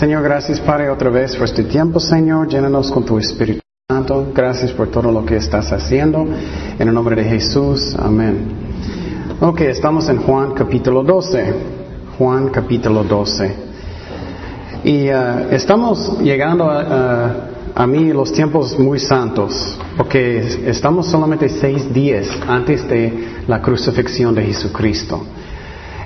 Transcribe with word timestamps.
Señor, 0.00 0.22
gracias 0.22 0.58
Padre 0.60 0.88
otra 0.88 1.10
vez 1.10 1.36
por 1.36 1.44
este 1.44 1.62
tiempo, 1.62 2.00
Señor. 2.00 2.48
Llénanos 2.48 2.90
con 2.90 3.04
tu 3.04 3.18
Espíritu 3.18 3.60
Santo. 3.86 4.32
Gracias 4.34 4.72
por 4.72 4.88
todo 4.88 5.12
lo 5.12 5.26
que 5.26 5.36
estás 5.36 5.70
haciendo. 5.72 6.26
En 6.78 6.88
el 6.88 6.94
nombre 6.94 7.14
de 7.16 7.24
Jesús, 7.24 7.94
amén. 7.98 8.50
Ok, 9.42 9.60
estamos 9.60 10.08
en 10.08 10.22
Juan 10.22 10.54
capítulo 10.54 11.02
12. 11.02 11.54
Juan 12.16 12.48
capítulo 12.48 13.04
12. 13.04 13.54
Y 14.84 15.10
uh, 15.10 15.50
estamos 15.50 16.18
llegando 16.20 16.70
a, 16.70 17.86
mí 17.86 18.10
los 18.14 18.32
tiempos 18.32 18.78
muy 18.78 18.98
santos, 18.98 19.78
porque 19.98 20.64
estamos 20.64 21.08
solamente 21.08 21.50
seis 21.50 21.92
días 21.92 22.26
antes 22.48 22.88
de 22.88 23.42
la 23.46 23.60
crucifixión 23.60 24.34
de 24.34 24.44
Jesucristo. 24.44 25.22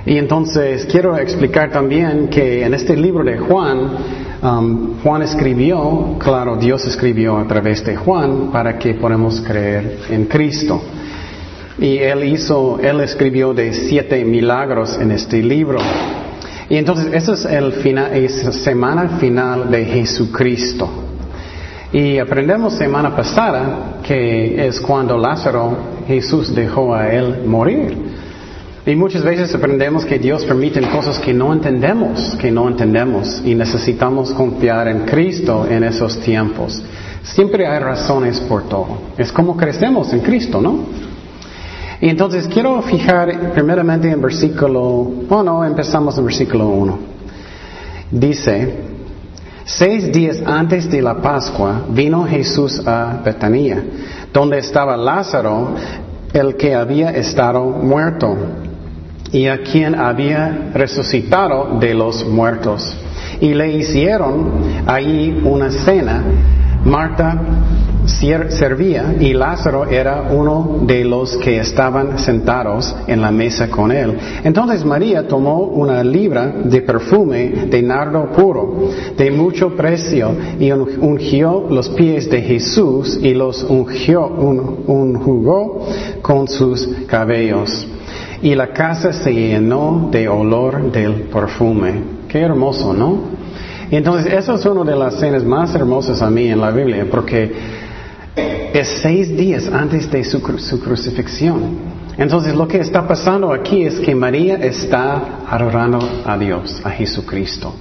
Y 0.05 0.19
entonces 0.19 0.85
quiero 0.85 1.17
explicar 1.17 1.71
también 1.71 2.27
que 2.27 2.63
en 2.63 2.75
este 2.75 2.95
libro 2.95 3.23
de 3.23 3.39
Juan, 3.39 3.89
um, 4.43 5.01
Juan 5.01 5.23
escribió, 5.23 6.17
claro, 6.19 6.57
Dios 6.57 6.85
escribió 6.85 7.39
a 7.39 7.47
través 7.47 7.83
de 7.83 7.95
Juan 7.95 8.51
para 8.51 8.77
que 8.77 8.93
podamos 8.93 9.41
creer 9.41 9.97
en 10.09 10.25
Cristo. 10.25 10.79
Y 11.79 11.97
él 11.97 12.23
hizo, 12.23 12.79
él 12.79 13.01
escribió 13.01 13.53
de 13.55 13.73
siete 13.73 14.23
milagros 14.23 14.95
en 14.99 15.11
este 15.11 15.41
libro. 15.41 15.79
Y 16.69 16.77
entonces, 16.77 17.11
esa 17.11 17.33
es 17.33 17.45
el 17.45 17.73
final, 17.73 18.13
es 18.13 18.33
semana 18.63 19.17
final 19.17 19.71
de 19.71 19.85
Jesucristo. 19.85 20.87
Y 21.91 22.19
aprendemos 22.19 22.73
semana 22.73 23.15
pasada 23.15 24.01
que 24.03 24.67
es 24.67 24.79
cuando 24.79 25.17
Lázaro, 25.17 25.75
Jesús 26.07 26.53
dejó 26.53 26.93
a 26.93 27.11
él 27.11 27.43
morir. 27.47 28.14
Y 28.87 28.95
muchas 28.95 29.23
veces 29.23 29.53
aprendemos 29.55 30.05
que 30.05 30.19
Dios 30.19 30.45
permite 30.45 30.79
cosas 30.89 31.17
que 31.17 31.33
no 31.33 31.51
entendemos, 31.51 32.35
que 32.39 32.51
no 32.51 32.67
entendemos, 32.67 33.41
y 33.43 33.55
necesitamos 33.55 34.31
confiar 34.31 34.87
en 34.87 35.05
Cristo 35.05 35.65
en 35.67 35.83
esos 35.83 36.19
tiempos. 36.19 36.83
Siempre 37.23 37.65
hay 37.65 37.79
razones 37.79 38.39
por 38.41 38.69
todo. 38.69 38.99
Es 39.17 39.31
como 39.31 39.57
crecemos 39.57 40.13
en 40.13 40.19
Cristo, 40.19 40.61
¿no? 40.61 40.85
Y 41.99 42.09
entonces 42.09 42.47
quiero 42.47 42.79
fijar 42.83 43.53
primeramente 43.53 44.11
en 44.11 44.21
versículo, 44.21 45.11
bueno, 45.27 45.65
empezamos 45.65 46.15
en 46.19 46.25
versículo 46.25 46.67
1. 46.67 46.99
Dice, 48.11 48.83
seis 49.63 50.11
días 50.11 50.43
antes 50.45 50.91
de 50.91 51.01
la 51.01 51.15
Pascua 51.15 51.85
vino 51.89 52.23
Jesús 52.25 52.85
a 52.85 53.19
Betania, 53.25 53.83
donde 54.31 54.59
estaba 54.59 54.95
Lázaro, 54.95 55.73
el 56.31 56.55
que 56.55 56.75
había 56.75 57.09
estado 57.11 57.63
muerto 57.63 58.37
y 59.31 59.47
a 59.47 59.63
quien 59.63 59.95
había 59.95 60.71
resucitado 60.73 61.79
de 61.79 61.93
los 61.93 62.25
muertos. 62.25 62.95
Y 63.41 63.53
le 63.53 63.73
hicieron 63.73 64.51
ahí 64.85 65.41
una 65.43 65.71
cena. 65.71 66.23
Marta 66.85 67.41
servía 68.05 69.15
y 69.19 69.33
Lázaro 69.33 69.85
era 69.85 70.29
uno 70.31 70.81
de 70.85 71.03
los 71.03 71.35
que 71.37 71.57
estaban 71.57 72.19
sentados 72.19 72.95
en 73.07 73.21
la 73.21 73.31
mesa 73.31 73.69
con 73.69 73.91
él. 73.91 74.17
Entonces 74.43 74.85
María 74.85 75.27
tomó 75.27 75.61
una 75.63 76.03
libra 76.03 76.53
de 76.63 76.81
perfume 76.81 77.67
de 77.69 77.81
nardo 77.81 78.31
puro, 78.31 78.89
de 79.17 79.31
mucho 79.31 79.75
precio, 79.75 80.31
y 80.59 80.71
ungió 80.71 81.65
los 81.69 81.89
pies 81.89 82.29
de 82.29 82.41
Jesús 82.41 83.19
y 83.21 83.33
los 83.33 83.63
ungió, 83.63 84.27
unjugó 84.27 85.87
con 86.21 86.47
sus 86.47 86.87
cabellos 87.07 87.87
y 88.45 88.53
la 88.53 88.67
casa 88.67 89.11
se 89.11 89.33
llenó 89.33 90.09
de 90.11 90.29
olor 90.29 90.91
del 90.91 91.23
perfume. 91.33 91.93
Qué 92.27 92.41
hermoso, 92.41 92.93
¿no? 92.93 93.21
Entonces, 93.89 94.31
eso 94.31 94.53
es 94.53 94.63
una 94.67 94.83
de 94.83 94.95
las 94.95 95.15
escenas 95.15 95.43
más 95.43 95.73
hermosas 95.73 96.21
a 96.21 96.29
mí 96.29 96.49
en 96.49 96.61
la 96.61 96.69
Biblia, 96.69 97.07
porque 97.09 97.51
es 98.71 98.99
seis 99.01 99.35
días 99.35 99.67
antes 99.73 100.11
de 100.11 100.23
su, 100.23 100.39
su 100.59 100.79
crucifixión. 100.79 101.95
Entonces, 102.19 102.53
lo 102.53 102.67
que 102.67 102.77
está 102.77 103.07
pasando 103.07 103.51
aquí 103.51 103.81
es 103.81 103.99
que 103.99 104.13
María 104.13 104.57
está 104.57 105.39
adorando 105.49 106.07
a 106.23 106.37
Dios, 106.37 106.79
a 106.83 106.91
Jesucristo. 106.91 107.73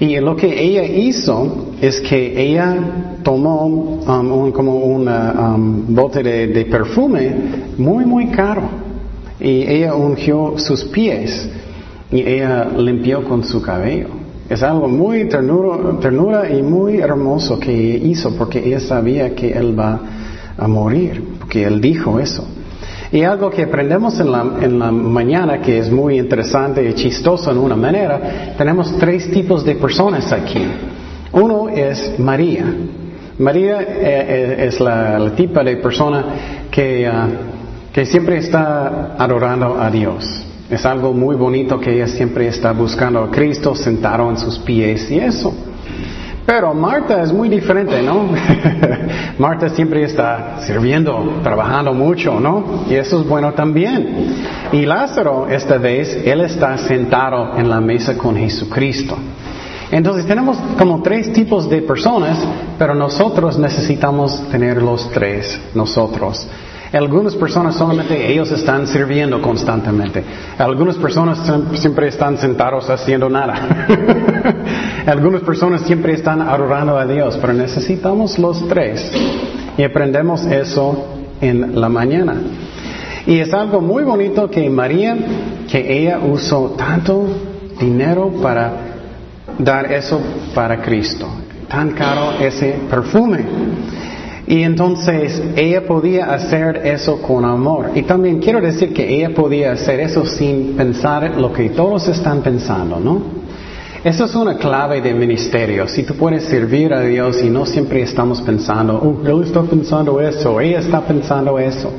Y 0.00 0.18
lo 0.18 0.34
que 0.34 0.60
ella 0.60 0.82
hizo 0.82 1.68
es 1.80 2.00
que 2.00 2.50
ella 2.50 2.74
tomó 3.22 3.64
um, 3.66 4.50
como 4.50 4.74
un 4.74 5.06
um, 5.06 5.94
bote 5.94 6.20
de 6.24 6.64
perfume 6.64 7.32
muy, 7.78 8.04
muy 8.04 8.26
caro 8.32 8.83
y 9.40 9.62
ella 9.62 9.94
ungió 9.94 10.54
sus 10.58 10.84
pies 10.84 11.48
y 12.10 12.20
ella 12.20 12.68
limpió 12.76 13.24
con 13.24 13.44
su 13.44 13.60
cabello. 13.60 14.08
Es 14.48 14.62
algo 14.62 14.88
muy 14.88 15.24
ternura, 15.28 15.98
ternura 16.00 16.50
y 16.50 16.62
muy 16.62 16.98
hermoso 16.98 17.58
que 17.58 17.72
hizo 17.72 18.36
porque 18.36 18.58
ella 18.64 18.80
sabía 18.80 19.34
que 19.34 19.50
él 19.50 19.78
va 19.78 20.00
a 20.56 20.68
morir, 20.68 21.22
porque 21.38 21.64
él 21.64 21.80
dijo 21.80 22.20
eso. 22.20 22.46
Y 23.10 23.22
algo 23.22 23.50
que 23.50 23.62
aprendemos 23.62 24.18
en 24.20 24.30
la, 24.30 24.44
en 24.60 24.78
la, 24.78 24.90
mañana 24.90 25.60
que 25.60 25.78
es 25.78 25.90
muy 25.90 26.18
interesante 26.18 26.88
y 26.88 26.94
chistoso 26.94 27.50
en 27.50 27.58
una 27.58 27.76
manera, 27.76 28.54
tenemos 28.58 28.96
tres 28.98 29.30
tipos 29.30 29.64
de 29.64 29.76
personas 29.76 30.32
aquí. 30.32 30.66
Uno 31.32 31.68
es 31.68 32.18
María. 32.18 32.64
María 33.38 33.80
eh, 33.80 33.86
eh, 34.02 34.66
es 34.66 34.80
la, 34.80 35.18
la, 35.18 35.30
tipa 35.34 35.64
de 35.64 35.76
persona 35.76 36.24
que 36.70 37.08
uh, 37.08 37.53
que 37.94 38.04
siempre 38.04 38.38
está 38.38 39.14
adorando 39.16 39.80
a 39.80 39.88
Dios. 39.88 40.24
Es 40.68 40.84
algo 40.84 41.12
muy 41.12 41.36
bonito 41.36 41.78
que 41.78 41.94
ella 41.94 42.08
siempre 42.08 42.48
está 42.48 42.72
buscando 42.72 43.22
a 43.22 43.30
Cristo 43.30 43.76
sentado 43.76 44.28
en 44.30 44.36
sus 44.36 44.58
pies 44.58 45.08
y 45.12 45.20
eso. 45.20 45.54
Pero 46.44 46.74
Marta 46.74 47.22
es 47.22 47.32
muy 47.32 47.48
diferente, 47.48 48.02
¿no? 48.02 48.30
Marta 49.38 49.68
siempre 49.68 50.02
está 50.02 50.56
sirviendo, 50.66 51.38
trabajando 51.44 51.94
mucho, 51.94 52.40
¿no? 52.40 52.84
Y 52.90 52.94
eso 52.94 53.20
es 53.20 53.28
bueno 53.28 53.52
también. 53.52 54.34
Y 54.72 54.84
Lázaro, 54.84 55.46
esta 55.48 55.78
vez, 55.78 56.20
él 56.24 56.40
está 56.40 56.76
sentado 56.76 57.56
en 57.56 57.70
la 57.70 57.80
mesa 57.80 58.18
con 58.18 58.36
Jesucristo. 58.36 59.16
Entonces 59.92 60.26
tenemos 60.26 60.58
como 60.76 61.00
tres 61.00 61.32
tipos 61.32 61.70
de 61.70 61.80
personas, 61.82 62.44
pero 62.76 62.92
nosotros 62.92 63.56
necesitamos 63.56 64.48
tener 64.50 64.82
los 64.82 65.08
tres, 65.12 65.60
nosotros. 65.74 66.48
Algunas 66.94 67.34
personas 67.34 67.74
solamente 67.74 68.32
ellos 68.32 68.52
están 68.52 68.86
sirviendo 68.86 69.42
constantemente. 69.42 70.22
Algunas 70.58 70.96
personas 70.96 71.40
siempre 71.74 72.06
están 72.06 72.38
sentados 72.38 72.88
haciendo 72.88 73.28
nada. 73.28 73.86
Algunas 75.06 75.42
personas 75.42 75.82
siempre 75.82 76.12
están 76.12 76.40
adorando 76.40 76.96
a 76.96 77.04
Dios, 77.04 77.36
pero 77.40 77.52
necesitamos 77.52 78.38
los 78.38 78.68
tres. 78.68 79.10
Y 79.76 79.82
aprendemos 79.82 80.46
eso 80.46 81.06
en 81.40 81.80
la 81.80 81.88
mañana. 81.88 82.36
Y 83.26 83.40
es 83.40 83.52
algo 83.52 83.80
muy 83.80 84.04
bonito 84.04 84.48
que 84.48 84.70
María, 84.70 85.16
que 85.68 85.98
ella 85.98 86.20
usó 86.20 86.76
tanto 86.78 87.26
dinero 87.80 88.30
para 88.40 88.72
dar 89.58 89.92
eso 89.92 90.20
para 90.54 90.80
Cristo. 90.80 91.26
Tan 91.68 91.90
caro 91.90 92.34
ese 92.40 92.78
perfume. 92.88 93.44
Y 94.46 94.62
entonces 94.62 95.42
ella 95.56 95.86
podía 95.86 96.26
hacer 96.26 96.82
eso 96.84 97.22
con 97.22 97.44
amor. 97.44 97.92
Y 97.94 98.02
también 98.02 98.40
quiero 98.40 98.60
decir 98.60 98.92
que 98.92 99.16
ella 99.16 99.34
podía 99.34 99.72
hacer 99.72 100.00
eso 100.00 100.26
sin 100.26 100.76
pensar 100.76 101.38
lo 101.38 101.52
que 101.52 101.70
todos 101.70 102.08
están 102.08 102.42
pensando, 102.42 103.00
¿no? 103.00 103.44
Eso 104.04 104.26
es 104.26 104.34
una 104.34 104.58
clave 104.58 105.00
de 105.00 105.14
ministerio. 105.14 105.88
Si 105.88 106.02
tú 106.02 106.14
puedes 106.14 106.44
servir 106.44 106.92
a 106.92 107.00
Dios 107.00 107.42
y 107.42 107.48
no 107.48 107.64
siempre 107.64 108.02
estamos 108.02 108.42
pensando, 108.42 108.98
oh, 108.98 109.26
él 109.26 109.44
está 109.44 109.62
pensando 109.62 110.20
eso, 110.20 110.60
ella 110.60 110.80
está 110.80 111.00
pensando 111.00 111.58
eso, 111.58 111.90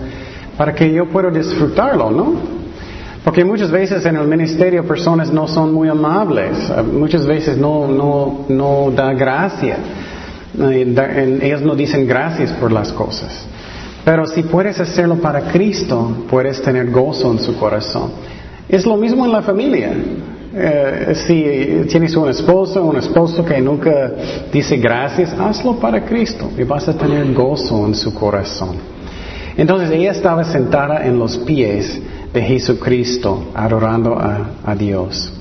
para 0.56 0.75
que 0.75 0.94
yo 0.94 1.10
pueda 1.10 1.31
disfrutarlo, 1.31 2.12
¿no? 2.12 2.34
Porque 3.24 3.44
muchas 3.44 3.72
veces 3.72 4.06
en 4.06 4.18
el 4.18 4.28
ministerio 4.28 4.86
personas 4.86 5.34
no 5.34 5.48
son 5.48 5.74
muy 5.74 5.90
amables, 5.90 6.72
muchas 6.94 7.25
veces 7.25 7.58
no, 7.58 7.88
no, 7.88 8.46
no 8.50 8.92
da 8.96 9.12
gracia 9.14 9.78
ellos 10.57 11.62
no 11.62 11.75
dicen 11.75 12.07
gracias 12.07 12.52
por 12.54 12.72
las 12.72 12.92
cosas. 12.92 13.46
Pero 14.04 14.25
si 14.28 14.44
puedes 14.44 14.80
hacerlo 14.80 15.16
para 15.16 15.52
Cristo, 15.52 16.25
puedes 16.30 16.62
tener 16.62 16.92
gozo 16.92 17.31
en 17.31 17.40
su 17.40 17.57
corazón. 17.57 18.12
Es 18.69 18.86
lo 18.86 18.98
mismo 18.98 19.25
en 19.25 19.31
la 19.31 19.42
familia. 19.42 19.94
Eh, 20.57 21.13
si 21.28 21.90
tienes 21.90 22.16
un 22.16 22.30
esposo 22.30 22.81
o 22.81 22.90
un 22.90 22.98
esposo 22.98 23.44
que 23.44 23.60
nunca 23.60 24.12
dice 24.54 24.78
gracias, 24.78 25.34
hazlo 25.34 25.75
para 25.78 26.06
Cristo 26.06 26.50
y 26.57 26.63
vas 26.63 26.88
a 26.88 26.98
tener 26.98 27.34
gozo 27.34 27.86
en 27.86 27.96
su 27.96 28.13
corazón. 28.13 28.78
Entonces 29.57 29.90
ella 29.92 30.12
estaba 30.12 30.44
sentada 30.44 31.06
en 31.06 31.18
los 31.18 31.38
pies 31.40 32.00
de 32.34 32.42
Jesucristo 32.42 33.52
adorando 33.54 34.18
a 34.18 34.75
Dios. 34.75 35.34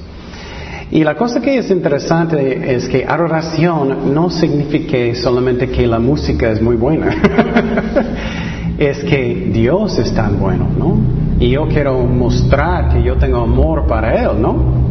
Y 0.91 1.03
la 1.03 1.17
cosa 1.17 1.41
que 1.41 1.59
es 1.59 1.71
interesante 1.71 2.75
es 2.75 2.89
que 2.89 3.05
adoración 3.05 4.15
no 4.15 4.31
significa 4.31 4.97
solamente 5.21 5.69
que 5.69 5.87
la 5.87 5.99
música 5.99 6.51
es 6.51 6.61
muy 6.61 6.77
buena. 6.77 7.11
es 8.79 8.99
que 9.05 9.51
Dios 9.53 9.99
es 9.99 10.13
tan 10.15 10.39
bueno, 10.39 10.69
¿no? 10.77 10.99
Y 11.41 11.51
yo 11.51 11.67
quiero 11.69 12.05
mostrar 12.05 12.91
que 12.91 13.03
yo 13.03 13.17
tengo 13.17 13.39
amor 13.39 13.87
para 13.87 14.23
Él, 14.23 14.41
¿no? 14.41 14.85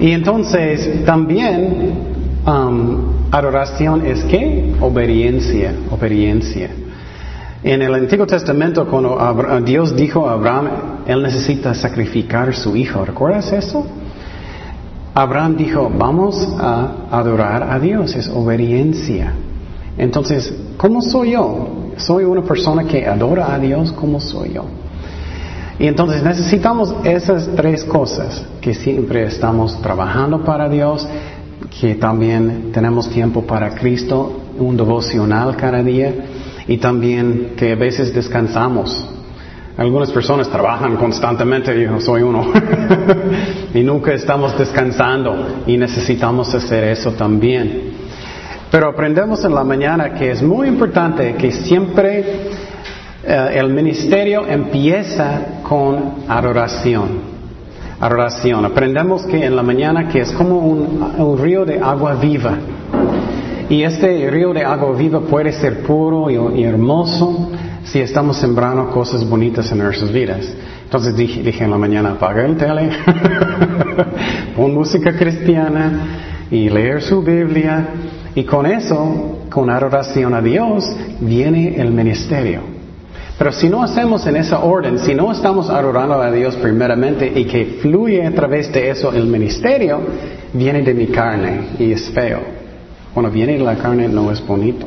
Y 0.00 0.12
entonces 0.12 1.04
también 1.04 1.92
um, 2.46 3.18
adoración 3.30 4.06
es 4.06 4.24
qué? 4.24 4.72
Obediencia, 4.80 5.74
obediencia. 5.90 6.70
En 7.62 7.82
el 7.82 7.92
Antiguo 7.92 8.24
Testamento, 8.24 8.86
cuando 8.86 9.18
Dios 9.64 9.96
dijo 9.96 10.28
a 10.28 10.34
Abraham, 10.34 10.68
él 11.06 11.22
necesita 11.22 11.74
sacrificar 11.74 12.54
su 12.54 12.76
hijo, 12.76 13.04
¿recuerdas 13.04 13.52
eso? 13.52 13.84
Abraham 15.18 15.56
dijo, 15.56 15.90
vamos 15.98 16.46
a 16.60 17.08
adorar 17.10 17.64
a 17.64 17.80
Dios, 17.80 18.14
es 18.14 18.28
obediencia. 18.28 19.32
Entonces, 19.96 20.54
¿cómo 20.76 21.02
soy 21.02 21.32
yo? 21.32 21.90
¿Soy 21.96 22.22
una 22.22 22.42
persona 22.42 22.84
que 22.84 23.04
adora 23.04 23.52
a 23.52 23.58
Dios? 23.58 23.90
¿Cómo 23.90 24.20
soy 24.20 24.52
yo? 24.52 24.66
Y 25.80 25.88
entonces 25.88 26.22
necesitamos 26.22 26.94
esas 27.02 27.50
tres 27.56 27.82
cosas, 27.82 28.46
que 28.60 28.74
siempre 28.74 29.24
estamos 29.24 29.82
trabajando 29.82 30.44
para 30.44 30.68
Dios, 30.68 31.04
que 31.80 31.96
también 31.96 32.70
tenemos 32.72 33.10
tiempo 33.10 33.42
para 33.42 33.74
Cristo, 33.74 34.42
un 34.56 34.76
devocional 34.76 35.56
cada 35.56 35.82
día 35.82 36.14
y 36.68 36.78
también 36.78 37.54
que 37.56 37.72
a 37.72 37.74
veces 37.74 38.14
descansamos. 38.14 39.04
Algunas 39.78 40.10
personas 40.10 40.48
trabajan 40.48 40.96
constantemente, 40.96 41.80
yo 41.80 42.00
soy 42.00 42.22
uno, 42.22 42.52
y 43.74 43.80
nunca 43.84 44.12
estamos 44.12 44.58
descansando 44.58 45.62
y 45.68 45.76
necesitamos 45.76 46.52
hacer 46.52 46.82
eso 46.82 47.12
también. 47.12 47.92
Pero 48.72 48.88
aprendemos 48.88 49.44
en 49.44 49.54
la 49.54 49.62
mañana 49.62 50.14
que 50.14 50.32
es 50.32 50.42
muy 50.42 50.66
importante 50.66 51.36
que 51.36 51.52
siempre 51.52 52.24
eh, 53.22 53.50
el 53.54 53.68
ministerio 53.68 54.48
empieza 54.48 55.60
con 55.62 56.24
adoración. 56.26 57.38
Adoración. 58.00 58.64
Aprendemos 58.64 59.26
que 59.26 59.44
en 59.44 59.54
la 59.54 59.62
mañana 59.62 60.08
que 60.08 60.22
es 60.22 60.32
como 60.32 60.58
un 60.58 61.38
río 61.40 61.64
de 61.64 61.78
agua 61.78 62.14
viva. 62.14 62.58
Y 63.70 63.82
este 63.82 64.30
río 64.30 64.54
de 64.54 64.64
agua 64.64 64.96
viva 64.96 65.20
puede 65.20 65.52
ser 65.52 65.82
puro 65.82 66.30
y, 66.30 66.64
hermoso 66.64 67.50
si 67.84 68.00
estamos 68.00 68.38
sembrando 68.38 68.90
cosas 68.90 69.28
bonitas 69.28 69.70
en 69.70 69.78
nuestras 69.78 70.10
vidas. 70.10 70.54
Entonces 70.84 71.14
dije, 71.14 71.42
dije 71.42 71.64
en 71.64 71.70
la 71.70 71.78
mañana, 71.78 72.12
apaga 72.12 72.46
el 72.46 72.56
tele, 72.56 72.88
pon 74.56 74.74
música 74.74 75.14
cristiana 75.16 76.46
y 76.50 76.70
leer 76.70 77.02
su 77.02 77.22
Biblia. 77.22 77.88
Y 78.34 78.44
con 78.44 78.64
eso, 78.64 79.40
con 79.50 79.68
adoración 79.68 80.32
a 80.32 80.40
Dios, 80.40 80.90
viene 81.20 81.78
el 81.78 81.90
ministerio. 81.90 82.60
Pero 83.36 83.52
si 83.52 83.68
no 83.68 83.82
hacemos 83.82 84.26
en 84.26 84.36
esa 84.36 84.60
orden, 84.60 84.98
si 84.98 85.14
no 85.14 85.30
estamos 85.30 85.68
adorando 85.68 86.20
a 86.20 86.30
Dios 86.30 86.56
primeramente 86.56 87.30
y 87.34 87.44
que 87.44 87.78
fluye 87.82 88.26
a 88.26 88.32
través 88.32 88.72
de 88.72 88.90
eso 88.90 89.12
el 89.12 89.26
ministerio, 89.26 90.00
viene 90.54 90.82
de 90.82 90.94
mi 90.94 91.06
carne 91.06 91.68
y 91.78 91.92
es 91.92 92.08
feo. 92.10 92.57
Cuando 93.14 93.30
viene 93.30 93.58
la 93.58 93.76
carne 93.76 94.08
no 94.08 94.30
es 94.30 94.44
bonito. 94.46 94.86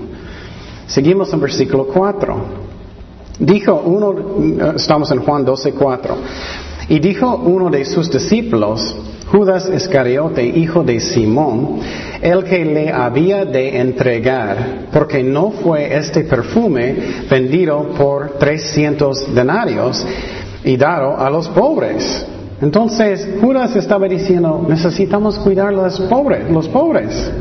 Seguimos 0.88 1.32
en 1.34 1.40
versículo 1.40 1.88
4. 1.88 2.36
Dijo 3.40 3.82
uno, 3.86 4.74
estamos 4.76 5.12
en 5.12 5.20
Juan 5.20 5.46
12, 5.46 5.74
4. 5.74 6.18
Y 6.90 7.00
dijo 7.00 7.36
uno 7.36 7.70
de 7.70 7.86
sus 7.86 8.12
discípulos, 8.12 8.96
Judas 9.32 9.72
Iscariote, 9.74 10.46
hijo 10.46 10.84
de 10.84 11.00
Simón, 11.00 11.80
el 12.22 12.44
que 12.44 12.66
le 12.66 12.92
había 12.92 13.46
de 13.46 13.80
entregar, 13.80 14.90
porque 14.92 15.24
no 15.24 15.52
fue 15.52 15.96
este 15.96 16.26
perfume 16.26 16.96
vendido 17.30 17.92
por 17.98 18.32
trescientos 18.32 19.34
denarios 19.34 20.06
y 20.66 20.76
dado 20.76 21.18
a 21.18 21.30
los 21.30 21.48
pobres. 21.48 22.26
Entonces 22.62 23.28
Judas 23.40 23.76
estaba 23.76 24.08
diciendo, 24.08 24.66
necesitamos 24.68 25.40
cuidar 25.40 25.68
a 25.68 25.72
los 25.72 26.00
pobres, 26.02 26.52
los 26.52 26.68
pobres. 26.68 27.32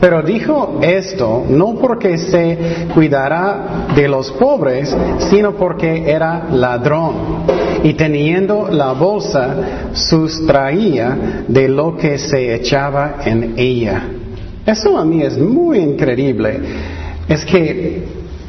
Pero 0.00 0.22
dijo 0.22 0.78
esto 0.82 1.44
no 1.48 1.74
porque 1.74 2.16
se 2.16 2.86
cuidara 2.94 3.88
de 3.94 4.08
los 4.08 4.30
pobres, 4.32 4.96
sino 5.30 5.52
porque 5.52 6.10
era 6.10 6.46
ladrón 6.50 7.44
y 7.82 7.92
teniendo 7.94 8.68
la 8.68 8.92
bolsa 8.92 9.90
sustraía 9.92 11.44
de 11.46 11.68
lo 11.68 11.96
que 11.96 12.18
se 12.18 12.54
echaba 12.54 13.16
en 13.24 13.54
ella. 13.56 14.02
Eso 14.64 14.96
a 14.96 15.04
mí 15.04 15.22
es 15.22 15.36
muy 15.38 15.78
increíble. 15.78 16.60
Es 17.28 17.44
que 17.44 18.04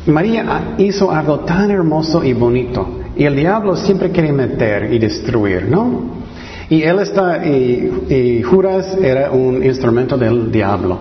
María 0.06 0.76
hizo 0.78 1.12
algo 1.12 1.42
tan 1.42 1.70
hermoso 1.70 2.24
y 2.24 2.34
bonito 2.34 3.02
y 3.16 3.26
el 3.26 3.36
diablo 3.36 3.76
siempre 3.76 4.10
quiere 4.10 4.32
meter 4.32 4.92
y 4.92 5.00
destruir, 5.00 5.68
¿no? 5.70 6.22
Y 6.70 6.84
él 6.84 7.00
está, 7.00 7.46
y, 7.46 8.42
Judas 8.42 8.98
era 9.02 9.32
un 9.32 9.64
instrumento 9.64 10.18
del 10.18 10.52
diablo. 10.52 11.00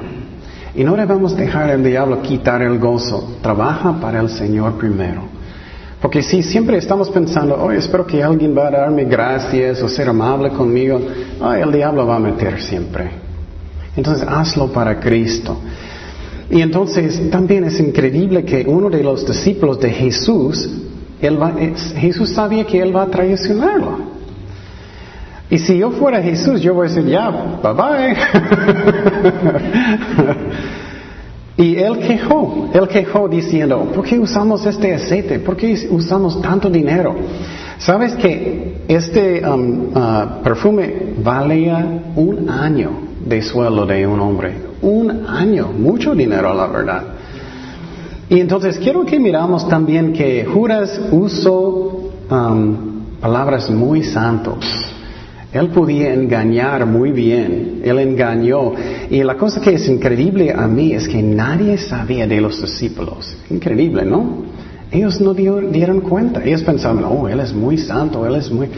Y 0.75 0.85
no 0.85 0.97
debemos 0.97 1.37
dejar 1.37 1.71
al 1.71 1.83
diablo 1.83 2.23
quitar 2.23 2.63
el 2.63 2.79
gozo. 2.79 3.37
Trabaja 3.43 4.01
para 4.01 4.21
el 4.21 4.29
Señor 4.29 4.79
primero. 4.79 5.23
Porque 6.01 6.23
si 6.23 6.43
siempre 6.43 6.79
estamos 6.79 7.11
pensando, 7.11 7.57
oh, 7.57 7.71
espero 7.73 8.07
que 8.07 8.23
alguien 8.23 8.57
va 8.57 8.69
a 8.69 8.71
darme 8.71 9.05
gracias 9.05 9.83
o 9.83 9.89
ser 9.89 10.09
amable 10.09 10.51
conmigo, 10.51 11.01
oh, 11.41 11.53
el 11.53 11.73
diablo 11.73 12.07
va 12.07 12.17
a 12.17 12.21
meter 12.21 12.61
siempre. 12.61 13.11
Entonces 13.97 14.27
hazlo 14.27 14.73
para 14.73 14.99
Cristo. 14.99 15.59
Y 16.51 16.63
entonces 16.63 17.31
también 17.31 17.65
es 17.65 17.79
increíble 17.79 18.45
que 18.45 18.65
uno 18.67 18.89
de 18.89 19.03
los 19.03 19.27
discípulos 19.27 19.79
de 19.79 19.91
Jesús, 19.91 20.69
Jesús 21.97 22.31
sabía 22.31 22.65
que 22.65 22.81
él 22.81 22.97
va 22.97 23.03
a 23.03 23.07
traicionarlo. 23.07 24.20
Y 25.51 25.59
si 25.59 25.79
yo 25.79 25.91
fuera 25.91 26.23
Jesús, 26.23 26.61
yo 26.61 26.75
voy 26.75 26.87
a 26.87 26.91
decir, 26.91 27.11
ya, 27.11 27.29
bye 27.61 27.73
bye. 27.73 28.17
y 31.65 31.75
él 31.75 31.99
quejó, 31.99 32.71
él 32.73 32.87
quejó 32.87 33.29
diciendo, 33.29 33.91
¿por 33.93 34.05
qué 34.05 34.17
usamos 34.21 34.65
este 34.65 34.95
aceite? 34.95 35.41
¿Por 35.41 35.57
qué 35.57 35.89
usamos 35.91 36.41
tanto 36.41 36.71
dinero? 36.71 37.17
¿Sabes 37.79 38.15
que 38.15 38.83
este 38.87 39.45
um, 39.45 39.89
uh, 39.89 40.43
perfume 40.45 41.15
valía 41.21 41.85
un 42.15 42.49
año 42.49 42.91
de 43.27 43.43
sueldo 43.43 43.87
de 43.87 44.07
un 44.07 44.21
hombre? 44.21 44.55
Un 44.83 45.27
año, 45.27 45.73
mucho 45.77 46.15
dinero, 46.15 46.55
la 46.55 46.69
verdad. 46.69 47.03
Y 48.29 48.39
entonces 48.39 48.79
quiero 48.79 49.05
que 49.05 49.19
miramos 49.19 49.69
también 49.69 50.13
que 50.13 50.45
Judas 50.45 51.01
usó 51.11 52.13
um, 52.31 52.77
palabras 53.21 53.69
muy 53.69 54.05
santos. 54.05 54.65
Él 55.53 55.69
podía 55.71 56.15
engañar 56.15 56.87
muy 56.87 57.11
bien, 57.11 57.83
él 57.85 57.99
engañó. 57.99 58.73
Y 59.11 59.23
la 59.25 59.37
cosa 59.37 59.61
que 59.61 59.75
es 59.75 59.89
increíble 59.89 60.53
a 60.53 60.69
mí 60.69 60.93
es 60.93 61.09
que 61.09 61.23
nadie 61.23 61.77
sabía 61.77 62.27
de 62.27 62.41
los 62.41 62.63
discípulos. 62.63 63.37
Increíble, 63.51 64.05
¿no? 64.05 64.45
Ellos 64.93 65.21
no 65.21 65.35
dieron 65.35 66.01
cuenta. 66.01 66.43
Ellos 66.45 66.63
pensaban, 66.63 67.05
oh, 67.05 67.29
él 67.29 67.41
es 67.41 67.53
muy 67.53 67.79
santo, 67.79 68.25
él 68.27 68.37
es 68.37 68.51
muy... 68.51 68.69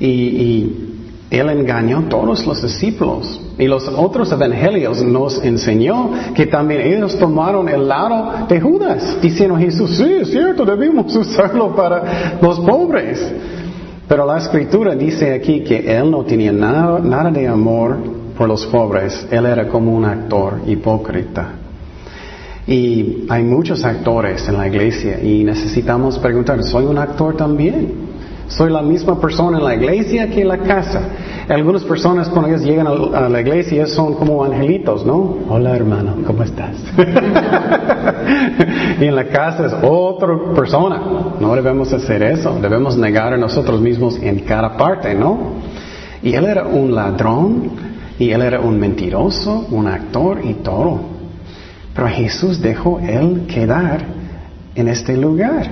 Y, 0.00 0.90
él 1.30 1.50
engañó 1.50 1.98
a 1.98 2.08
todos 2.08 2.46
los 2.46 2.62
discípulos. 2.62 3.40
Y 3.58 3.66
los 3.66 3.88
otros 3.88 4.30
evangelios 4.30 5.02
nos 5.02 5.42
enseñó 5.42 6.10
que 6.34 6.46
también 6.46 6.82
ellos 6.82 7.18
tomaron 7.18 7.68
el 7.68 7.88
lado 7.88 8.46
de 8.46 8.60
Judas, 8.60 9.16
diciendo 9.20 9.56
Jesús, 9.56 9.96
sí, 9.96 10.12
es 10.20 10.30
cierto, 10.30 10.64
debemos 10.64 11.14
usarlo 11.16 11.74
para 11.74 12.38
los 12.40 12.60
pobres. 12.60 13.20
Pero 14.06 14.26
la 14.26 14.38
escritura 14.38 14.94
dice 14.94 15.32
aquí 15.32 15.60
que 15.62 15.96
él 15.96 16.10
no 16.10 16.24
tenía 16.24 16.52
nada, 16.52 16.98
nada 16.98 17.30
de 17.30 17.48
amor 17.48 17.96
por 18.36 18.48
los 18.48 18.66
pobres, 18.66 19.26
él 19.30 19.46
era 19.46 19.68
como 19.68 19.94
un 19.94 20.04
actor 20.04 20.60
hipócrita. 20.66 21.52
Y 22.66 23.26
hay 23.28 23.42
muchos 23.42 23.84
actores 23.84 24.46
en 24.48 24.56
la 24.56 24.66
iglesia 24.66 25.22
y 25.22 25.44
necesitamos 25.44 26.18
preguntar, 26.18 26.62
¿soy 26.64 26.84
un 26.84 26.98
actor 26.98 27.36
también? 27.36 27.92
Soy 28.48 28.70
la 28.70 28.82
misma 28.82 29.20
persona 29.20 29.58
en 29.58 29.64
la 29.64 29.74
iglesia 29.74 30.28
que 30.28 30.42
en 30.42 30.48
la 30.48 30.58
casa. 30.58 31.02
Algunas 31.48 31.84
personas 31.84 32.28
cuando 32.30 32.48
ellos 32.48 32.62
llegan 32.62 32.86
a 32.86 33.28
la 33.28 33.40
iglesia 33.40 33.86
son 33.86 34.14
como 34.14 34.42
angelitos, 34.42 35.04
¿no? 35.04 35.40
Hola 35.48 35.76
hermano, 35.76 36.16
¿cómo 36.26 36.42
estás? 36.42 36.74
y 39.00 39.04
en 39.04 39.14
la 39.14 39.28
casa 39.28 39.66
es 39.66 39.74
otra 39.82 40.54
persona. 40.54 41.02
No 41.38 41.54
debemos 41.54 41.92
hacer 41.92 42.22
eso. 42.22 42.58
Debemos 42.62 42.96
negar 42.96 43.34
a 43.34 43.36
nosotros 43.36 43.78
mismos 43.78 44.18
en 44.22 44.38
cada 44.40 44.78
parte, 44.78 45.14
¿no? 45.14 45.52
Y 46.22 46.32
él 46.32 46.46
era 46.46 46.66
un 46.66 46.94
ladrón 46.94 47.72
y 48.18 48.30
él 48.30 48.40
era 48.40 48.60
un 48.60 48.80
mentiroso, 48.80 49.66
un 49.70 49.86
actor 49.86 50.40
y 50.42 50.54
todo. 50.54 50.98
Pero 51.94 52.08
Jesús 52.08 52.62
dejó 52.62 53.00
él 53.00 53.46
quedar 53.46 54.02
en 54.74 54.88
este 54.88 55.14
lugar. 55.14 55.70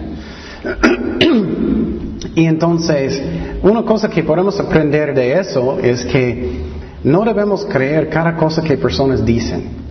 Y 2.35 2.47
entonces, 2.47 3.23
una 3.63 3.83
cosa 3.83 4.09
que 4.09 4.23
podemos 4.23 4.59
aprender 4.61 5.15
de 5.15 5.39
eso 5.39 5.79
es 5.81 6.05
que 6.05 6.61
no 7.05 7.25
debemos 7.25 7.65
creer 7.67 8.09
cada 8.09 8.37
cosa 8.37 8.63
que 8.63 8.77
personas 8.77 9.25
dicen. 9.25 9.83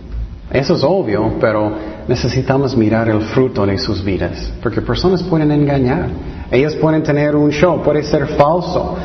Eso 0.50 0.74
es 0.74 0.82
obvio, 0.82 1.34
pero 1.40 1.72
necesitamos 2.08 2.76
mirar 2.76 3.08
el 3.08 3.22
fruto 3.22 3.64
de 3.64 3.78
sus 3.78 4.04
vidas, 4.04 4.52
porque 4.62 4.82
personas 4.82 5.22
pueden 5.22 5.50
engañar, 5.50 6.08
ellas 6.50 6.74
pueden 6.74 7.02
tener 7.02 7.34
un 7.34 7.50
show, 7.50 7.82
puede 7.82 8.02
ser 8.02 8.26
falso. 8.26 8.96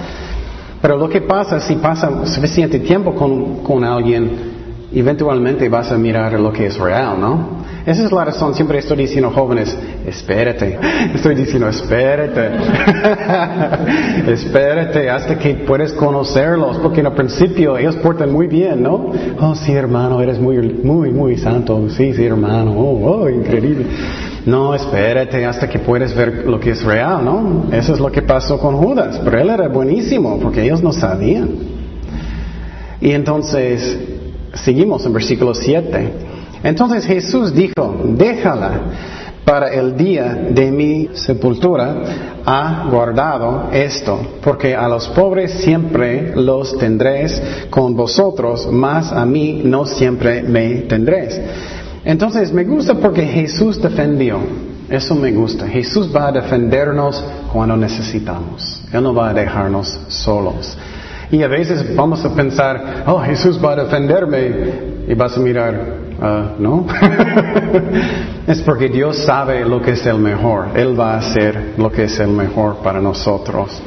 Pero 0.82 0.98
lo 0.98 1.10
que 1.10 1.22
pasa, 1.22 1.60
si 1.60 1.76
pasa 1.76 2.26
suficiente 2.26 2.80
tiempo 2.80 3.16
con, 3.16 3.64
con 3.64 3.84
alguien, 3.84 4.30
eventualmente 4.94 5.70
vas 5.70 5.92
a 5.92 5.98
mirar 5.98 6.34
lo 6.40 6.52
que 6.52 6.68
es 6.68 6.78
real, 6.78 7.20
¿no? 7.20 7.67
Esa 7.88 8.04
es 8.04 8.12
la 8.12 8.26
razón, 8.26 8.54
siempre 8.54 8.80
estoy 8.80 8.98
diciendo 8.98 9.32
jóvenes, 9.32 9.74
espérate, 10.06 10.78
estoy 11.16 11.36
diciendo 11.36 11.70
espérate, 11.70 12.52
espérate 14.34 15.10
hasta 15.10 15.40
que 15.40 15.54
puedes 15.66 15.94
conocerlos, 15.94 16.80
porque 16.80 17.00
en 17.00 17.06
el 17.06 17.14
principio 17.14 17.78
ellos 17.78 17.96
portan 17.96 18.30
muy 18.30 18.48
bien, 18.48 18.84
¿no? 18.84 19.14
Oh, 19.40 19.56
sí, 19.56 19.72
hermano, 19.72 20.20
eres 20.20 20.38
muy, 20.38 20.58
muy, 20.84 21.12
muy 21.12 21.38
santo, 21.38 21.88
sí, 21.90 22.14
sí, 22.14 22.26
hermano, 22.26 22.74
oh, 22.78 23.22
oh, 23.22 23.30
increíble. 23.30 23.86
No, 24.46 24.76
espérate 24.76 25.46
hasta 25.46 25.70
que 25.70 25.80
puedes 25.80 26.14
ver 26.14 26.46
lo 26.46 26.60
que 26.60 26.72
es 26.72 26.84
real, 26.84 27.24
¿no? 27.24 27.68
Eso 27.72 27.94
es 27.94 28.02
lo 28.02 28.12
que 28.12 28.22
pasó 28.22 28.60
con 28.60 28.76
Judas, 28.76 29.22
pero 29.24 29.40
él 29.40 29.50
era 29.50 29.70
buenísimo, 29.70 30.38
porque 30.42 30.62
ellos 30.62 30.84
no 30.84 30.92
sabían. 30.92 31.52
Y 33.00 33.12
entonces, 33.12 33.98
seguimos 34.56 35.06
en 35.06 35.14
versículo 35.14 35.54
7. 35.54 36.36
Entonces 36.64 37.06
Jesús 37.06 37.54
dijo, 37.54 38.02
déjala 38.04 38.82
para 39.48 39.70
el 39.70 39.96
día 39.96 40.34
de 40.50 40.72
mi 40.72 41.10
sepultura 41.14 41.96
ha 42.46 42.88
guardado 42.92 43.70
esto, 43.72 44.20
porque 44.44 44.76
a 44.76 44.90
los 44.90 45.08
pobres 45.10 45.52
siempre 45.54 46.36
los 46.36 46.78
tendréis 46.78 47.42
con 47.70 47.96
vosotros, 47.96 48.68
mas 48.70 49.12
a 49.14 49.26
mí 49.26 49.62
no 49.64 49.86
siempre 49.86 50.44
me 50.44 50.82
tendréis. 50.82 51.40
Entonces 52.04 52.52
me 52.52 52.66
gusta 52.66 52.96
porque 52.96 53.24
Jesús 53.26 53.82
defendió. 53.82 54.40
Eso 54.90 55.16
me 55.16 55.32
gusta. 55.32 55.68
Jesús 55.68 56.10
va 56.14 56.28
a 56.28 56.32
defendernos 56.32 57.24
cuando 57.52 57.76
necesitamos. 57.76 58.82
Él 58.92 59.04
no 59.04 59.14
va 59.14 59.30
a 59.30 59.34
dejarnos 59.34 60.00
solos. 60.08 60.78
Y 61.32 61.44
a 61.44 61.48
veces 61.48 61.96
vamos 61.96 62.24
a 62.24 62.34
pensar, 62.34 63.04
oh, 63.06 63.20
Jesús 63.20 63.60
va 63.64 63.74
a 63.74 63.76
defenderme. 63.84 64.98
Y 65.08 65.14
vas 65.14 65.38
a 65.38 65.40
mirar, 65.40 66.08
Ah, 66.20 66.54
¿No? 66.58 66.88
es 68.48 68.62
porque 68.64 68.90
Dios 68.90 69.18
sabe 69.18 69.64
lo 69.64 69.82
que 69.82 69.92
es 69.92 70.06
el 70.06 70.18
mejor. 70.18 70.70
Él 70.76 71.00
va 71.00 71.14
a 71.14 71.18
hacer 71.18 71.74
lo 71.78 71.92
que 71.92 72.06
es 72.06 72.20
el 72.20 72.30
mejor 72.30 72.78
para 72.78 73.00
nosotros. 73.00 73.82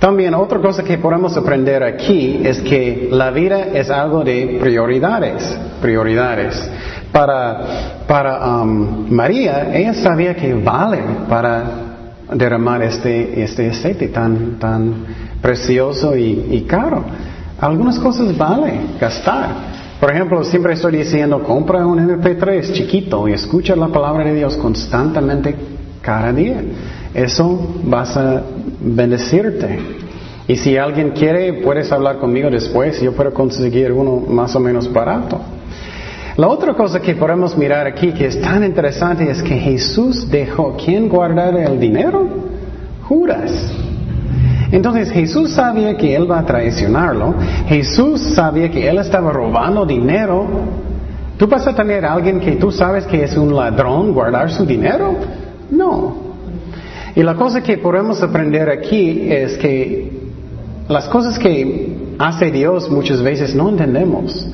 También 0.00 0.34
otra 0.34 0.58
cosa 0.58 0.82
que 0.82 0.98
podemos 0.98 1.36
aprender 1.36 1.82
aquí 1.82 2.40
es 2.44 2.60
que 2.60 3.08
la 3.10 3.30
vida 3.30 3.68
es 3.72 3.90
algo 3.90 4.24
de 4.24 4.58
prioridades, 4.60 5.56
prioridades. 5.80 6.70
Para, 7.12 8.02
para 8.06 8.60
um, 8.62 9.06
María, 9.10 9.74
ella 9.74 9.94
sabía 9.94 10.34
que 10.34 10.52
vale 10.52 10.98
para 11.28 11.95
derramar 12.32 12.82
este, 12.82 13.42
este 13.42 13.70
aceite 13.70 14.08
tan, 14.08 14.58
tan 14.58 14.94
precioso 15.40 16.16
y, 16.16 16.48
y 16.50 16.62
caro. 16.62 17.04
Algunas 17.60 17.98
cosas 17.98 18.36
vale 18.36 18.80
gastar. 19.00 19.76
Por 20.00 20.10
ejemplo, 20.10 20.44
siempre 20.44 20.74
estoy 20.74 20.98
diciendo, 20.98 21.42
compra 21.42 21.86
un 21.86 21.98
MP3 21.98 22.72
chiquito 22.72 23.28
y 23.28 23.32
escucha 23.32 23.74
la 23.74 23.88
palabra 23.88 24.24
de 24.24 24.34
Dios 24.34 24.56
constantemente 24.56 25.54
cada 26.02 26.32
día. 26.32 26.62
Eso 27.14 27.76
vas 27.84 28.16
a 28.16 28.42
bendecirte. 28.80 29.78
Y 30.48 30.56
si 30.56 30.76
alguien 30.76 31.10
quiere, 31.10 31.54
puedes 31.54 31.90
hablar 31.90 32.18
conmigo 32.18 32.50
después, 32.50 33.00
yo 33.00 33.12
puedo 33.12 33.32
conseguir 33.32 33.90
uno 33.90 34.22
más 34.28 34.54
o 34.54 34.60
menos 34.60 34.92
barato. 34.92 35.40
La 36.36 36.48
otra 36.48 36.74
cosa 36.74 37.00
que 37.00 37.14
podemos 37.14 37.56
mirar 37.56 37.86
aquí 37.86 38.12
que 38.12 38.26
es 38.26 38.40
tan 38.42 38.62
interesante 38.62 39.30
es 39.30 39.42
que 39.42 39.56
Jesús 39.56 40.30
dejó, 40.30 40.76
¿quién 40.76 41.08
guardar 41.08 41.56
el 41.56 41.80
dinero? 41.80 42.28
Judas. 43.08 43.72
Entonces 44.70 45.10
Jesús 45.10 45.52
sabía 45.52 45.96
que 45.96 46.14
él 46.14 46.30
va 46.30 46.40
a 46.40 46.44
traicionarlo. 46.44 47.34
Jesús 47.68 48.20
sabía 48.34 48.70
que 48.70 48.86
él 48.86 48.98
estaba 48.98 49.32
robando 49.32 49.86
dinero. 49.86 50.46
¿Tú 51.38 51.46
vas 51.46 51.66
a 51.66 51.74
tener 51.74 52.04
a 52.04 52.12
alguien 52.12 52.38
que 52.38 52.52
tú 52.56 52.70
sabes 52.70 53.06
que 53.06 53.24
es 53.24 53.34
un 53.38 53.54
ladrón 53.54 54.12
guardar 54.12 54.50
su 54.50 54.66
dinero? 54.66 55.14
No. 55.70 56.16
Y 57.14 57.22
la 57.22 57.34
cosa 57.34 57.62
que 57.62 57.78
podemos 57.78 58.22
aprender 58.22 58.68
aquí 58.68 59.26
es 59.30 59.56
que 59.56 60.12
las 60.86 61.08
cosas 61.08 61.38
que 61.38 61.96
hace 62.18 62.50
Dios 62.50 62.90
muchas 62.90 63.22
veces 63.22 63.54
no 63.54 63.70
entendemos. 63.70 64.46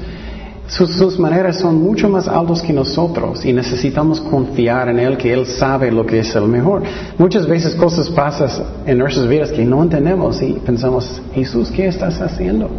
Sus, 0.66 1.18
maneras 1.18 1.58
son 1.58 1.82
mucho 1.82 2.08
más 2.08 2.28
altas 2.28 2.62
que 2.62 2.72
nosotros 2.72 3.44
y 3.44 3.52
necesitamos 3.52 4.20
confiar 4.20 4.88
en 4.88 5.00
Él 5.00 5.16
que 5.16 5.32
Él 5.32 5.46
sabe 5.46 5.90
lo 5.90 6.06
que 6.06 6.20
es 6.20 6.34
el 6.34 6.44
mejor. 6.44 6.82
Muchas 7.18 7.46
veces 7.46 7.74
cosas 7.74 8.08
pasan 8.08 8.48
en 8.86 8.98
nuestras 8.98 9.28
vidas 9.28 9.50
que 9.50 9.64
no 9.64 9.82
entendemos 9.82 10.40
y 10.40 10.52
pensamos, 10.64 11.20
Jesús, 11.34 11.70
¿qué 11.70 11.88
estás 11.88 12.20
haciendo? 12.20 12.70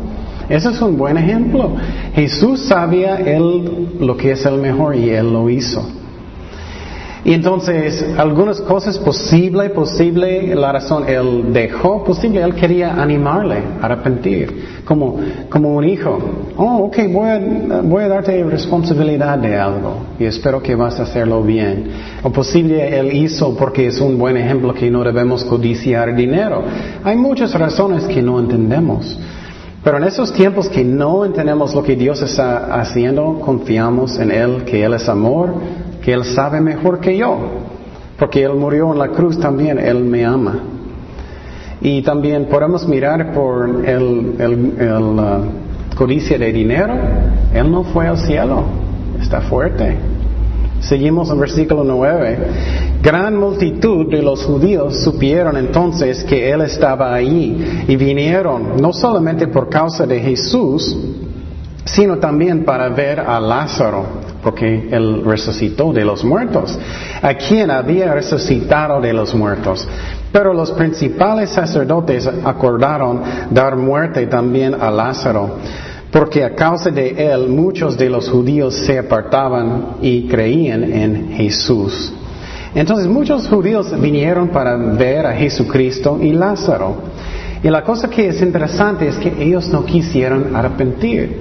Ese 0.49 0.69
es 0.69 0.81
un 0.81 0.97
buen 0.97 1.17
ejemplo. 1.17 1.75
Jesús 2.15 2.61
sabía 2.61 3.17
Él 3.17 3.89
lo 3.99 4.17
que 4.17 4.31
es 4.31 4.45
el 4.45 4.59
mejor 4.59 4.95
y 4.95 5.09
Él 5.09 5.31
lo 5.31 5.49
hizo. 5.49 5.85
Y 7.25 7.33
entonces, 7.33 8.05
algunas 8.17 8.59
cosas 8.59 8.97
posible, 8.97 9.69
posible, 9.69 10.53
la 10.55 10.73
razón, 10.73 11.07
él 11.07 11.53
dejó 11.53 12.03
posible, 12.03 12.41
él 12.41 12.53
quería 12.53 13.01
animarle 13.01 13.59
a 13.81 13.85
arrepentir, 13.85 14.81
como, 14.83 15.17
como 15.49 15.73
un 15.73 15.85
hijo. 15.85 16.19
Oh, 16.57 16.79
ok, 16.85 16.97
voy 17.09 17.29
a, 17.29 17.81
voy 17.81 18.03
a 18.03 18.07
darte 18.09 18.43
responsabilidad 18.43 19.37
de 19.37 19.57
algo 19.57 19.99
y 20.19 20.25
espero 20.25 20.61
que 20.61 20.75
vas 20.75 20.99
a 20.99 21.03
hacerlo 21.03 21.41
bien. 21.41 21.87
O 22.23 22.29
posible 22.29 22.99
él 22.99 23.13
hizo 23.13 23.55
porque 23.55 23.87
es 23.87 24.01
un 24.01 24.17
buen 24.17 24.35
ejemplo 24.35 24.73
que 24.73 24.91
no 24.91 25.01
debemos 25.01 25.45
codiciar 25.45 26.13
dinero. 26.13 26.61
Hay 27.05 27.15
muchas 27.15 27.53
razones 27.53 28.03
que 28.03 28.21
no 28.21 28.37
entendemos. 28.37 29.17
Pero 29.81 29.97
en 29.97 30.05
esos 30.05 30.33
tiempos 30.33 30.67
que 30.69 30.83
no 30.83 31.25
entendemos 31.25 31.73
lo 31.73 31.83
que 31.83 31.95
Dios 31.95 32.21
está 32.21 32.79
haciendo, 32.79 33.39
confiamos 33.39 34.17
en 34.17 34.31
Él, 34.31 34.63
que 34.63 34.83
Él 34.83 34.93
es 34.93 35.09
amor, 35.09 35.53
que 36.03 36.13
Él 36.13 36.25
sabe 36.25 36.59
mejor 36.59 36.99
que 36.99 37.17
yo, 37.17 37.37
porque 38.19 38.43
Él 38.43 38.53
murió 38.55 38.91
en 38.91 38.99
la 38.99 39.09
cruz 39.09 39.39
también, 39.39 39.79
Él 39.79 40.03
me 40.03 40.25
ama. 40.25 40.59
Y 41.81 42.01
también 42.01 42.45
podemos 42.45 42.87
mirar 42.87 43.33
por 43.33 43.85
el, 43.85 44.35
el, 44.39 45.19
uh, 45.19 45.95
codicia 45.95 46.37
de 46.37 46.51
dinero, 46.51 46.93
Él 47.53 47.71
no 47.71 47.83
fue 47.83 48.07
al 48.07 48.17
cielo, 48.17 48.63
está 49.19 49.41
fuerte. 49.41 49.97
Seguimos 50.79 51.29
en 51.29 51.39
versículo 51.39 51.83
9. 51.85 52.37
Gran 53.01 53.37
multitud 53.37 54.09
de 54.11 54.21
los 54.21 54.43
judíos 54.43 55.01
supieron 55.01 55.55
entonces 55.55 56.23
que 56.25 56.51
Él 56.51 56.61
estaba 56.61 57.13
allí 57.13 57.85
y 57.87 57.95
vinieron 57.95 58.77
no 58.81 58.91
solamente 58.91 59.47
por 59.47 59.69
causa 59.69 60.05
de 60.05 60.19
Jesús, 60.19 60.97
sino 61.85 62.17
también 62.17 62.65
para 62.65 62.89
ver 62.89 63.19
a 63.21 63.39
Lázaro, 63.39 64.22
porque 64.43 64.89
Él 64.91 65.23
resucitó 65.25 65.93
de 65.93 66.03
los 66.03 66.23
muertos, 66.23 66.77
a 67.21 67.33
quien 67.35 67.71
había 67.71 68.13
resucitado 68.13 68.99
de 69.01 69.13
los 69.13 69.33
muertos. 69.33 69.87
Pero 70.31 70.53
los 70.53 70.71
principales 70.71 71.51
sacerdotes 71.51 72.27
acordaron 72.27 73.21
dar 73.51 73.75
muerte 73.75 74.27
también 74.27 74.75
a 74.79 74.91
Lázaro, 74.91 75.57
porque 76.11 76.43
a 76.43 76.53
causa 76.53 76.91
de 76.91 77.09
él 77.31 77.49
muchos 77.49 77.97
de 77.97 78.09
los 78.09 78.29
judíos 78.29 78.75
se 78.75 78.99
apartaban 78.99 79.97
y 80.01 80.27
creían 80.27 80.83
en 80.83 81.31
Jesús. 81.33 82.13
Entonces 82.75 83.07
muchos 83.07 83.47
judíos 83.47 83.99
vinieron 83.99 84.49
para 84.49 84.75
ver 84.75 85.25
a 85.25 85.33
Jesucristo 85.33 86.19
y 86.21 86.33
Lázaro. 86.33 86.97
Y 87.63 87.69
la 87.69 87.83
cosa 87.83 88.09
que 88.09 88.27
es 88.27 88.41
interesante 88.41 89.07
es 89.07 89.17
que 89.17 89.33
ellos 89.39 89.69
no 89.69 89.85
quisieron 89.85 90.55
arrepentir. 90.55 91.39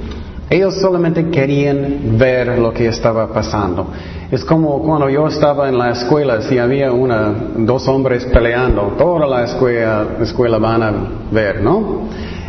Ellos 0.53 0.75
solamente 0.83 1.31
querían 1.31 2.19
ver 2.19 2.59
lo 2.59 2.75
que 2.75 2.87
estaba 2.87 3.33
pasando. 3.33 3.87
Es 4.31 4.45
como 4.45 4.83
cuando 4.83 5.09
yo 5.09 5.27
estaba 5.27 5.67
en 5.67 5.79
la 5.79 5.93
escuela, 5.93 6.43
si 6.43 6.59
había 6.59 6.93
una, 6.93 7.35
dos 7.57 7.89
hombres 7.89 8.27
peleando, 8.27 8.93
toda 8.99 9.27
la 9.27 9.45
escuela, 9.45 10.19
escuela 10.21 10.59
van 10.59 10.83
a 10.83 10.93
ver, 11.31 11.63
¿no? 11.63 12.03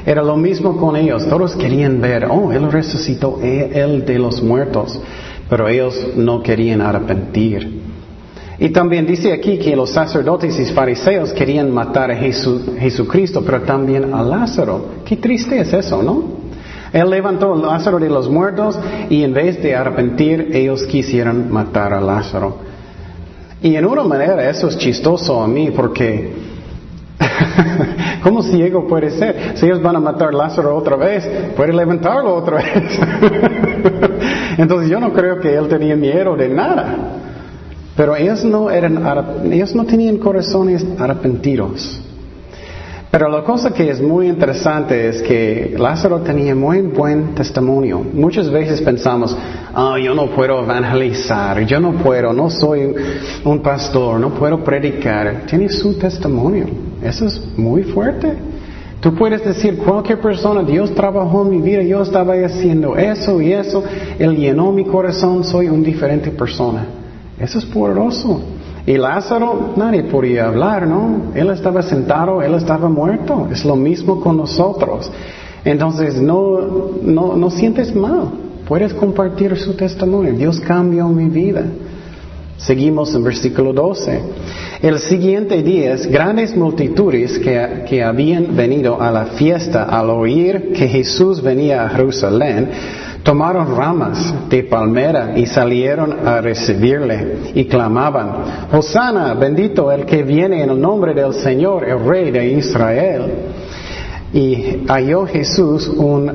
Era 0.05 0.21
lo 0.21 0.35
mismo 0.35 0.75
con 0.75 0.97
ellos, 0.97 1.25
todos 1.29 1.55
querían 1.55 2.01
ver, 2.01 2.25
oh, 2.29 2.51
Él 2.51 2.69
resucitó, 2.69 3.39
Él 3.41 4.03
de 4.05 4.19
los 4.19 4.43
muertos, 4.43 4.99
pero 5.49 5.69
ellos 5.69 6.09
no 6.17 6.43
querían 6.43 6.81
arrepentir. 6.81 7.83
Y 8.59 8.69
también 8.71 9.05
dice 9.05 9.31
aquí 9.31 9.57
que 9.57 9.77
los 9.77 9.91
sacerdotes 9.91 10.59
y 10.59 10.65
fariseos 10.73 11.31
querían 11.31 11.71
matar 11.71 12.11
a 12.11 12.17
Jesucristo, 12.17 13.43
pero 13.45 13.61
también 13.61 14.13
a 14.13 14.21
Lázaro. 14.21 14.87
Qué 15.05 15.15
triste 15.15 15.57
es 15.57 15.71
eso, 15.71 16.03
¿no? 16.03 16.42
Él 16.93 17.09
levantó 17.09 17.53
a 17.53 17.57
Lázaro 17.57 17.97
de 17.97 18.07
los 18.07 18.29
muertos 18.29 18.79
y 19.09 19.23
en 19.23 19.33
vez 19.33 19.61
de 19.61 19.75
arrepentir, 19.75 20.51
ellos 20.53 20.83
quisieron 20.83 21.51
matar 21.51 21.91
a 21.91 21.99
Lázaro. 21.99 22.57
Y 23.63 23.75
en 23.75 23.85
una 23.85 24.03
manera 24.03 24.49
eso 24.49 24.67
es 24.67 24.77
chistoso 24.77 25.41
a 25.41 25.47
mí 25.47 25.71
porque 25.71 26.33
¿cómo 28.23 28.43
ciego 28.43 28.87
puede 28.87 29.09
ser? 29.09 29.53
Si 29.55 29.65
ellos 29.65 29.81
van 29.81 29.95
a 29.95 29.99
matar 29.99 30.29
a 30.29 30.31
Lázaro 30.33 30.75
otra 30.75 30.95
vez, 30.95 31.27
puede 31.55 31.73
levantarlo 31.73 32.35
otra 32.35 32.57
vez. 32.57 32.99
Entonces 34.57 34.89
yo 34.89 34.99
no 34.99 35.11
creo 35.13 35.39
que 35.39 35.55
él 35.55 35.67
tenía 35.67 35.95
miedo 35.95 36.35
de 36.35 36.49
nada. 36.49 36.95
Pero 37.95 38.15
ellos 38.15 38.43
no, 38.43 38.69
eran, 38.69 39.51
ellos 39.51 39.73
no 39.75 39.85
tenían 39.85 40.17
corazones 40.17 40.85
arrepentidos. 40.99 42.01
Pero 43.13 43.29
la 43.29 43.43
cosa 43.43 43.71
que 43.71 43.91
es 43.91 44.01
muy 44.01 44.25
interesante 44.25 45.07
es 45.07 45.21
que 45.21 45.75
Lázaro 45.77 46.21
tenía 46.21 46.55
muy 46.55 46.81
buen 46.81 47.35
testimonio. 47.35 48.03
Muchas 48.11 48.49
veces 48.49 48.81
pensamos, 48.81 49.37
oh, 49.75 49.99
yo 49.99 50.15
no 50.15 50.31
puedo 50.31 50.63
evangelizar, 50.63 51.63
yo 51.63 51.79
no 51.79 51.91
puedo, 51.91 52.33
no 52.33 52.49
soy 52.49 52.91
un 53.45 53.59
pastor, 53.59 54.19
no 54.19 54.31
puedo 54.31 54.63
predicar. 54.63 55.43
Tiene 55.45 55.69
su 55.69 55.93
testimonio. 55.93 56.65
Eso 57.03 57.27
es 57.27 57.39
muy 57.55 57.83
fuerte. 57.83 58.33
Tú 58.99 59.13
puedes 59.13 59.45
decir, 59.45 59.77
cualquier 59.77 60.19
persona, 60.19 60.63
Dios 60.63 60.95
trabajó 60.95 61.43
en 61.43 61.51
mi 61.51 61.61
vida, 61.61 61.83
yo 61.83 62.01
estaba 62.01 62.33
haciendo 62.33 62.97
eso 62.97 63.39
y 63.39 63.53
eso, 63.53 63.83
Él 64.17 64.35
llenó 64.35 64.71
mi 64.71 64.85
corazón, 64.85 65.43
soy 65.43 65.69
una 65.69 65.83
diferente 65.83 66.31
persona. 66.31 66.83
Eso 67.37 67.59
es 67.59 67.65
poderoso. 67.65 68.41
Y 68.85 68.97
Lázaro, 68.97 69.73
nadie 69.77 70.03
podía 70.03 70.47
hablar, 70.47 70.85
¿no? 70.85 71.31
Él 71.33 71.49
estaba 71.51 71.81
sentado, 71.81 72.41
él 72.41 72.53
estaba 72.55 72.89
muerto. 72.89 73.47
Es 73.51 73.63
lo 73.63 73.77
mismo 73.77 74.19
con 74.19 74.37
nosotros. 74.37 75.09
Entonces, 75.63 76.21
no, 76.21 76.91
no, 77.01 77.37
no 77.37 77.49
sientes 77.49 77.95
mal. 77.95 78.29
Puedes 78.67 78.93
compartir 78.93 79.57
su 79.57 79.73
testimonio. 79.75 80.33
Dios 80.33 80.59
cambió 80.59 81.07
mi 81.07 81.29
vida. 81.29 81.63
Seguimos 82.57 83.13
en 83.15 83.23
versículo 83.23 83.73
12. 83.73 84.19
El 84.81 84.99
siguiente 84.99 85.63
día, 85.63 85.95
grandes 86.09 86.55
multitudes 86.55 87.39
que, 87.39 87.85
que 87.87 88.03
habían 88.03 88.55
venido 88.55 89.01
a 89.01 89.11
la 89.11 89.25
fiesta 89.27 89.83
al 89.83 90.09
oír 90.09 90.73
que 90.73 90.87
Jesús 90.87 91.41
venía 91.41 91.85
a 91.85 91.89
Jerusalén, 91.89 92.69
Tomaron 93.23 93.77
ramas 93.77 94.49
de 94.49 94.63
palmera 94.63 95.31
y 95.37 95.45
salieron 95.45 96.27
a 96.27 96.41
recibirle 96.41 97.53
y 97.55 97.65
clamaban, 97.65 98.67
Hosanna, 98.69 99.33
bendito 99.33 99.89
el 99.93 100.05
que 100.05 100.23
viene 100.23 100.61
en 100.61 100.71
el 100.71 100.81
nombre 100.81 101.13
del 101.13 101.33
Señor, 101.33 101.87
el 101.87 102.03
Rey 102.03 102.31
de 102.31 102.51
Israel. 102.51 103.31
Y 104.33 104.83
halló 104.87 105.25
Jesús 105.27 105.87
un 105.87 106.27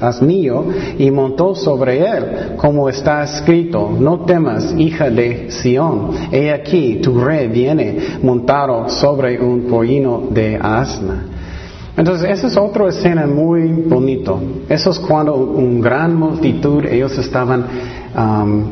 asnillo 0.00 0.64
y 0.96 1.10
montó 1.10 1.54
sobre 1.54 1.98
él, 1.98 2.56
como 2.56 2.88
está 2.88 3.24
escrito, 3.24 3.90
no 3.98 4.20
temas, 4.20 4.72
hija 4.78 5.10
de 5.10 5.50
Sión, 5.50 6.12
he 6.30 6.52
aquí 6.52 7.00
tu 7.02 7.20
rey 7.20 7.48
viene 7.48 7.98
montado 8.22 8.88
sobre 8.88 9.40
un 9.40 9.62
pollino 9.62 10.28
de 10.30 10.56
asna. 10.56 11.31
Entonces, 11.96 12.30
esa 12.30 12.46
es 12.46 12.56
otra 12.56 12.88
escena 12.88 13.26
muy 13.26 13.68
bonito. 13.68 14.40
Eso 14.68 14.90
es 14.90 14.98
cuando 14.98 15.34
un 15.34 15.80
gran 15.80 16.16
multitud, 16.16 16.84
ellos 16.86 17.16
estaban 17.18 17.66
um, 18.16 18.62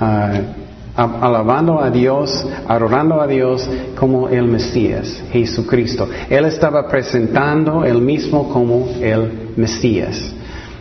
uh, 0.00 0.60
alabando 0.96 1.78
a 1.78 1.90
Dios, 1.90 2.46
adorando 2.66 3.20
a 3.20 3.26
Dios 3.26 3.68
como 3.98 4.28
el 4.28 4.44
Mesías, 4.44 5.22
Jesucristo. 5.30 6.08
Él 6.28 6.46
estaba 6.46 6.88
presentando 6.88 7.84
él 7.84 8.00
mismo 8.00 8.48
como 8.48 8.88
el 9.00 9.52
Mesías, 9.56 10.32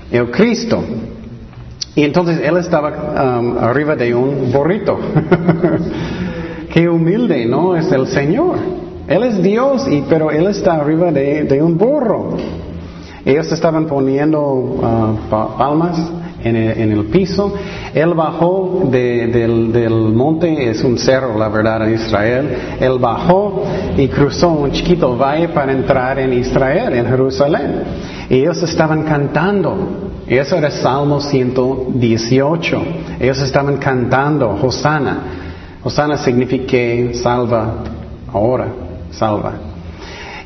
el 0.09 0.31
Cristo. 0.31 0.81
Y 1.95 2.03
entonces 2.03 2.39
él 2.41 2.55
estaba 2.57 3.39
um, 3.39 3.57
arriba 3.57 3.95
de 3.97 4.15
un 4.15 4.51
borrito. 4.53 4.97
Qué 6.73 6.87
humilde, 6.87 7.45
¿no? 7.45 7.75
Es 7.75 7.91
el 7.91 8.07
Señor. 8.07 8.88
Él 9.09 9.23
es 9.23 9.41
Dios, 9.41 9.87
y, 9.89 10.03
pero 10.07 10.29
Él 10.29 10.45
está 10.47 10.75
arriba 10.75 11.11
de, 11.11 11.59
un 11.63 11.77
burro. 11.79 12.37
Ellos 13.25 13.51
estaban 13.51 13.87
poniendo 13.87 14.39
uh, 14.39 15.17
palmas 15.57 15.97
en 16.43 16.55
el, 16.55 17.05
piso. 17.05 17.51
Él 17.95 18.13
bajó 18.13 18.87
del, 18.91 20.13
monte, 20.13 20.69
es 20.69 20.83
un 20.83 20.99
cerro, 20.99 21.39
la 21.39 21.49
verdad, 21.49 21.87
en 21.87 21.95
Israel. 21.95 22.49
Él 22.79 22.99
bajó 22.99 23.63
y 23.97 24.07
cruzó 24.09 24.49
un 24.49 24.71
chiquito 24.71 25.17
valle 25.17 25.49
para 25.49 25.71
entrar 25.71 26.19
en 26.19 26.31
Israel, 26.33 26.93
en 26.93 27.07
Jerusalén. 27.07 27.83
Ellos 28.29 28.61
estaban 28.61 29.03
cantando. 29.03 29.75
Eso 30.27 30.55
era 30.55 30.69
Salmo 30.69 31.19
118. 31.19 32.81
Ellos 33.19 33.41
estaban 33.41 33.77
cantando, 33.77 34.55
Hosanna. 34.61 35.17
Hosanna 35.83 36.17
significa 36.17 37.17
salva 37.17 37.73
ahora 38.31 38.88
salva. 39.11 39.53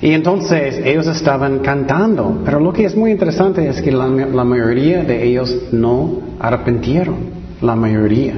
Y 0.04 0.12
entonces 0.12 0.82
ellos 0.84 1.08
estaban 1.08 1.60
cantando, 1.60 2.41
pero 2.43 2.60
lo 2.60 2.73
que 2.73 2.84
es 2.84 2.93
muy 2.93 3.12
interesante 3.12 3.65
es 3.69 3.82
que 3.82 3.89
la, 3.89 4.08
mayoría 4.43 5.02
de 5.02 5.23
ellos 5.23 5.56
no 5.71 6.19
arrepintieron, 6.41 7.15
la 7.62 7.73
mayoría. 7.78 8.34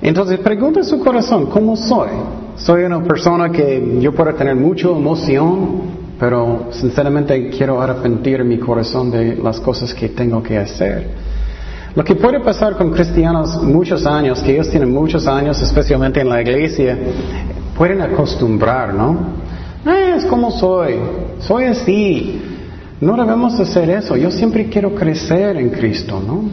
Entonces 0.00 0.38
pregunta 0.38 0.82
su 0.84 1.00
corazón, 1.00 1.50
¿cómo 1.50 1.76
soy? 1.76 2.08
Soy 2.56 2.84
una 2.84 3.02
persona 3.02 3.50
que 3.50 3.98
yo 4.00 4.14
puedo 4.14 4.32
tener 4.34 4.56
mucha 4.56 4.88
emoción, 4.88 5.82
pero 6.18 6.68
sinceramente 6.70 7.50
quiero 7.50 7.82
arrepentir 7.82 8.42
mi 8.42 8.56
corazón 8.56 9.10
de 9.10 9.36
las 9.36 9.60
cosas 9.60 9.92
que 9.92 10.08
tengo 10.08 10.42
que 10.42 10.56
hacer. 10.56 11.08
Lo 11.94 12.02
que 12.02 12.14
puede 12.14 12.40
pasar 12.40 12.74
con 12.76 12.90
cristianos 12.90 13.62
muchos 13.62 14.06
años, 14.06 14.40
que 14.40 14.52
ellos 14.52 14.70
tienen 14.70 14.90
muchos 14.90 15.26
años, 15.26 15.60
especialmente 15.60 16.20
en 16.20 16.28
la 16.30 16.40
iglesia, 16.40 16.96
pueden 17.78 18.02
acostumbrar, 18.02 18.92
¿no? 18.92 19.16
Es 20.16 20.24
como 20.26 20.50
soy, 20.50 20.96
soy 21.38 21.64
así. 21.64 22.42
No 23.00 23.16
debemos 23.16 23.58
hacer 23.60 23.88
eso. 23.90 24.16
Yo 24.16 24.32
siempre 24.32 24.68
quiero 24.68 24.94
crecer 24.94 25.56
en 25.56 25.70
Cristo, 25.70 26.20
¿no? 26.26 26.44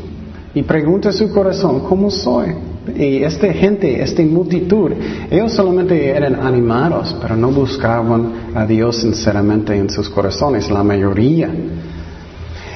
Y 0.54 0.62
pregunte 0.62 1.12
su 1.12 1.34
corazón, 1.34 1.82
¿cómo 1.82 2.12
soy? 2.12 2.54
Y 2.96 3.24
esta 3.24 3.52
gente, 3.52 4.02
esta 4.02 4.22
multitud, 4.22 4.92
ellos 5.32 5.52
solamente 5.54 6.10
eran 6.10 6.36
animados, 6.36 7.16
pero 7.20 7.36
no 7.36 7.50
buscaban 7.50 8.52
a 8.54 8.66
Dios 8.68 8.98
sinceramente 8.98 9.76
en 9.76 9.90
sus 9.90 10.08
corazones, 10.08 10.70
la 10.70 10.84
mayoría. 10.84 11.50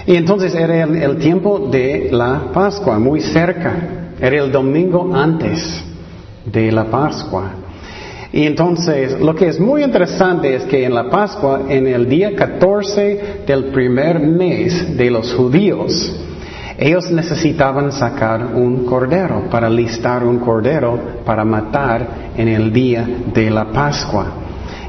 Y 0.07 0.15
entonces 0.15 0.55
era 0.55 0.83
el 0.83 1.17
tiempo 1.19 1.69
de 1.71 2.09
la 2.11 2.51
Pascua, 2.51 2.97
muy 2.97 3.21
cerca. 3.21 3.75
Era 4.19 4.43
el 4.43 4.51
domingo 4.51 5.13
antes 5.13 5.83
de 6.51 6.71
la 6.71 6.85
Pascua. 6.85 7.51
Y 8.31 8.45
entonces, 8.45 9.19
lo 9.19 9.33
que 9.33 9.47
es 9.47 9.59
muy 9.59 9.83
interesante 9.83 10.55
es 10.55 10.63
que 10.65 10.85
en 10.85 10.93
la 10.93 11.09
Pascua, 11.09 11.61
en 11.67 11.87
el 11.87 12.07
día 12.07 12.35
14 12.35 13.43
del 13.47 13.65
primer 13.65 14.19
mes 14.19 14.95
de 14.95 15.09
los 15.09 15.33
judíos, 15.33 16.15
ellos 16.77 17.11
necesitaban 17.11 17.91
sacar 17.91 18.55
un 18.55 18.85
cordero, 18.85 19.49
para 19.49 19.69
listar 19.69 20.23
un 20.23 20.39
cordero 20.39 20.97
para 21.25 21.43
matar 21.43 22.31
en 22.37 22.47
el 22.47 22.71
día 22.71 23.05
de 23.33 23.49
la 23.49 23.65
Pascua. 23.71 24.27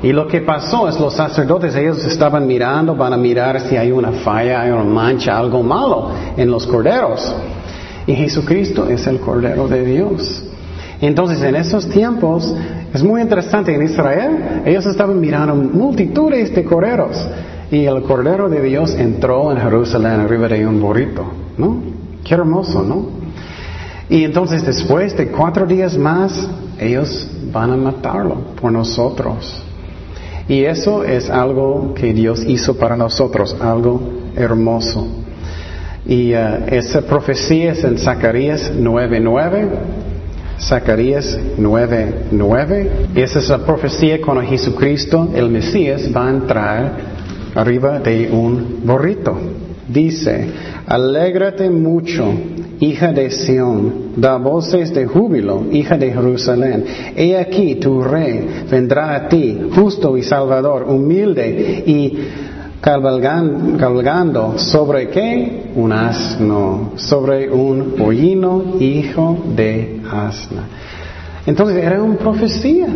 Y 0.02 0.12
lo 0.12 0.28
que 0.28 0.42
pasó 0.42 0.88
es 0.88 1.00
los 1.00 1.14
sacerdotes, 1.14 1.74
ellos 1.74 2.04
estaban 2.04 2.46
mirando, 2.46 2.94
van 2.94 3.12
a 3.12 3.16
mirar 3.16 3.60
si 3.62 3.76
hay 3.76 3.90
una 3.90 4.12
falla, 4.12 4.62
hay 4.62 4.70
una 4.70 4.84
mancha, 4.84 5.36
algo 5.36 5.62
malo 5.62 6.10
en 6.36 6.50
los 6.50 6.66
corderos. 6.66 7.34
Y 8.06 8.14
Jesucristo 8.14 8.88
es 8.88 9.06
el 9.06 9.18
Cordero 9.18 9.66
de 9.66 9.84
Dios. 9.84 10.44
Entonces, 11.00 11.42
en 11.42 11.56
esos 11.56 11.88
tiempos, 11.88 12.54
es 12.92 13.02
muy 13.02 13.20
interesante, 13.20 13.74
en 13.74 13.82
Israel, 13.82 14.62
ellos 14.64 14.84
estaban 14.86 15.20
mirando 15.20 15.54
multitudes 15.54 16.54
de 16.54 16.64
corderos. 16.64 17.16
Y 17.70 17.84
el 17.84 18.02
Cordero 18.02 18.48
de 18.48 18.60
Dios 18.62 18.94
entró 18.96 19.52
en 19.52 19.58
Jerusalén 19.58 20.20
arriba 20.20 20.48
de 20.48 20.66
un 20.66 20.80
burrito, 20.80 21.24
¿no? 21.56 21.80
Qué 22.24 22.34
hermoso, 22.34 22.82
¿no? 22.82 23.06
Y 24.08 24.24
entonces, 24.24 24.66
después 24.66 25.16
de 25.16 25.28
cuatro 25.28 25.66
días 25.66 25.96
más, 25.96 26.48
ellos 26.80 27.30
van 27.52 27.70
a 27.70 27.76
matarlo 27.76 28.56
por 28.60 28.72
nosotros. 28.72 29.62
Y 30.48 30.64
eso 30.64 31.04
es 31.04 31.30
algo 31.30 31.94
que 31.94 32.12
Dios 32.12 32.42
hizo 32.44 32.76
para 32.76 32.96
nosotros, 32.96 33.56
algo 33.60 34.00
hermoso. 34.34 35.06
Y 36.06 36.34
uh, 36.34 36.66
esa 36.66 37.02
profecía 37.02 37.70
es 37.70 37.84
en 37.84 37.98
Zacarías 37.98 38.72
9:9. 38.76 39.68
Zacarías 40.60 41.38
9:9. 41.58 42.90
Esa 43.14 43.38
es 43.38 43.48
la 43.48 43.58
profecía 43.58 44.20
cuando 44.20 44.42
Jesucristo, 44.42 45.30
el 45.34 45.50
Mesías, 45.50 46.10
va 46.14 46.28
a 46.28 46.30
entrar 46.30 46.92
arriba 47.54 47.98
de 47.98 48.30
un 48.30 48.80
borrito. 48.84 49.36
Dice, 49.88 50.46
alégrate 50.86 51.68
mucho, 51.68 52.32
hija 52.78 53.12
de 53.12 53.30
Sión, 53.30 54.12
da 54.16 54.36
voces 54.36 54.94
de 54.94 55.06
júbilo, 55.06 55.64
hija 55.72 55.98
de 55.98 56.12
Jerusalén. 56.12 56.84
He 57.16 57.36
aquí 57.36 57.74
tu 57.76 58.02
rey 58.02 58.64
vendrá 58.70 59.16
a 59.16 59.28
ti, 59.28 59.58
justo 59.74 60.16
y 60.16 60.22
salvador, 60.22 60.84
humilde 60.84 61.82
y 61.86 62.18
cabalgando 62.80 64.58
sobre 64.58 65.08
qué? 65.10 65.70
Un 65.74 65.92
asno, 65.92 66.92
sobre 66.96 67.50
un 67.50 67.94
pollino, 67.96 68.76
hijo 68.80 69.38
de 69.54 70.00
asna. 70.10 70.62
Entonces 71.46 71.84
era 71.84 72.02
una 72.02 72.16
profecía. 72.16 72.88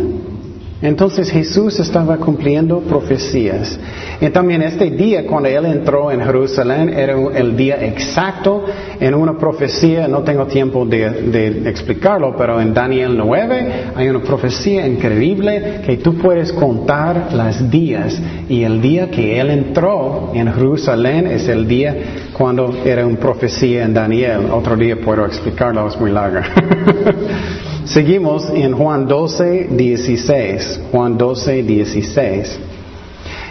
Entonces 0.83 1.31
Jesús 1.31 1.79
estaba 1.81 2.17
cumpliendo 2.19 2.81
profecías. 2.81 3.79
Y 4.21 4.29
también 4.31 4.61
este 4.63 4.91
día, 4.91 5.27
cuando 5.27 5.49
Él 5.49 5.65
entró 5.67 6.11
en 6.11 6.21
Jerusalén, 6.21 6.91
era 6.91 7.15
el 7.35 7.57
día 7.57 7.83
exacto 7.85 8.65
en 9.01 9.15
una 9.15 9.39
profecía, 9.39 10.09
no 10.09 10.23
tengo 10.23 10.47
tiempo 10.47 10.85
de, 10.85 11.69
explicarlo, 11.69 12.35
pero 12.37 12.61
en 12.61 12.75
Daniel 12.75 13.17
9 13.17 13.93
hay 13.95 14.09
una 14.09 14.21
profecía 14.21 14.87
increíble 14.87 15.81
que 15.87 15.97
tú 15.99 16.19
puedes 16.19 16.53
contar 16.53 17.33
las 17.33 17.71
días. 17.71 18.21
Y 18.49 18.65
el 18.65 18.83
día 18.83 19.11
que 19.11 19.41
Él 19.41 19.51
entró 19.51 20.33
en 20.35 20.53
Jerusalén 20.53 21.29
es 21.29 21.49
el 21.49 21.67
día 21.67 21.97
cuando 22.37 22.77
era 22.85 23.07
una 23.07 23.19
profecía 23.19 23.85
en 23.85 23.95
Daniel. 23.95 24.51
Otro 24.53 24.77
día 24.77 24.97
puedo 25.01 25.25
explicarlo, 25.25 25.89
es 25.89 25.99
muy 25.99 26.11
larga. 26.11 26.45
Seguimos 27.85 28.49
en 28.49 28.73
Juan 28.73 29.07
12, 29.07 29.69
16. 29.71 30.81
Juan 30.91 31.19
12, 31.19 31.63
16. 31.63 32.59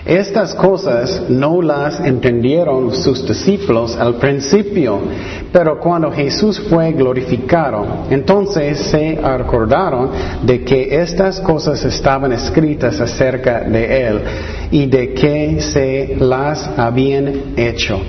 Estas 0.06 0.56
cosas 0.56 1.30
no 1.30 1.62
las 1.62 2.00
entendieron 2.00 2.93
sus 2.93 3.26
discípulos 3.26 3.96
al 3.96 4.15
principio, 4.15 5.00
pero 5.52 5.80
cuando 5.80 6.12
Jesús 6.12 6.60
fue 6.60 6.91
glorificado, 6.91 8.06
entonces 8.10 8.80
se 8.80 9.19
acordaron 9.24 10.10
de 10.41 10.63
que 10.63 11.00
estas 11.00 11.39
cosas 11.39 11.86
estaban 11.86 12.34
escritas 12.34 13.00
acerca 13.00 13.62
de 13.62 14.08
Él 14.08 14.22
y 14.72 14.88
de 14.88 15.13
que 15.13 15.62
se 15.62 16.17
las 16.19 16.69
habían 16.78 17.54
hecho. 17.56 18.02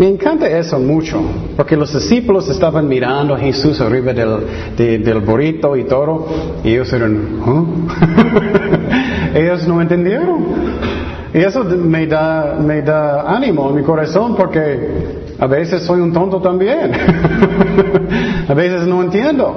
Me 0.00 0.08
encanta 0.08 0.48
eso 0.48 0.78
mucho, 0.78 1.20
porque 1.58 1.76
los 1.76 1.92
discípulos 1.92 2.48
estaban 2.48 2.88
mirando 2.88 3.34
a 3.34 3.38
Jesús 3.38 3.82
arriba 3.82 4.14
del, 4.14 5.04
del 5.04 5.20
burrito 5.20 5.76
y 5.76 5.84
todo, 5.84 6.26
y 6.64 6.70
ellos 6.70 6.90
eran, 6.94 7.38
ellos 9.34 9.68
no 9.68 9.78
entendieron. 9.82 10.46
Y 11.34 11.38
eso 11.40 11.64
me 11.64 12.06
da, 12.06 12.56
me 12.58 12.80
da 12.80 13.30
ánimo 13.30 13.68
en 13.68 13.76
mi 13.76 13.82
corazón 13.82 14.36
porque 14.36 15.34
a 15.38 15.46
veces 15.46 15.82
soy 15.82 16.00
un 16.00 16.14
tonto 16.14 16.40
también. 16.40 16.92
a 18.48 18.54
veces 18.54 18.86
no 18.86 19.02
entiendo. 19.02 19.54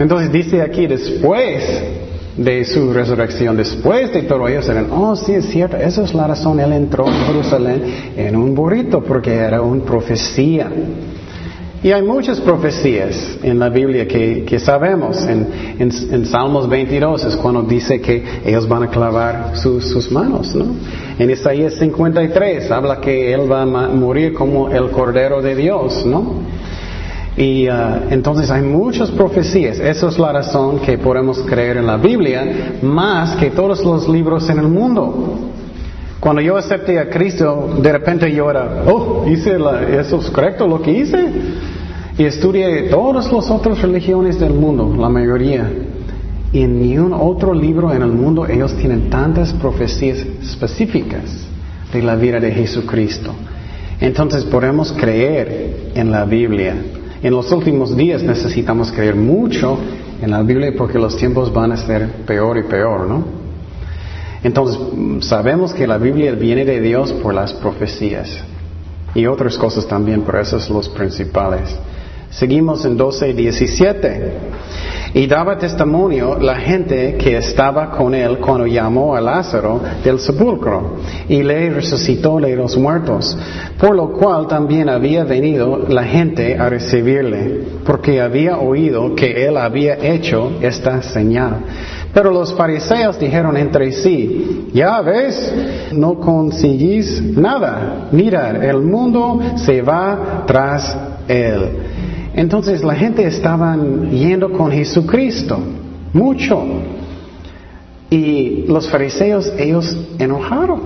Entonces 0.00 0.32
dice 0.32 0.62
aquí, 0.62 0.86
después 0.86 2.01
de 2.36 2.64
su 2.64 2.92
resurrección. 2.92 3.56
Después 3.56 4.12
de 4.12 4.22
todo 4.22 4.48
ellos 4.48 4.68
eran, 4.68 4.88
oh 4.90 5.16
sí 5.16 5.32
es 5.32 5.46
cierto, 5.46 5.76
esa 5.76 6.02
es 6.02 6.14
la 6.14 6.26
razón, 6.26 6.60
él 6.60 6.72
entró 6.72 7.06
en 7.06 7.26
Jerusalén 7.26 7.82
en 8.16 8.36
un 8.36 8.54
burrito 8.54 9.02
porque 9.02 9.34
era 9.34 9.60
una 9.60 9.84
profecía. 9.84 10.70
Y 11.82 11.90
hay 11.90 12.02
muchas 12.02 12.40
profecías 12.40 13.38
en 13.42 13.58
la 13.58 13.68
Biblia 13.68 14.06
que, 14.06 14.44
que 14.44 14.60
sabemos. 14.60 15.20
En, 15.26 15.48
en, 15.80 16.26
Salmos 16.26 16.68
22 16.68 17.24
es 17.24 17.34
cuando 17.34 17.62
dice 17.62 18.00
que 18.00 18.22
ellos 18.44 18.68
van 18.68 18.84
a 18.84 18.88
clavar 18.88 19.56
sus, 19.56 19.84
sus 19.86 20.10
manos, 20.12 20.54
¿no? 20.54 20.66
En 21.18 21.28
Isaías 21.28 21.74
53 21.74 22.70
habla 22.70 23.00
que 23.00 23.34
él 23.34 23.50
va 23.50 23.62
a 23.62 23.66
morir 23.66 24.32
como 24.32 24.70
el 24.70 24.90
Cordero 24.92 25.42
de 25.42 25.56
Dios, 25.56 26.06
¿no? 26.06 26.34
Y 27.36 27.68
uh, 27.68 28.10
entonces 28.10 28.50
hay 28.50 28.62
muchas 28.62 29.10
profecías. 29.10 29.78
Esa 29.78 30.08
es 30.08 30.18
la 30.18 30.32
razón 30.32 30.80
que 30.80 30.98
podemos 30.98 31.38
creer 31.40 31.78
en 31.78 31.86
la 31.86 31.96
Biblia 31.96 32.78
más 32.82 33.36
que 33.36 33.50
todos 33.50 33.82
los 33.84 34.08
libros 34.08 34.48
en 34.50 34.58
el 34.58 34.68
mundo. 34.68 35.38
Cuando 36.20 36.40
yo 36.40 36.56
acepté 36.56 36.98
a 36.98 37.08
Cristo, 37.08 37.78
de 37.82 37.90
repente 37.90 38.32
yo 38.32 38.48
era, 38.50 38.84
oh, 38.86 39.24
hice 39.26 39.56
eso 39.98 40.20
es 40.20 40.30
correcto 40.30 40.68
lo 40.68 40.80
que 40.80 40.92
hice. 40.92 41.24
Y 42.18 42.24
estudié 42.24 42.82
todas 42.90 43.32
las 43.32 43.50
otras 43.50 43.80
religiones 43.80 44.38
del 44.38 44.52
mundo, 44.52 44.94
la 44.96 45.08
mayoría. 45.08 45.68
Y 46.52 46.60
en 46.60 46.80
ni 46.80 46.98
un 46.98 47.14
otro 47.14 47.54
libro 47.54 47.92
en 47.92 48.02
el 48.02 48.12
mundo 48.12 48.46
ellos 48.46 48.76
tienen 48.76 49.08
tantas 49.08 49.54
profecías 49.54 50.18
específicas 50.18 51.48
de 51.92 52.02
la 52.02 52.14
vida 52.14 52.38
de 52.38 52.52
Jesucristo. 52.52 53.32
Entonces 53.98 54.44
podemos 54.44 54.92
creer 54.92 55.92
en 55.94 56.10
la 56.10 56.24
Biblia. 56.24 56.76
En 57.22 57.32
los 57.32 57.52
últimos 57.52 57.96
días 57.96 58.22
necesitamos 58.22 58.90
creer 58.90 59.14
mucho 59.14 59.78
en 60.20 60.30
la 60.30 60.42
Biblia 60.42 60.72
porque 60.76 60.98
los 60.98 61.16
tiempos 61.16 61.52
van 61.52 61.70
a 61.72 61.76
ser 61.76 62.08
peor 62.26 62.58
y 62.58 62.64
peor, 62.64 63.06
¿no? 63.06 63.24
Entonces, 64.42 64.78
sabemos 65.24 65.72
que 65.72 65.86
la 65.86 65.98
Biblia 65.98 66.32
viene 66.32 66.64
de 66.64 66.80
Dios 66.80 67.12
por 67.12 67.32
las 67.32 67.52
profecías 67.52 68.28
y 69.14 69.26
otras 69.26 69.56
cosas 69.56 69.86
también, 69.86 70.22
pero 70.22 70.40
esos 70.40 70.64
son 70.64 70.76
los 70.78 70.88
principales. 70.88 71.76
Seguimos 72.30 72.84
en 72.84 72.96
12 72.96 73.34
17. 73.34 74.32
Y 75.14 75.26
daba 75.26 75.58
testimonio 75.58 76.38
la 76.38 76.56
gente 76.56 77.16
que 77.18 77.36
estaba 77.36 77.90
con 77.90 78.14
él 78.14 78.38
cuando 78.38 78.66
llamó 78.66 79.14
a 79.14 79.20
Lázaro 79.20 79.80
del 80.02 80.18
sepulcro 80.18 80.96
y 81.28 81.42
le 81.42 81.68
resucitó 81.68 82.40
de 82.40 82.56
los 82.56 82.78
muertos, 82.78 83.36
por 83.78 83.94
lo 83.94 84.12
cual 84.12 84.46
también 84.46 84.88
había 84.88 85.24
venido 85.24 85.86
la 85.88 86.04
gente 86.04 86.56
a 86.56 86.70
recibirle, 86.70 87.60
porque 87.84 88.22
había 88.22 88.58
oído 88.58 89.14
que 89.14 89.46
él 89.46 89.58
había 89.58 89.94
hecho 89.94 90.52
esta 90.62 91.02
señal. 91.02 91.56
Pero 92.14 92.30
los 92.30 92.54
fariseos 92.54 93.18
dijeron 93.18 93.56
entre 93.56 93.92
sí, 93.92 94.68
ya 94.72 95.00
ves, 95.02 95.90
no 95.92 96.20
conseguís 96.20 97.22
nada. 97.22 98.08
Mira, 98.12 98.50
el 98.50 98.80
mundo 98.82 99.40
se 99.56 99.82
va 99.82 100.44
tras 100.46 100.96
él. 101.28 101.91
Entonces 102.34 102.82
la 102.82 102.94
gente 102.94 103.26
estaba 103.26 103.76
yendo 104.10 104.52
con 104.52 104.70
Jesucristo, 104.70 105.58
mucho. 106.12 106.64
Y 108.10 108.64
los 108.68 108.88
fariseos, 108.88 109.52
ellos 109.58 109.96
enojaron, 110.18 110.82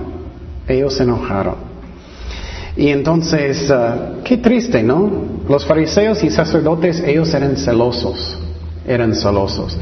ellos 0.67 0.99
enojaron. 0.99 1.55
Y 2.75 2.89
entonces, 2.89 3.69
uh, 3.71 4.23
qué 4.23 4.37
triste, 4.37 4.83
¿no? 4.83 5.09
Los 5.49 5.65
fariseos 5.65 6.23
y 6.23 6.29
sacerdotes, 6.29 7.01
ellos 7.01 7.33
eran 7.33 7.57
celosos, 7.57 8.37
eran 8.87 9.15
celosos. 9.15 9.77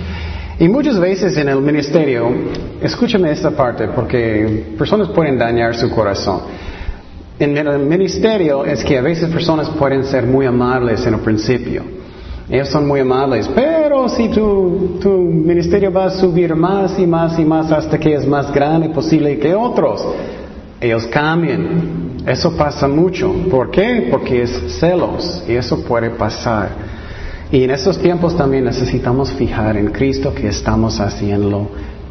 Y 0.57 0.69
muchas 0.69 0.97
veces 0.97 1.35
en 1.37 1.49
el 1.49 1.61
ministerio, 1.61 2.31
escúchame 2.81 3.31
esta 3.31 3.51
parte, 3.51 3.89
porque 3.89 4.75
personas 4.77 5.09
pueden 5.09 5.37
dañar 5.37 5.75
su 5.75 5.89
corazón 5.89 6.41
en 7.39 7.57
el 7.57 7.79
ministerio 7.79 8.63
es 8.65 8.83
que 8.83 8.97
a 8.97 9.01
veces 9.01 9.29
personas 9.29 9.69
pueden 9.71 10.05
ser 10.05 10.25
muy 10.25 10.45
amables 10.45 11.05
en 11.05 11.15
el 11.15 11.19
principio. 11.19 11.83
Ellos 12.49 12.69
son 12.69 12.87
muy 12.87 12.99
amables, 12.99 13.49
pero 13.53 14.07
si 14.07 14.29
tu, 14.29 14.99
tu 15.01 15.09
ministerio 15.09 15.91
va 15.91 16.05
a 16.05 16.09
subir 16.11 16.55
más 16.55 16.97
y 16.99 17.07
más 17.07 17.39
y 17.39 17.43
más 17.43 17.71
hasta 17.71 17.97
que 17.97 18.13
es 18.13 18.25
más 18.27 18.53
grande 18.53 18.89
posible 18.89 19.39
que 19.39 19.55
otros, 19.55 20.05
ellos 20.79 21.07
cambian. 21.07 22.21
Eso 22.25 22.55
pasa 22.55 22.87
mucho. 22.87 23.33
¿Por 23.49 23.71
qué? 23.71 24.07
Porque 24.11 24.43
es 24.43 24.51
celos 24.79 25.43
y 25.47 25.53
eso 25.53 25.83
puede 25.83 26.11
pasar. 26.11 26.69
Y 27.51 27.63
en 27.63 27.71
esos 27.71 27.97
tiempos 27.99 28.35
también 28.35 28.65
necesitamos 28.65 29.31
fijar 29.33 29.77
en 29.77 29.87
Cristo 29.87 30.33
que 30.33 30.47
estamos 30.47 30.99
haciendo 30.99 31.69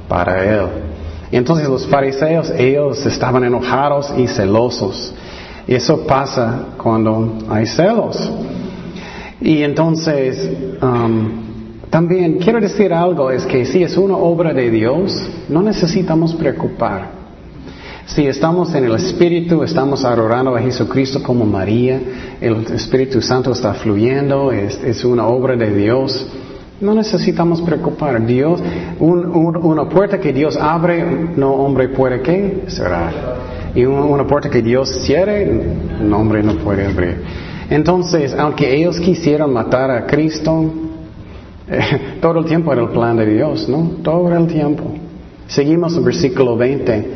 para 0.09 0.45
Él. 0.45 0.94
Entonces 1.31 1.69
los 1.69 1.87
fariseos, 1.87 2.51
ellos 2.51 3.05
estaban 3.07 3.45
enojados 3.45 4.13
y 4.17 4.27
celosos. 4.27 5.15
Eso 5.67 6.07
pasa 6.07 6.67
cuando 6.77 7.39
hay 7.49 7.67
celos. 7.67 8.31
Y 9.41 9.63
entonces, 9.63 10.51
um, 10.83 11.45
también 11.91 12.39
quiero 12.39 12.61
decir 12.61 12.93
algo, 12.93 13.31
es 13.31 13.45
que 13.45 13.65
si 13.65 13.83
es 13.83 13.97
una 13.97 14.17
obra 14.17 14.53
de 14.53 14.71
Dios, 14.71 15.17
no 15.49 15.63
necesitamos 15.63 16.35
preocupar. 16.35 17.25
Si 18.07 18.27
estamos 18.27 18.75
en 18.75 18.85
el 18.85 18.95
Espíritu, 18.95 19.63
estamos 19.63 20.05
adorando 20.05 20.55
a 20.55 20.61
Jesucristo 20.61 21.23
como 21.23 21.47
María, 21.47 21.99
el 22.41 22.67
Espíritu 22.75 23.23
Santo 23.23 23.53
está 23.53 23.73
fluyendo, 23.73 24.53
es 24.53 25.05
una 25.05 25.27
obra 25.27 25.57
de 25.57 25.75
Dios. 25.75 26.27
No 26.81 26.95
necesitamos 26.95 27.63
preocupar. 27.63 28.25
Dios, 28.27 28.63
una 28.99 29.89
puerta 29.89 30.19
que 30.19 30.33
Dios 30.33 30.57
abre, 30.57 31.05
no 31.37 31.53
hombre 31.55 31.89
puede 31.89 32.21
que 32.21 32.65
cerrar. 32.69 33.13
Y 33.75 33.85
una 33.85 34.27
puerta 34.27 34.51
que 34.51 34.63
Dios 34.63 34.89
cierre, 35.05 35.49
un 36.01 36.13
hombre 36.13 36.43
no 36.43 36.57
puede 36.57 36.87
abrir. 36.87 37.23
Entonces, 37.71 38.35
aunque 38.35 38.75
ellos 38.75 39.01
quisieran 39.01 39.53
matar 39.53 39.91
a 39.91 40.07
Cristo, 40.07 40.73
todo 42.21 42.41
el 42.41 42.45
tiempo 42.45 42.73
era 42.73 42.83
el 42.83 42.91
plan 42.91 43.17
de 43.17 43.27
Dios, 43.27 43.69
¿no? 43.69 43.93
Todo 44.03 44.31
el 44.37 44.47
tiempo. 44.47 44.85
Seguimos 45.47 45.97
en 45.97 46.05
versículo 46.05 46.57
20. 46.57 47.09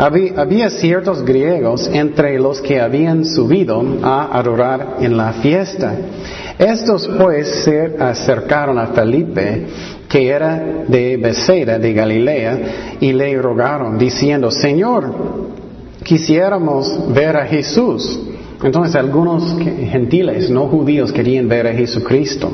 Había, 0.00 0.70
ciertos 0.70 1.22
griegos 1.22 1.86
entre 1.92 2.38
los 2.38 2.62
que 2.62 2.80
habían 2.80 3.22
subido 3.22 3.84
a 4.02 4.38
adorar 4.38 4.96
en 5.00 5.14
la 5.14 5.34
fiesta. 5.34 5.94
Estos 6.58 7.06
pues 7.18 7.64
se 7.64 7.96
acercaron 7.98 8.78
a 8.78 8.86
Felipe, 8.86 9.66
que 10.08 10.28
era 10.28 10.84
de 10.88 11.18
Bethsaida, 11.18 11.78
de 11.78 11.92
Galilea, 11.92 12.58
y 12.98 13.12
le 13.12 13.36
rogaron, 13.42 13.98
diciendo, 13.98 14.50
Señor, 14.50 15.12
quisiéramos 16.02 17.12
ver 17.12 17.36
a 17.36 17.44
Jesús. 17.44 18.20
Entonces 18.62 18.96
algunos 18.96 19.58
gentiles, 19.58 20.48
no 20.48 20.66
judíos, 20.68 21.12
querían 21.12 21.46
ver 21.46 21.66
a 21.66 21.74
Jesucristo. 21.74 22.50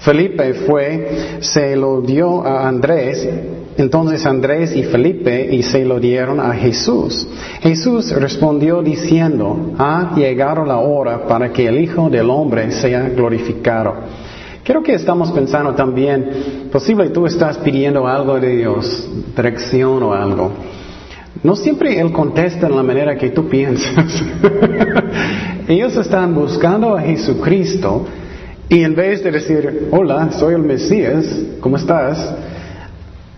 Felipe 0.00 0.52
fue, 0.52 1.38
se 1.40 1.74
lo 1.76 2.02
dio 2.02 2.46
a 2.46 2.68
Andrés 2.68 3.26
entonces 3.76 4.26
Andrés 4.26 4.76
y 4.76 4.82
Felipe 4.82 5.48
y 5.54 5.62
se 5.62 5.84
lo 5.84 5.98
dieron 5.98 6.40
a 6.40 6.52
Jesús. 6.52 7.26
Jesús 7.60 8.10
respondió 8.12 8.82
diciendo, 8.82 9.72
ha 9.78 10.14
llegado 10.14 10.64
la 10.64 10.78
hora 10.78 11.26
para 11.26 11.52
que 11.52 11.66
el 11.66 11.80
Hijo 11.80 12.10
del 12.10 12.28
Hombre 12.30 12.70
sea 12.72 13.08
glorificado. 13.08 13.94
Creo 14.64 14.82
que 14.82 14.94
estamos 14.94 15.32
pensando 15.32 15.74
también, 15.74 16.68
posible 16.70 17.10
tú 17.10 17.26
estás 17.26 17.58
pidiendo 17.58 18.06
algo 18.06 18.38
de 18.38 18.56
Dios, 18.56 19.10
dirección 19.34 20.02
o 20.02 20.12
algo. 20.12 20.52
No 21.42 21.56
siempre 21.56 21.98
Él 21.98 22.12
contesta 22.12 22.68
en 22.68 22.76
la 22.76 22.82
manera 22.82 23.16
que 23.16 23.30
tú 23.30 23.48
piensas. 23.48 24.22
Ellos 25.68 25.96
están 25.96 26.34
buscando 26.34 26.96
a 26.96 27.00
Jesucristo 27.00 28.06
y 28.68 28.84
en 28.84 28.94
vez 28.94 29.24
de 29.24 29.32
decir, 29.32 29.88
hola, 29.90 30.30
soy 30.32 30.54
el 30.54 30.62
Mesías, 30.62 31.26
¿cómo 31.60 31.76
estás? 31.76 32.34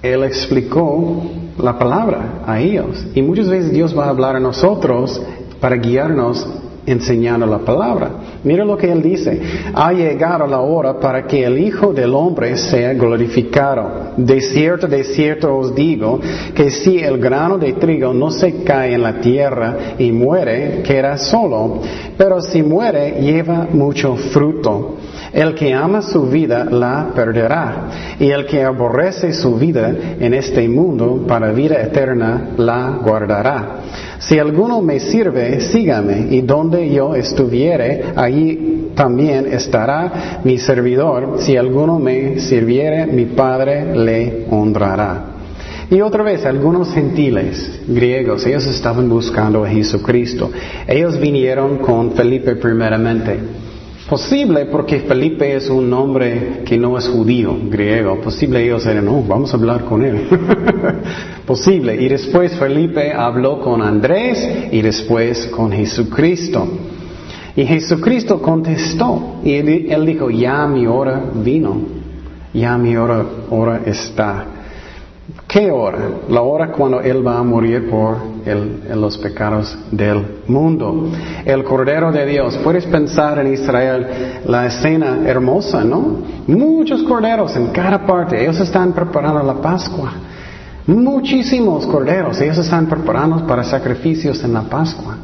Él 0.05 0.23
explicó 0.23 1.23
la 1.59 1.79
palabra 1.79 2.43
a 2.47 2.61
ellos. 2.61 3.07
Y 3.15 3.23
muchas 3.23 3.49
veces 3.49 3.73
Dios 3.73 3.99
va 3.99 4.05
a 4.05 4.11
hablar 4.11 4.37
a 4.37 4.41
nosotros 4.41 5.21
para 5.61 5.77
guiarnos 5.77 6.47
enseñando 6.87 7.47
la 7.47 7.59
palabra. 7.59 8.11
Mira 8.45 8.65
lo 8.65 8.77
que 8.77 8.91
él 8.91 9.03
dice. 9.03 9.41
Ha 9.75 9.93
llegado 9.93 10.47
la 10.47 10.61
hora 10.61 10.99
para 10.99 11.27
que 11.27 11.45
el 11.45 11.59
Hijo 11.59 11.93
del 11.93 12.15
Hombre 12.15 12.57
sea 12.57 12.93
glorificado. 12.95 14.13
De 14.17 14.41
cierto, 14.41 14.87
de 14.87 15.05
cierto 15.05 15.57
os 15.57 15.75
digo 15.75 16.21
que 16.55 16.71
si 16.71 16.99
el 16.99 17.19
grano 17.19 17.59
de 17.59 17.73
trigo 17.75 18.13
no 18.13 18.31
se 18.31 18.63
cae 18.63 18.95
en 18.95 19.03
la 19.03 19.21
tierra 19.21 19.77
y 19.99 20.13
muere, 20.13 20.83
queda 20.83 21.17
solo. 21.19 21.81
Pero 22.17 22.41
si 22.41 22.63
muere, 22.63 23.21
lleva 23.21 23.67
mucho 23.73 24.17
fruto. 24.17 24.97
El 25.33 25.57
que 25.57 25.75
ama 25.75 26.01
su 26.01 26.29
vida 26.29 26.65
la 26.65 27.09
perderá, 27.13 28.17
y 28.21 28.31
el 28.31 28.47
que 28.47 28.63
aborrece 28.63 29.33
su 29.33 29.57
vida 29.57 29.93
en 30.21 30.33
este 30.33 30.69
mundo 30.69 31.25
para 31.27 31.51
vida 31.51 31.83
eterna 31.83 32.51
la 32.57 33.01
guardará. 33.03 33.81
Si 34.21 34.39
alguno 34.39 34.81
me 34.81 35.01
sirve, 35.01 35.61
sígame, 35.61 36.29
y 36.31 36.43
yo 36.83 37.15
estuviere, 37.15 38.05
allí 38.17 38.91
también 38.95 39.53
estará 39.53 40.41
mi 40.45 40.59
servidor. 40.59 41.37
Si 41.39 41.57
alguno 41.57 41.99
me 41.99 42.41
sirviere, 42.41 43.07
mi 43.07 43.27
Padre 43.27 43.97
le 43.97 44.47
honrará. 44.51 45.35
Y 45.91 46.01
otra 46.01 46.23
vez, 46.23 46.45
algunos 46.47 46.93
gentiles 46.93 47.83
griegos, 47.87 48.47
ellos 48.47 48.67
estaban 48.67 49.09
buscando 49.09 49.65
a 49.65 49.69
Jesucristo. 49.69 50.51
Ellos 50.87 51.21
vinieron 51.21 51.79
con 51.79 52.13
Felipe 52.13 52.57
primeramente. 52.57 53.64
Posible 54.09 54.67
porque 54.67 55.01
Felipe 55.01 55.57
es 55.57 55.71
un 55.71 55.89
nombre 55.89 56.63
que 56.67 56.77
no 56.77 56.99
es 56.99 57.09
judío, 57.09 57.57
griego. 57.71 58.21
Posible 58.21 58.63
ellos 58.63 58.85
eran, 58.85 59.07
no, 59.07 59.23
vamos 59.23 59.55
a 59.55 59.57
hablar 59.57 59.85
con 59.87 60.05
él. 60.05 60.29
Posible. 61.47 61.97
Y 61.97 62.09
después 62.09 62.53
Felipe 62.59 63.13
habló 63.13 63.61
con 63.61 63.81
Andrés 63.81 64.47
y 64.71 64.83
después 64.83 65.47
con 65.47 65.73
Jesucristo. 65.73 66.69
Y 67.57 67.65
Jesucristo 67.65 68.43
contestó 68.43 69.37
y 69.43 69.55
él, 69.55 70.05
dijo, 70.05 70.29
ya 70.29 70.67
mi 70.67 70.87
hora 70.87 71.23
vino, 71.37 71.81
ya 72.53 72.77
mi 72.77 72.97
hora, 72.97 73.25
hora 73.49 73.81
está. 73.87 74.45
¿Qué 75.47 75.71
hora? 75.71 75.99
La 76.29 76.43
hora 76.43 76.73
cuando 76.73 77.01
Él 77.01 77.27
va 77.27 77.39
a 77.39 77.43
morir 77.43 77.89
por 77.89 78.34
los 78.45 79.19
pecados 79.19 79.77
del 79.91 80.43
mundo. 80.47 81.11
El 81.45 81.65
Cordero 81.65 82.13
de 82.13 82.27
Dios. 82.27 82.59
Puedes 82.63 82.85
pensar 82.87 83.39
en 83.39 83.53
Israel 83.53 84.07
la 84.47 84.67
escena 84.67 85.21
hermosa, 85.27 85.85
¿no? 85.85 86.19
Muchos 86.47 87.03
corderos 87.05 87.57
en 87.57 87.69
cada 87.69 88.05
parte. 88.07 88.43
Ellos 88.43 88.61
están 88.61 88.93
preparando 88.93 89.43
la 89.43 89.55
Pascua. 89.55 90.13
Muchísimos 90.87 91.87
corderos. 91.87 92.41
Ellos 92.41 92.59
están 92.59 92.87
preparando 92.87 93.47
para 93.47 93.65
sacrificios 93.65 94.43
en 94.45 94.53
la 94.53 94.63
Pascua. 94.63 95.17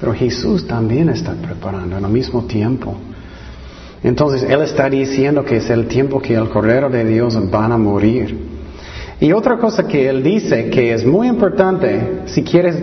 Pero 0.00 0.12
Jesús 0.12 0.66
también 0.66 1.08
está 1.08 1.32
preparando 1.32 1.96
al 1.96 2.08
mismo 2.08 2.42
tiempo. 2.44 2.94
Entonces 4.02 4.42
Él 4.42 4.62
está 4.62 4.90
diciendo 4.90 5.44
que 5.44 5.56
es 5.56 5.70
el 5.70 5.86
tiempo 5.86 6.20
que 6.20 6.34
el 6.34 6.48
Cordero 6.48 6.90
de 6.90 7.04
Dios 7.04 7.38
van 7.50 7.72
a 7.72 7.78
morir. 7.78 8.55
Y 9.20 9.32
otra 9.32 9.56
cosa 9.56 9.88
que 9.88 10.08
él 10.08 10.22
dice 10.22 10.68
que 10.68 10.92
es 10.92 11.04
muy 11.06 11.28
importante 11.28 12.22
si 12.26 12.42
quieres 12.42 12.76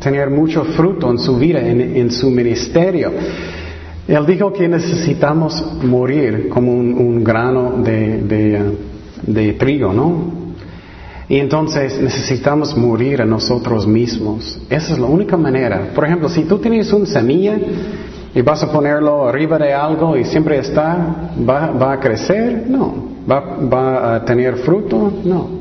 tener 0.00 0.28
mucho 0.28 0.64
fruto 0.64 1.10
en 1.10 1.18
su 1.18 1.36
vida, 1.36 1.60
en, 1.60 2.10
su 2.10 2.30
ministerio, 2.30 3.12
él 4.08 4.26
dijo 4.26 4.52
que 4.52 4.66
necesitamos 4.66 5.62
morir 5.82 6.48
como 6.48 6.72
un, 6.72 7.22
grano 7.22 7.74
de, 7.82 8.74
de, 9.22 9.52
trigo, 9.52 9.92
¿no? 9.92 10.48
Y 11.28 11.36
entonces 11.36 12.00
necesitamos 12.00 12.76
morir 12.76 13.20
a 13.20 13.26
nosotros 13.26 13.86
mismos. 13.86 14.58
Esa 14.70 14.94
es 14.94 14.98
la 14.98 15.06
única 15.06 15.36
manera. 15.36 15.90
Por 15.94 16.06
ejemplo, 16.06 16.28
si 16.28 16.44
tú 16.44 16.58
tienes 16.58 16.92
una 16.92 17.06
semilla 17.06 17.56
y 18.34 18.40
vas 18.40 18.62
a 18.62 18.72
ponerlo 18.72 19.28
arriba 19.28 19.58
de 19.58 19.74
algo 19.74 20.16
y 20.16 20.24
siempre 20.24 20.58
está, 20.58 21.30
¿va, 21.48 21.70
va 21.70 21.92
a 21.92 22.00
crecer? 22.00 22.64
No. 22.66 23.08
¿Va, 23.30 23.40
¿Va 23.40 24.14
a 24.14 24.24
tener 24.24 24.56
fruto? 24.56 25.12
No. 25.22 25.57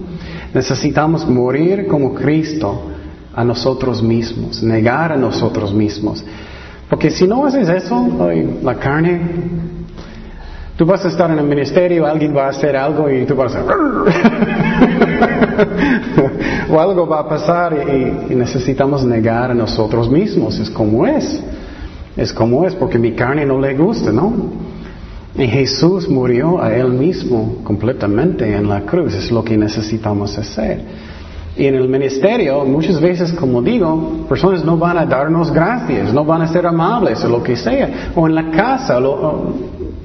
Necesitamos 0.54 1.28
morir 1.28 1.88
como 1.88 2.14
Cristo 2.14 2.82
a 3.34 3.44
nosotros 3.44 4.02
mismos, 4.02 4.64
negar 4.64 5.12
a 5.12 5.18
nosotros 5.18 5.74
mismos. 5.74 6.24
Porque 6.90 7.12
si 7.12 7.28
no 7.28 7.46
haces 7.46 7.68
eso, 7.70 8.08
la 8.64 8.76
carne, 8.76 9.22
tú 10.78 10.86
vas 10.86 11.04
a 11.06 11.10
estar 11.10 11.30
en 11.30 11.40
el 11.40 11.46
ministerio, 11.46 12.06
alguien 12.06 12.36
va 12.36 12.46
a 12.46 12.50
hacer 12.50 12.76
algo 12.78 13.10
y 13.10 13.26
tú 13.26 13.36
vas 13.36 13.56
a 13.56 13.64
o 16.70 16.80
algo 16.80 17.08
va 17.08 17.20
a 17.20 17.30
pasar 17.30 17.76
y, 17.76 18.34
y 18.34 18.36
necesitamos 18.36 19.04
negar 19.04 19.52
a 19.52 19.54
nosotros 19.54 20.10
mismos. 20.10 20.58
Es 20.60 20.70
como 20.70 21.06
es. 21.06 21.44
Es 22.16 22.34
como 22.34 22.66
es 22.66 22.74
porque 22.74 22.98
mi 22.98 23.12
carne 23.12 23.46
no 23.46 23.60
le 23.60 23.76
gusta, 23.76 24.12
¿no? 24.12 24.34
Y 25.38 25.48
Jesús 25.48 26.10
murió 26.10 26.62
a 26.62 26.76
Él 26.76 26.90
mismo 26.90 27.58
completamente 27.64 28.56
en 28.56 28.68
la 28.68 28.82
cruz. 28.82 29.14
Es 29.14 29.32
lo 29.32 29.44
que 29.44 29.56
necesitamos 29.56 30.36
hacer. 30.38 30.82
Y 31.56 31.66
en 31.66 31.76
el 31.76 31.88
ministerio, 31.88 32.66
muchas 32.66 33.00
veces, 33.00 33.34
como 33.34 33.62
digo, 33.62 34.26
personas 34.28 34.64
no 34.64 34.78
van 34.78 34.98
a 34.98 35.06
darnos 35.06 35.52
gracias, 35.52 36.14
no 36.14 36.26
van 36.26 36.42
a 36.42 36.48
ser 36.48 36.66
amables 36.66 37.24
o 37.24 37.30
lo 37.30 37.44
que 37.44 37.56
sea. 37.56 38.12
O 38.16 38.28
en 38.28 38.36
la 38.36 38.50
casa, 38.50 39.00
o 39.00 39.54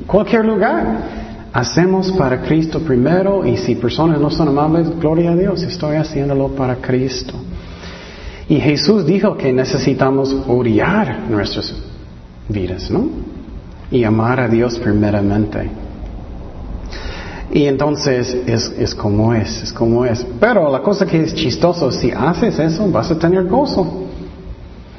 cualquier 0.07 0.45
lugar. 0.45 1.23
Hacemos 1.53 2.11
para 2.13 2.41
Cristo 2.41 2.81
primero 2.81 3.45
y 3.45 3.59
si 3.59 3.75
personas 3.75 4.19
no 4.19 4.31
son 4.31 4.49
amables, 4.49 4.89
gloria 4.99 5.33
a 5.33 5.37
Dios, 5.37 5.63
estoy 5.63 5.97
haciéndolo 5.97 6.49
para 6.49 6.77
Cristo. 6.77 7.35
Y 8.49 8.57
Jesús 8.57 9.05
dijo 9.05 9.37
que 9.37 9.53
necesitamos 9.53 10.35
odiar 10.49 11.21
nuestras 11.29 11.75
vidas, 12.49 12.91
¿no? 12.91 13.32
Y 13.93 14.05
amar 14.05 14.41
a 14.41 14.49
Dios 14.49 14.79
primeramente. 14.79 15.71
Y 17.53 17.67
entonces 17.67 18.35
es, 18.47 18.75
es, 18.79 18.95
como 18.95 19.35
es, 19.35 19.63
es 19.63 19.73
como 19.73 20.07
es. 20.07 20.27
Pero 20.41 20.73
la 20.73 20.81
cosa 20.81 21.05
que 21.05 21.21
es 21.21 21.35
chistoso, 21.35 21.93
si 21.93 22.11
haces 22.11 22.59
eso, 22.59 22.91
vas 22.91 23.11
a 23.11 23.19
tener 23.19 23.45
gozo. 23.45 24.07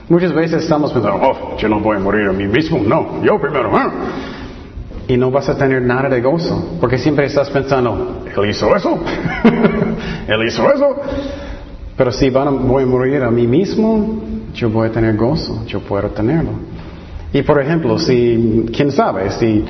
Muchas 0.07 0.31
veces 0.31 0.61
estamos 0.61 0.93
pensando, 0.93 1.19
oh, 1.23 1.57
yo 1.57 1.67
no 1.67 1.79
voy 1.79 1.97
a 1.97 1.99
morir 1.99 2.27
a 2.29 2.33
mí 2.33 2.45
mismo, 2.45 2.79
no, 2.85 3.23
yo 3.23 3.41
primero. 3.41 3.75
¿eh? 3.75 3.89
Y 5.07 5.17
no 5.17 5.31
vas 5.31 5.49
a 5.49 5.57
tener 5.57 5.81
nada 5.81 6.09
de 6.09 6.21
gozo, 6.21 6.77
porque 6.79 6.99
siempre 6.99 7.25
estás 7.25 7.49
pensando, 7.49 8.23
él 8.25 8.49
hizo 8.49 8.75
eso, 8.75 8.99
él 10.27 10.47
hizo 10.47 10.71
eso. 10.71 10.95
Pero 11.97 12.11
si 12.11 12.29
van 12.29 12.67
voy 12.67 12.83
a 12.83 12.85
morir 12.85 13.23
a 13.23 13.31
mí 13.31 13.47
mismo, 13.47 14.21
yo 14.53 14.69
voy 14.69 14.89
a 14.89 14.91
tener 14.91 15.15
gozo, 15.15 15.65
yo 15.65 15.79
puedo 15.79 16.09
tenerlo. 16.09 16.51
Y 17.33 17.41
por 17.41 17.59
ejemplo, 17.59 17.97
si, 17.97 18.65
quién 18.75 18.91
sabe, 18.91 19.31
si, 19.31 19.65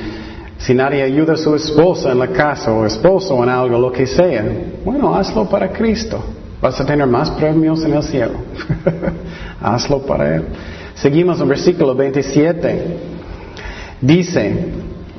si 0.58 0.73
nadie 0.73 1.02
ayuda 1.02 1.34
a 1.34 1.38
su 1.38 1.56
esposa 1.56 2.12
en 2.12 2.19
la 2.19 2.28
casa 2.28 2.73
o 2.73 2.86
esposo 2.86 3.41
en 3.41 3.49
algo, 3.49 3.80
lo 3.80 3.91
que 3.91 4.06
sea, 4.06 4.45
bueno, 4.84 5.15
hazlo 5.15 5.49
para 5.49 5.69
Cristo. 5.71 6.21
Vas 6.62 6.80
a 6.80 6.86
tener 6.86 7.08
más 7.08 7.30
premios 7.32 7.84
en 7.84 7.93
el 7.93 8.04
cielo. 8.04 8.34
hazlo 9.62 9.99
para 9.99 10.36
Él. 10.36 10.43
Seguimos 10.95 11.39
en 11.41 11.47
versículo 11.47 11.95
27. 11.95 12.97
Dice, 13.99 14.65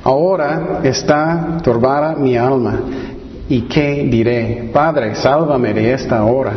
ahora 0.03 0.81
está 0.83 1.57
turbada 1.63 2.15
mi 2.15 2.37
alma. 2.37 2.79
¿Y 3.49 3.61
qué 3.61 4.07
diré? 4.09 4.69
Padre, 4.73 5.15
sálvame 5.15 5.73
de 5.73 5.93
esta 5.93 6.23
hora. 6.23 6.53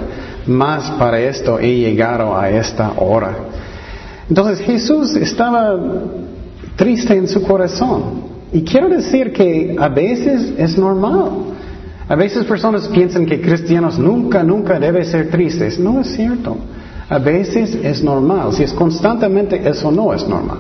Más 0.46 0.90
para 0.92 1.18
esto 1.20 1.59
he 1.59 1.77
llegado 1.77 2.37
a 2.37 2.48
esta 2.48 2.92
hora. 2.96 3.33
Entonces 4.28 4.60
Jesús 4.60 5.16
estaba 5.16 5.78
triste 6.76 7.14
en 7.16 7.28
su 7.28 7.42
corazón. 7.42 8.28
Y 8.52 8.62
quiero 8.62 8.88
decir 8.88 9.32
que 9.32 9.76
a 9.78 9.88
veces 9.88 10.52
es 10.56 10.78
normal. 10.78 11.30
A 12.08 12.14
veces 12.14 12.44
personas 12.44 12.88
piensan 12.88 13.26
que 13.26 13.40
cristianos 13.40 13.98
nunca, 13.98 14.42
nunca 14.42 14.78
deben 14.78 15.04
ser 15.04 15.30
tristes. 15.30 15.78
No 15.78 16.00
es 16.00 16.08
cierto. 16.08 16.56
A 17.10 17.18
veces 17.18 17.78
es 17.82 18.02
normal. 18.02 18.52
Si 18.52 18.62
es 18.62 18.72
constantemente, 18.72 19.66
eso 19.68 19.90
no 19.90 20.12
es 20.12 20.26
normal. 20.26 20.58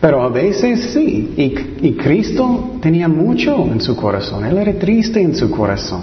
Pero 0.00 0.22
a 0.22 0.28
veces 0.28 0.90
sí. 0.92 1.34
Y, 1.36 1.88
y 1.88 1.92
Cristo 1.94 2.76
tenía 2.80 3.08
mucho 3.08 3.66
en 3.66 3.80
su 3.80 3.96
corazón. 3.96 4.44
Él 4.44 4.58
era 4.58 4.72
triste 4.78 5.20
en 5.20 5.34
su 5.34 5.50
corazón. 5.50 6.02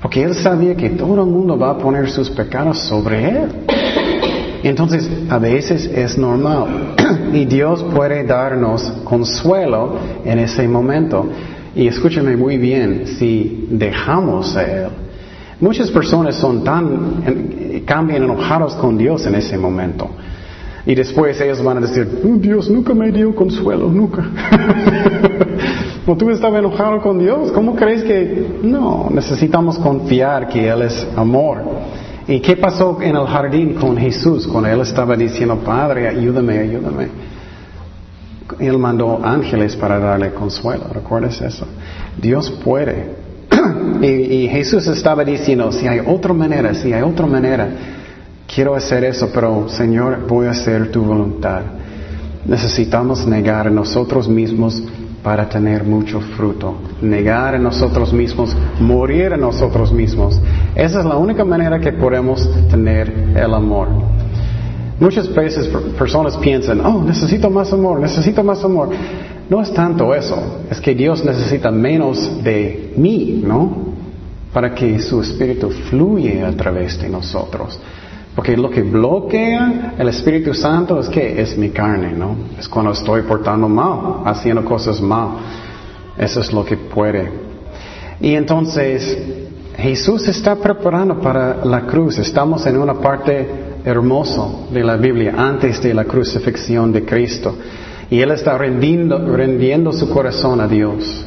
Porque 0.00 0.22
Él 0.22 0.34
sabía 0.34 0.74
que 0.74 0.90
todo 0.90 1.22
el 1.22 1.30
mundo 1.30 1.58
va 1.58 1.70
a 1.70 1.78
poner 1.78 2.10
sus 2.10 2.30
pecados 2.30 2.78
sobre 2.78 3.28
Él. 3.28 3.48
Entonces, 4.68 5.08
a 5.28 5.38
veces 5.38 5.88
es 5.94 6.18
normal. 6.18 6.94
y 7.32 7.44
Dios 7.44 7.84
puede 7.94 8.24
darnos 8.24 8.82
consuelo 9.04 9.96
en 10.24 10.40
ese 10.40 10.66
momento. 10.66 11.28
Y 11.74 11.86
escúcheme 11.86 12.36
muy 12.36 12.58
bien, 12.58 13.06
si 13.18 13.68
dejamos 13.70 14.56
a 14.56 14.62
Él. 14.64 14.88
Muchas 15.60 15.90
personas 15.90 16.34
son 16.34 16.64
tan, 16.64 17.82
cambian 17.84 18.24
enojados 18.24 18.74
con 18.74 18.98
Dios 18.98 19.24
en 19.26 19.36
ese 19.36 19.56
momento. 19.56 20.10
Y 20.84 20.94
después 20.94 21.40
ellos 21.40 21.62
van 21.62 21.78
a 21.78 21.80
decir, 21.82 22.22
oh, 22.24 22.36
Dios 22.36 22.68
nunca 22.68 22.92
me 22.92 23.12
dio 23.12 23.34
consuelo, 23.34 23.88
nunca. 23.88 24.24
¿O 26.06 26.16
tú 26.16 26.30
estabas 26.30 26.58
enojado 26.58 27.00
con 27.00 27.18
Dios? 27.18 27.52
¿Cómo 27.52 27.74
crees 27.76 28.02
que.? 28.02 28.58
No, 28.62 29.08
necesitamos 29.10 29.78
confiar 29.78 30.48
que 30.48 30.68
Él 30.68 30.82
es 30.82 31.06
amor. 31.16 31.62
¿Y 32.28 32.40
qué 32.40 32.56
pasó 32.56 32.98
en 33.00 33.14
el 33.14 33.26
jardín 33.26 33.74
con 33.74 33.96
Jesús 33.96 34.46
cuando 34.48 34.68
Él 34.68 34.80
estaba 34.80 35.14
diciendo, 35.16 35.56
Padre, 35.58 36.08
ayúdame, 36.08 36.58
ayúdame? 36.58 37.08
Él 38.58 38.78
mandó 38.78 39.20
ángeles 39.24 39.76
para 39.76 39.98
darle 39.98 40.32
consuelo, 40.32 40.86
¿recuerdas 40.92 41.40
eso? 41.40 41.66
Dios 42.20 42.50
puede. 42.64 43.26
y, 44.02 44.48
Jesús 44.48 44.86
estaba 44.88 45.24
diciendo, 45.24 45.70
si 45.70 45.86
hay 45.86 46.00
otra 46.04 46.32
manera, 46.32 46.74
si 46.74 46.92
hay 46.92 47.02
otra 47.02 47.26
manera, 47.26 47.68
quiero 48.52 48.74
hacer 48.74 49.04
eso, 49.04 49.30
pero 49.32 49.68
Señor, 49.68 50.26
voy 50.26 50.46
a 50.46 50.50
hacer 50.50 50.90
tu 50.90 51.02
voluntad. 51.02 51.62
Necesitamos 52.44 53.26
negar 53.26 53.70
nosotros 53.70 54.28
mismos 54.28 54.82
para 55.26 55.48
tener 55.48 55.82
mucho 55.82 56.20
fruto. 56.20 56.76
Negar 57.02 57.56
a 57.56 57.58
nosotros 57.58 58.12
mismos, 58.12 58.56
morir 58.78 59.32
a 59.32 59.36
nosotros 59.36 59.92
mismos. 59.92 60.40
Esa 60.76 61.00
es 61.00 61.04
la 61.04 61.16
única 61.16 61.44
manera 61.44 61.80
que 61.80 61.90
podemos 61.94 62.48
tener 62.70 63.12
el 63.34 63.52
amor. 63.52 63.88
Muchas 65.00 65.34
veces 65.34 65.66
personas 65.98 66.36
piensan, 66.36 66.80
oh, 66.86 67.02
necesito 67.02 67.50
más 67.50 67.72
amor, 67.72 67.98
necesito 67.98 68.44
más 68.44 68.62
amor. 68.62 68.90
No 69.50 69.60
es 69.60 69.74
tanto 69.74 70.14
eso, 70.14 70.60
es 70.70 70.80
que 70.80 70.94
Dios 70.94 71.24
necesita 71.24 71.72
menos 71.72 72.44
de 72.44 72.94
mí, 72.96 73.42
¿no? 73.44 73.96
Para 74.52 74.76
que 74.76 75.00
su 75.00 75.20
espíritu 75.20 75.70
fluye 75.90 76.44
a 76.44 76.52
través 76.52 77.00
de 77.02 77.08
nosotros. 77.08 77.80
Porque 78.36 78.54
lo 78.54 78.68
que 78.68 78.82
bloquea 78.82 79.94
el 79.98 80.08
Espíritu 80.10 80.52
Santo 80.52 81.00
es 81.00 81.08
que 81.08 81.40
es 81.40 81.56
mi 81.56 81.70
carne, 81.70 82.12
¿no? 82.12 82.36
Es 82.58 82.68
cuando 82.68 82.92
estoy 82.92 83.22
portando 83.22 83.66
mal, 83.66 84.20
haciendo 84.26 84.62
cosas 84.62 85.00
mal. 85.00 85.38
Eso 86.18 86.40
es 86.40 86.52
lo 86.52 86.62
que 86.62 86.76
puede. 86.76 87.30
Y 88.20 88.34
entonces 88.34 89.18
Jesús 89.78 90.28
está 90.28 90.54
preparando 90.56 91.18
para 91.18 91.64
la 91.64 91.86
cruz. 91.86 92.18
Estamos 92.18 92.66
en 92.66 92.76
una 92.76 92.94
parte 92.94 93.48
hermosa 93.84 94.46
de 94.70 94.84
la 94.84 94.96
Biblia 94.96 95.34
antes 95.36 95.82
de 95.82 95.94
la 95.94 96.04
crucifixión 96.04 96.92
de 96.92 97.06
Cristo. 97.06 97.54
Y 98.10 98.20
Él 98.20 98.32
está 98.32 98.58
rendiendo, 98.58 99.18
rendiendo 99.34 99.92
su 99.92 100.10
corazón 100.10 100.60
a 100.60 100.68
Dios. 100.68 101.26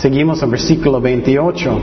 Seguimos 0.00 0.40
en 0.44 0.50
versículo 0.52 1.00
28. 1.00 1.78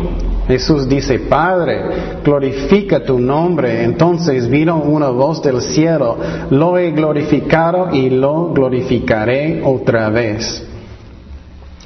Jesús 0.47 0.87
dice, 0.87 1.19
Padre, 1.19 1.81
glorifica 2.23 3.03
tu 3.03 3.19
nombre. 3.19 3.83
Entonces 3.83 4.49
vino 4.49 4.77
una 4.77 5.09
voz 5.09 5.41
del 5.41 5.61
cielo, 5.61 6.17
lo 6.49 6.77
he 6.77 6.91
glorificado 6.91 7.93
y 7.93 8.09
lo 8.09 8.53
glorificaré 8.53 9.61
otra 9.63 10.09
vez. 10.09 10.65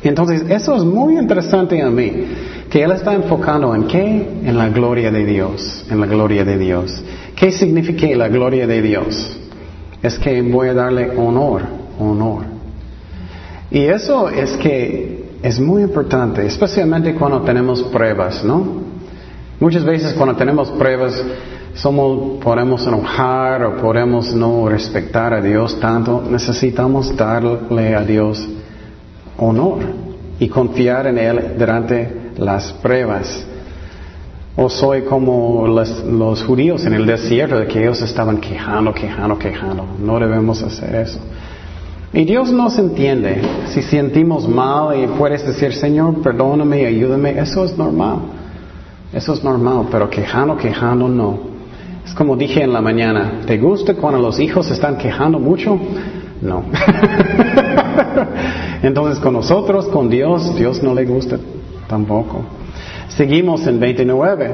Entonces, 0.03 0.43
eso 0.49 0.75
es 0.75 0.83
muy 0.83 1.17
interesante 1.17 1.81
a 1.81 1.89
mí, 1.89 2.11
que 2.69 2.83
Él 2.83 2.91
está 2.91 3.13
enfocando 3.13 3.73
en 3.73 3.85
qué? 3.85 4.29
En 4.45 4.57
la 4.57 4.69
gloria 4.69 5.11
de 5.11 5.25
Dios, 5.25 5.85
en 5.89 5.99
la 5.99 6.05
gloria 6.05 6.45
de 6.45 6.57
Dios. 6.57 7.03
¿Qué 7.35 7.51
significa 7.51 8.07
la 8.15 8.29
gloria 8.29 8.67
de 8.67 8.81
Dios? 8.81 9.37
Es 10.01 10.17
que 10.19 10.41
voy 10.43 10.69
a 10.69 10.73
darle 10.73 11.09
honor, 11.17 11.63
honor. 11.99 12.43
Y 13.71 13.79
eso 13.81 14.29
es 14.29 14.51
que 14.57 15.18
es 15.41 15.59
muy 15.59 15.83
importante, 15.83 16.45
especialmente 16.45 17.15
cuando 17.15 17.41
tenemos 17.41 17.81
pruebas, 17.83 18.43
¿no? 18.43 18.89
Muchas 19.59 19.83
veces 19.83 20.13
cuando 20.13 20.35
tenemos 20.35 20.69
pruebas 20.71 21.21
somos, 21.73 22.41
podemos 22.43 22.85
enojar 22.85 23.63
o 23.63 23.77
podemos 23.77 24.33
no 24.33 24.67
respetar 24.67 25.33
a 25.33 25.41
Dios 25.41 25.79
tanto, 25.79 26.23
necesitamos 26.29 27.15
darle 27.15 27.95
a 27.95 28.01
Dios 28.01 28.45
honor 29.37 29.79
y 30.39 30.47
confiar 30.49 31.07
en 31.07 31.17
Él 31.17 31.55
durante 31.57 32.31
las 32.37 32.73
pruebas. 32.73 33.45
O 34.55 34.69
soy 34.69 35.03
como 35.03 35.67
los, 35.67 36.03
los 36.03 36.43
judíos 36.43 36.85
en 36.85 36.93
el 36.93 37.05
desierto, 37.05 37.59
de 37.59 37.67
que 37.67 37.81
ellos 37.81 38.01
estaban 38.01 38.39
quejando, 38.39 38.93
quejando, 38.93 39.39
quejando. 39.39 39.85
No 40.01 40.19
debemos 40.19 40.61
hacer 40.63 40.95
eso. 40.95 41.19
Y 42.11 42.25
Dios 42.25 42.51
nos 42.51 42.77
entiende. 42.79 43.41
Si 43.67 43.83
sentimos 43.83 44.47
mal 44.47 44.97
y 44.97 45.07
puedes 45.07 45.45
decir, 45.45 45.73
Señor, 45.73 46.21
perdóname, 46.21 46.85
ayúdame, 46.85 47.39
eso 47.39 47.65
es 47.65 47.77
normal. 47.77 48.19
Eso 49.13 49.33
es 49.33 49.43
normal, 49.43 49.87
pero 49.91 50.09
quejando, 50.09 50.57
quejando, 50.57 51.07
no. 51.07 51.39
Es 52.03 52.13
como 52.13 52.35
dije 52.35 52.63
en 52.63 52.73
la 52.73 52.81
mañana, 52.81 53.41
¿te 53.45 53.57
gusta 53.57 53.93
cuando 53.93 54.19
los 54.19 54.39
hijos 54.39 54.71
están 54.71 54.97
quejando 54.97 55.39
mucho? 55.39 55.79
No. 56.41 56.63
Entonces 58.81 59.19
con 59.19 59.33
nosotros, 59.33 59.87
con 59.87 60.09
Dios, 60.09 60.55
Dios 60.55 60.81
no 60.81 60.95
le 60.95 61.05
gusta 61.05 61.37
tampoco. 61.87 62.41
Seguimos 63.09 63.67
en 63.67 63.79
29. 63.79 64.51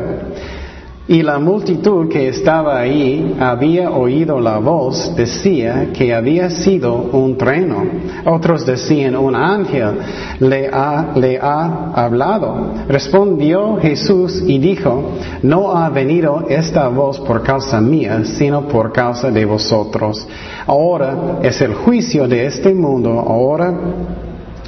Y 1.08 1.22
la 1.22 1.38
multitud 1.38 2.10
que 2.10 2.30
estaba 2.30 2.80
ahí 2.80 3.36
había 3.40 3.92
oído 3.92 4.40
la 4.40 4.58
voz, 4.58 5.16
decía 5.16 5.90
que 5.94 6.16
había 6.16 6.50
sido 6.50 6.96
un 6.96 7.38
treno. 7.38 7.84
Otros 8.26 8.66
decían, 8.66 9.16
un 9.16 9.36
ángel 9.36 10.00
le 10.40 10.68
ha, 10.68 11.12
le 11.16 11.38
ha 11.40 11.92
hablado. 11.94 12.72
Respondió 12.88 13.78
Jesús 13.80 14.44
y 14.48 14.58
dijo, 14.58 15.12
no 15.44 15.78
ha 15.78 15.90
venido 15.90 16.48
esta 16.50 16.88
voz 16.88 17.20
por 17.20 17.44
causa 17.44 17.80
mía, 17.80 18.24
sino 18.24 18.68
por 18.68 18.92
causa 18.92 19.30
de 19.30 19.46
vosotros. 19.46 20.28
Ahora 20.66 21.38
es 21.44 21.62
el 21.62 21.76
juicio 21.76 22.28
de 22.28 22.48
este 22.48 22.74
mundo, 22.74 23.12
ahora 23.12 23.72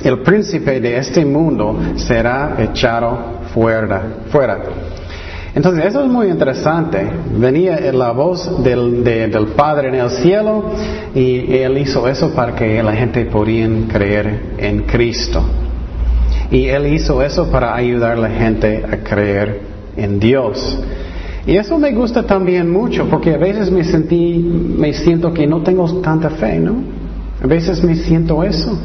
el 0.04 0.20
príncipe 0.20 0.80
de 0.80 0.98
este 0.98 1.26
mundo 1.26 1.76
será 1.96 2.58
echado 2.60 3.18
fuera. 3.52 4.04
fuera. 4.30 4.60
Entonces, 5.58 5.86
eso 5.86 6.04
es 6.04 6.08
muy 6.08 6.28
interesante. 6.28 7.10
Venía 7.36 7.92
la 7.92 8.12
voz 8.12 8.64
del, 8.64 9.04
del, 9.04 9.48
Padre 9.56 9.88
en 9.88 9.96
el 9.96 10.12
cielo 10.12 10.66
y 11.16 11.52
Él 11.52 11.80
hizo 11.80 12.08
eso 12.08 12.30
para 12.36 12.54
que 12.54 12.84
la 12.84 12.94
gente 12.94 13.26
pudiera 13.26 13.74
creer 13.92 14.40
en 14.60 14.84
Cristo. 14.84 15.42
Y 16.52 16.68
Él 16.68 16.94
hizo 16.94 17.24
eso 17.24 17.50
para 17.50 17.74
ayudar 17.74 18.12
a 18.12 18.16
la 18.18 18.30
gente 18.30 18.86
a 18.86 18.98
creer 18.98 19.62
en 19.96 20.20
Dios. 20.20 20.78
Y 21.48 21.58
eso 21.58 21.80
me 21.80 21.92
gusta 21.92 22.22
también 22.22 22.70
mucho, 22.72 23.10
porque 23.10 23.34
a 23.34 23.38
veces 23.38 23.72
me 23.72 23.84
sentí, 23.84 24.38
me 24.38 24.94
siento 24.94 25.34
que 25.34 25.48
no 25.48 25.64
tengo 25.64 25.92
tanta 26.02 26.30
fe, 26.30 26.60
¿no? 26.60 26.76
A 27.44 27.48
veces 27.48 27.84
me 27.84 27.96
siento 27.96 28.44
eso. 28.44 28.78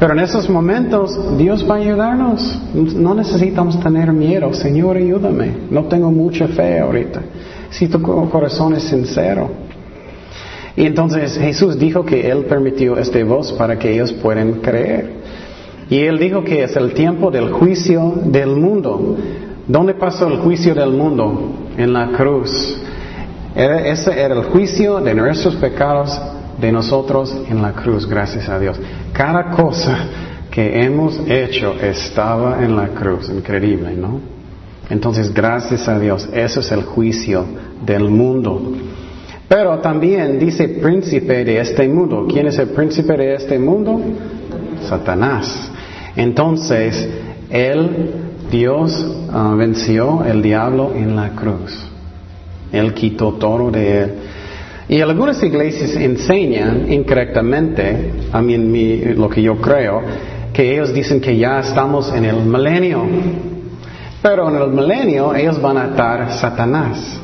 Pero 0.00 0.14
en 0.14 0.20
esos 0.20 0.48
momentos 0.48 1.36
Dios 1.36 1.66
va 1.68 1.74
a 1.74 1.78
ayudarnos. 1.78 2.58
No 2.74 3.14
necesitamos 3.14 3.78
tener 3.80 4.10
miedo. 4.14 4.54
Señor, 4.54 4.96
ayúdame. 4.96 5.52
No 5.70 5.84
tengo 5.84 6.10
mucha 6.10 6.48
fe 6.48 6.80
ahorita. 6.80 7.20
Si 7.68 7.86
tu 7.86 8.00
corazón 8.00 8.74
es 8.74 8.84
sincero. 8.84 9.50
Y 10.74 10.86
entonces 10.86 11.36
Jesús 11.36 11.78
dijo 11.78 12.02
que 12.02 12.30
Él 12.30 12.46
permitió 12.46 12.96
esta 12.96 13.22
voz 13.24 13.52
para 13.52 13.78
que 13.78 13.92
ellos 13.92 14.10
puedan 14.14 14.54
creer. 14.62 15.20
Y 15.90 15.98
Él 15.98 16.18
dijo 16.18 16.42
que 16.44 16.62
es 16.62 16.74
el 16.76 16.94
tiempo 16.94 17.30
del 17.30 17.50
juicio 17.50 18.14
del 18.24 18.56
mundo. 18.56 19.18
¿Dónde 19.68 19.92
pasó 19.92 20.28
el 20.28 20.38
juicio 20.38 20.74
del 20.74 20.92
mundo? 20.92 21.52
En 21.76 21.92
la 21.92 22.12
cruz. 22.12 22.80
ese 23.54 24.18
era 24.18 24.34
el 24.34 24.44
juicio 24.44 24.98
de 25.00 25.14
nuestros 25.14 25.56
pecados 25.56 26.18
de 26.60 26.72
nosotros 26.72 27.36
en 27.48 27.62
la 27.62 27.72
cruz, 27.72 28.06
gracias 28.06 28.48
a 28.48 28.58
Dios. 28.58 28.78
Cada 29.12 29.50
cosa 29.50 29.98
que 30.50 30.84
hemos 30.84 31.18
hecho 31.26 31.74
estaba 31.80 32.62
en 32.62 32.76
la 32.76 32.88
cruz, 32.88 33.30
increíble, 33.30 33.94
¿no? 33.96 34.20
Entonces, 34.90 35.32
gracias 35.32 35.88
a 35.88 35.98
Dios, 35.98 36.28
ese 36.32 36.60
es 36.60 36.72
el 36.72 36.82
juicio 36.82 37.44
del 37.86 38.10
mundo. 38.10 38.74
Pero 39.48 39.78
también 39.78 40.38
dice 40.38 40.68
príncipe 40.68 41.44
de 41.44 41.60
este 41.60 41.88
mundo. 41.88 42.26
¿Quién 42.28 42.48
es 42.48 42.58
el 42.58 42.68
príncipe 42.68 43.16
de 43.16 43.34
este 43.34 43.58
mundo? 43.58 44.00
Satanás. 44.88 45.70
Entonces, 46.16 47.08
él, 47.50 48.10
Dios, 48.50 49.28
ah, 49.32 49.54
venció 49.56 50.24
el 50.24 50.42
diablo 50.42 50.92
en 50.94 51.16
la 51.16 51.30
cruz. 51.30 51.84
Él 52.72 52.94
quitó 52.94 53.32
todo 53.34 53.70
de 53.70 54.02
él. 54.02 54.14
Y 54.90 55.00
algunas 55.02 55.40
iglesias 55.40 55.94
enseñan 55.94 56.92
incorrectamente, 56.92 58.10
a 58.32 58.42
mí 58.42 58.96
lo 59.14 59.30
que 59.30 59.40
yo 59.40 59.60
creo, 59.60 60.02
que 60.52 60.72
ellos 60.72 60.92
dicen 60.92 61.20
que 61.20 61.36
ya 61.36 61.60
estamos 61.60 62.12
en 62.12 62.24
el 62.24 62.38
milenio. 62.38 63.04
Pero 64.20 64.48
en 64.48 64.60
el 64.60 64.68
milenio 64.70 65.32
ellos 65.32 65.62
van 65.62 65.76
a 65.76 65.84
atar 65.84 66.32
Satanás. 66.32 67.20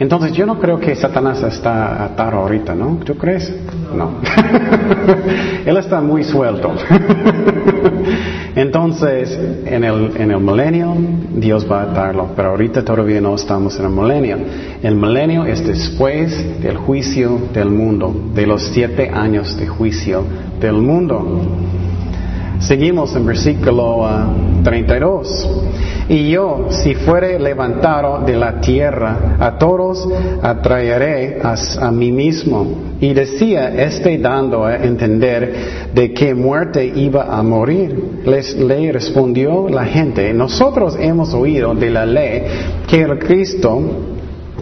Entonces 0.00 0.32
yo 0.32 0.46
no 0.46 0.60
creo 0.60 0.78
que 0.78 0.94
Satanás 0.94 1.42
está 1.42 2.04
atado 2.04 2.38
ahorita, 2.38 2.74
¿no? 2.74 2.98
¿Tú 3.04 3.16
crees? 3.16 3.52
No. 3.94 4.20
Él 5.66 5.76
está 5.76 6.00
muy 6.00 6.22
suelto. 6.22 6.72
Entonces, 8.54 9.38
en 9.66 9.82
el, 9.82 10.12
en 10.16 10.30
el 10.30 10.40
milenio, 10.40 10.94
Dios 11.34 11.66
va 11.70 11.82
a 11.82 11.90
atarlo, 11.90 12.28
pero 12.36 12.50
ahorita 12.50 12.84
todavía 12.84 13.20
no 13.20 13.34
estamos 13.34 13.78
en 13.78 13.86
el 13.86 13.90
milenio. 13.90 14.38
El 14.82 14.94
milenio 14.94 15.44
es 15.46 15.66
después 15.66 16.60
del 16.60 16.76
juicio 16.76 17.40
del 17.52 17.70
mundo, 17.70 18.30
de 18.34 18.46
los 18.46 18.62
siete 18.68 19.10
años 19.10 19.56
de 19.58 19.66
juicio 19.66 20.24
del 20.60 20.74
mundo. 20.74 21.67
Seguimos 22.60 23.14
en 23.14 23.24
versículo 23.24 24.08
32. 24.64 25.48
Ah, 25.48 25.88
y 26.08 26.30
yo, 26.30 26.68
si 26.70 26.94
fuere 26.94 27.38
levantado 27.38 28.20
de 28.24 28.34
la 28.34 28.60
tierra, 28.60 29.36
a 29.38 29.58
todos 29.58 30.08
atraeré 30.42 31.38
a, 31.42 31.90
mí 31.90 32.10
mismo. 32.10 32.66
Y 33.00 33.12
decía 33.12 33.68
este 33.84 34.18
dando 34.18 34.64
a 34.64 34.76
entender 34.76 35.90
de 35.94 36.12
qué 36.12 36.34
muerte 36.34 36.84
iba 36.84 37.26
a 37.36 37.42
morir. 37.42 38.22
Les, 38.24 38.56
le 38.56 38.90
respondió 38.90 39.68
la 39.68 39.84
gente, 39.84 40.32
nosotros 40.32 40.96
hemos 40.98 41.34
oído 41.34 41.74
de 41.74 41.90
la 41.90 42.06
ley 42.06 42.42
que 42.88 43.02
el 43.02 43.18
Cristo 43.18 44.07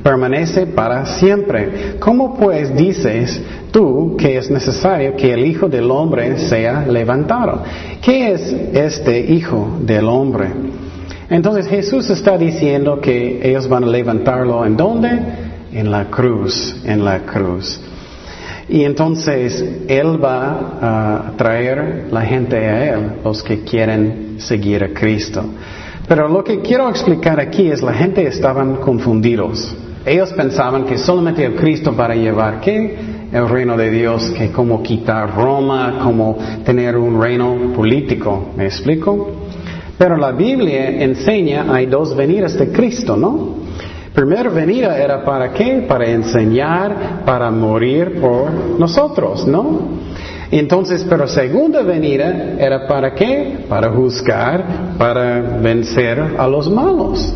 permanece 0.06 0.66
para 0.66 1.04
siempre. 1.04 1.96
¿Cómo 1.98 2.36
pues 2.36 2.76
dices 2.76 3.42
tú 3.72 4.14
que 4.16 4.36
es 4.38 4.48
necesario 4.48 5.16
que 5.16 5.32
el 5.32 5.44
Hijo 5.44 5.68
del 5.68 5.90
Hombre 5.90 6.38
sea 6.38 6.86
levantado? 6.86 7.64
¿Qué 8.00 8.30
es 8.30 8.54
este 8.72 9.18
Hijo 9.18 9.78
del 9.80 10.04
Hombre? 10.06 10.46
Entonces 11.28 11.66
Jesús 11.66 12.08
está 12.08 12.38
diciendo 12.38 13.00
que 13.00 13.40
ellos 13.42 13.68
van 13.68 13.82
a 13.82 13.88
levantarlo 13.88 14.64
en 14.64 14.76
dónde? 14.76 15.10
En 15.72 15.90
la 15.90 16.04
cruz, 16.04 16.76
en 16.84 17.04
la 17.04 17.22
cruz. 17.22 17.80
Y 18.68 18.84
entonces 18.84 19.60
Él 19.88 20.24
va 20.24 20.78
a 20.80 21.32
traer 21.36 22.06
la 22.12 22.20
gente 22.20 22.56
a 22.56 22.94
Él, 22.94 23.00
los 23.24 23.42
que 23.42 23.64
quieren 23.64 24.36
seguir 24.38 24.84
a 24.84 24.88
Cristo. 24.90 25.44
Pero 26.06 26.28
lo 26.28 26.44
que 26.44 26.60
quiero 26.60 26.88
explicar 26.88 27.40
aquí 27.40 27.68
es 27.72 27.82
la 27.82 27.92
gente 27.92 28.24
estaban 28.24 28.76
confundidos. 28.76 29.74
Ellos 30.06 30.32
pensaban 30.34 30.84
que 30.84 30.98
solamente 30.98 31.44
el 31.44 31.56
Cristo 31.56 31.92
para 31.92 32.14
llevar 32.14 32.60
qué? 32.60 32.96
El 33.32 33.48
reino 33.48 33.76
de 33.76 33.90
Dios, 33.90 34.32
que 34.38 34.52
como 34.52 34.80
quitar 34.80 35.34
Roma, 35.34 35.98
como 36.00 36.38
tener 36.64 36.96
un 36.96 37.20
reino 37.20 37.72
político. 37.74 38.50
¿Me 38.56 38.66
explico? 38.66 39.32
Pero 39.98 40.16
la 40.16 40.30
Biblia 40.30 41.02
enseña 41.02 41.66
hay 41.74 41.86
dos 41.86 42.14
venidas 42.14 42.56
de 42.56 42.70
Cristo, 42.70 43.16
¿no? 43.16 43.56
Primera 44.14 44.48
venida 44.48 44.96
era 44.96 45.24
para 45.24 45.52
qué? 45.52 45.84
Para 45.88 46.08
enseñar, 46.08 47.24
para 47.24 47.50
morir 47.50 48.20
por 48.20 48.52
nosotros, 48.78 49.44
¿no? 49.44 49.80
Entonces, 50.52 51.04
pero 51.10 51.26
segunda 51.26 51.82
venida 51.82 52.54
era 52.60 52.86
para 52.86 53.12
qué? 53.12 53.64
Para 53.68 53.90
juzgar, 53.90 54.94
para 54.96 55.40
vencer 55.60 56.36
a 56.38 56.46
los 56.46 56.70
malos. 56.70 57.34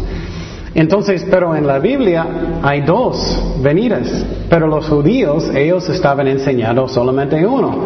Entonces, 0.74 1.26
pero 1.28 1.56
en 1.56 1.66
la 1.66 1.78
Biblia 1.78 2.24
hay 2.62 2.82
dos 2.82 3.58
venidas, 3.60 4.08
pero 4.48 4.68
los 4.68 4.88
judíos, 4.88 5.50
ellos 5.54 5.88
estaban 5.88 6.28
enseñando 6.28 6.86
solamente 6.86 7.44
uno. 7.44 7.84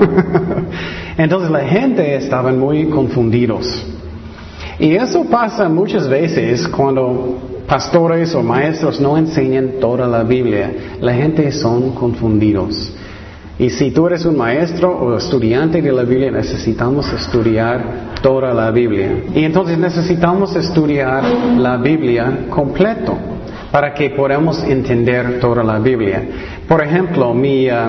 Entonces 1.17 1.51
la 1.51 1.61
gente 1.61 2.17
estaban 2.17 2.59
muy 2.59 2.87
confundidos. 2.91 3.87
Y 4.79 4.95
eso 4.97 5.25
pasa 5.25 5.69
muchas 5.69 6.09
veces 6.09 6.69
cuando 6.69 7.39
pastores 7.67 8.35
o 8.35 8.43
maestros 8.43 9.01
no 9.01 9.17
enseñan 9.17 9.75
toda 9.81 10.07
la 10.07 10.23
Biblia. 10.23 10.71
La 11.01 11.15
gente 11.15 11.51
son 11.53 11.93
confundidos. 11.93 12.93
Y 13.59 13.71
si 13.71 13.93
tú 13.93 14.07
eres 14.09 14.25
un 14.25 14.37
maestro 14.37 14.91
o 14.91 15.17
estudiante 15.17 15.81
de 15.81 15.93
la 15.93 16.03
Biblia, 16.03 16.31
necesitamos 16.33 17.13
estudiar 17.13 18.15
toda 18.21 18.53
la 18.53 18.71
Biblia. 18.73 19.27
Y 19.33 19.45
entonces 19.45 19.79
necesitamos 19.79 20.57
estudiar 20.57 21.23
la 21.57 21.77
Biblia 21.77 22.47
completo 22.51 23.17
para 23.71 23.95
que 23.95 24.11
podamos 24.11 24.63
entender 24.65 25.39
toda 25.39 25.63
la 25.63 25.79
Biblia. 25.79 26.23
Por 26.67 26.83
ejemplo, 26.83 27.33
mi, 27.33 27.69
ah, 27.69 27.89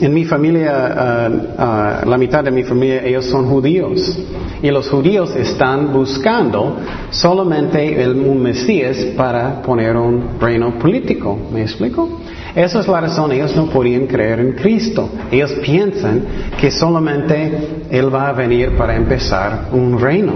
en 0.00 0.14
mi 0.14 0.24
familia, 0.24 0.72
ah, 0.74 1.30
ah, 1.58 2.02
la 2.06 2.16
mitad 2.16 2.42
de 2.42 2.50
mi 2.50 2.62
familia, 2.62 3.04
ellos 3.04 3.26
son 3.26 3.46
judíos. 3.46 4.18
Y 4.62 4.70
los 4.70 4.88
judíos 4.88 5.36
están 5.36 5.92
buscando 5.92 6.78
solamente 7.10 8.02
el, 8.02 8.12
un 8.12 8.42
Mesías 8.42 8.96
para 9.14 9.60
poner 9.60 9.94
un 9.94 10.40
reino 10.40 10.78
político. 10.78 11.38
¿Me 11.52 11.60
explico? 11.60 12.20
Esa 12.54 12.80
es 12.80 12.86
la 12.86 13.00
razón, 13.00 13.32
ellos 13.32 13.56
no 13.56 13.66
podían 13.66 14.06
creer 14.06 14.38
en 14.38 14.52
Cristo. 14.52 15.10
Ellos 15.30 15.52
piensan 15.64 16.22
que 16.60 16.70
solamente 16.70 17.50
Él 17.90 18.14
va 18.14 18.28
a 18.28 18.32
venir 18.32 18.76
para 18.76 18.94
empezar 18.94 19.70
un 19.72 19.98
reino. 19.98 20.34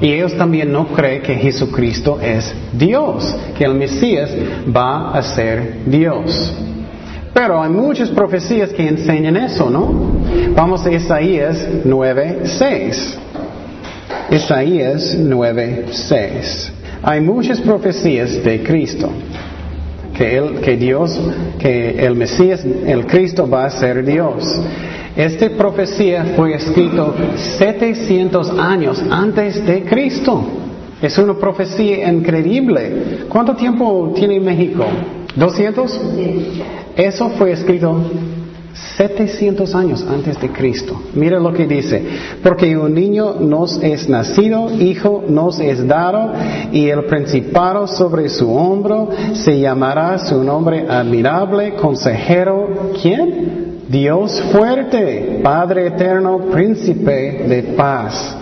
Y 0.00 0.12
ellos 0.12 0.34
también 0.36 0.72
no 0.72 0.88
creen 0.88 1.22
que 1.22 1.34
Jesucristo 1.34 2.18
es 2.22 2.54
Dios, 2.72 3.36
que 3.56 3.64
el 3.64 3.74
Mesías 3.74 4.30
va 4.74 5.10
a 5.12 5.22
ser 5.22 5.80
Dios. 5.84 6.54
Pero 7.34 7.62
hay 7.62 7.70
muchas 7.70 8.08
profecías 8.08 8.70
que 8.70 8.88
enseñan 8.88 9.36
eso, 9.36 9.68
¿no? 9.68 10.10
Vamos 10.56 10.86
a 10.86 10.90
Isaías 10.90 11.68
9:6. 11.84 13.18
Isaías 14.30 15.18
9:6. 15.18 16.72
Hay 17.02 17.20
muchas 17.20 17.60
profecías 17.60 18.42
de 18.42 18.62
Cristo 18.62 19.10
que, 20.22 20.60
que 20.62 20.76
Dios, 20.76 21.20
que 21.58 22.06
el 22.06 22.14
Mesías, 22.14 22.64
el 22.64 23.06
Cristo 23.06 23.48
va 23.48 23.66
a 23.66 23.70
ser 23.70 24.04
Dios. 24.04 24.44
Esta 25.16 25.50
profecía 25.50 26.34
fue 26.36 26.54
escrito 26.54 27.14
700 27.36 28.50
años 28.58 29.02
antes 29.10 29.66
de 29.66 29.82
Cristo. 29.82 30.44
Es 31.02 31.18
una 31.18 31.34
profecía 31.34 32.08
increíble. 32.10 33.26
¿Cuánto 33.28 33.56
tiempo 33.56 34.12
tiene 34.14 34.38
México? 34.38 34.84
¿200? 35.36 35.90
Eso 36.96 37.30
fue 37.30 37.52
escrito 37.52 38.00
700 38.96 39.74
años 39.74 40.04
antes 40.08 40.40
de 40.40 40.50
Cristo. 40.50 41.00
Mira 41.14 41.38
lo 41.38 41.52
que 41.52 41.66
dice. 41.66 42.02
Porque 42.42 42.76
un 42.76 42.94
niño 42.94 43.34
nos 43.40 43.82
es 43.82 44.08
nacido, 44.08 44.70
hijo 44.70 45.24
nos 45.28 45.60
es 45.60 45.86
dado, 45.86 46.32
y 46.72 46.88
el 46.88 47.04
principado 47.04 47.86
sobre 47.86 48.28
su 48.28 48.52
hombro 48.54 49.10
se 49.34 49.60
llamará 49.60 50.18
su 50.18 50.42
nombre 50.42 50.86
admirable, 50.88 51.74
consejero. 51.74 52.92
¿Quién? 53.00 53.82
Dios 53.88 54.40
fuerte, 54.52 55.40
Padre 55.42 55.88
eterno, 55.88 56.38
príncipe 56.50 57.44
de 57.48 57.74
paz. 57.76 58.38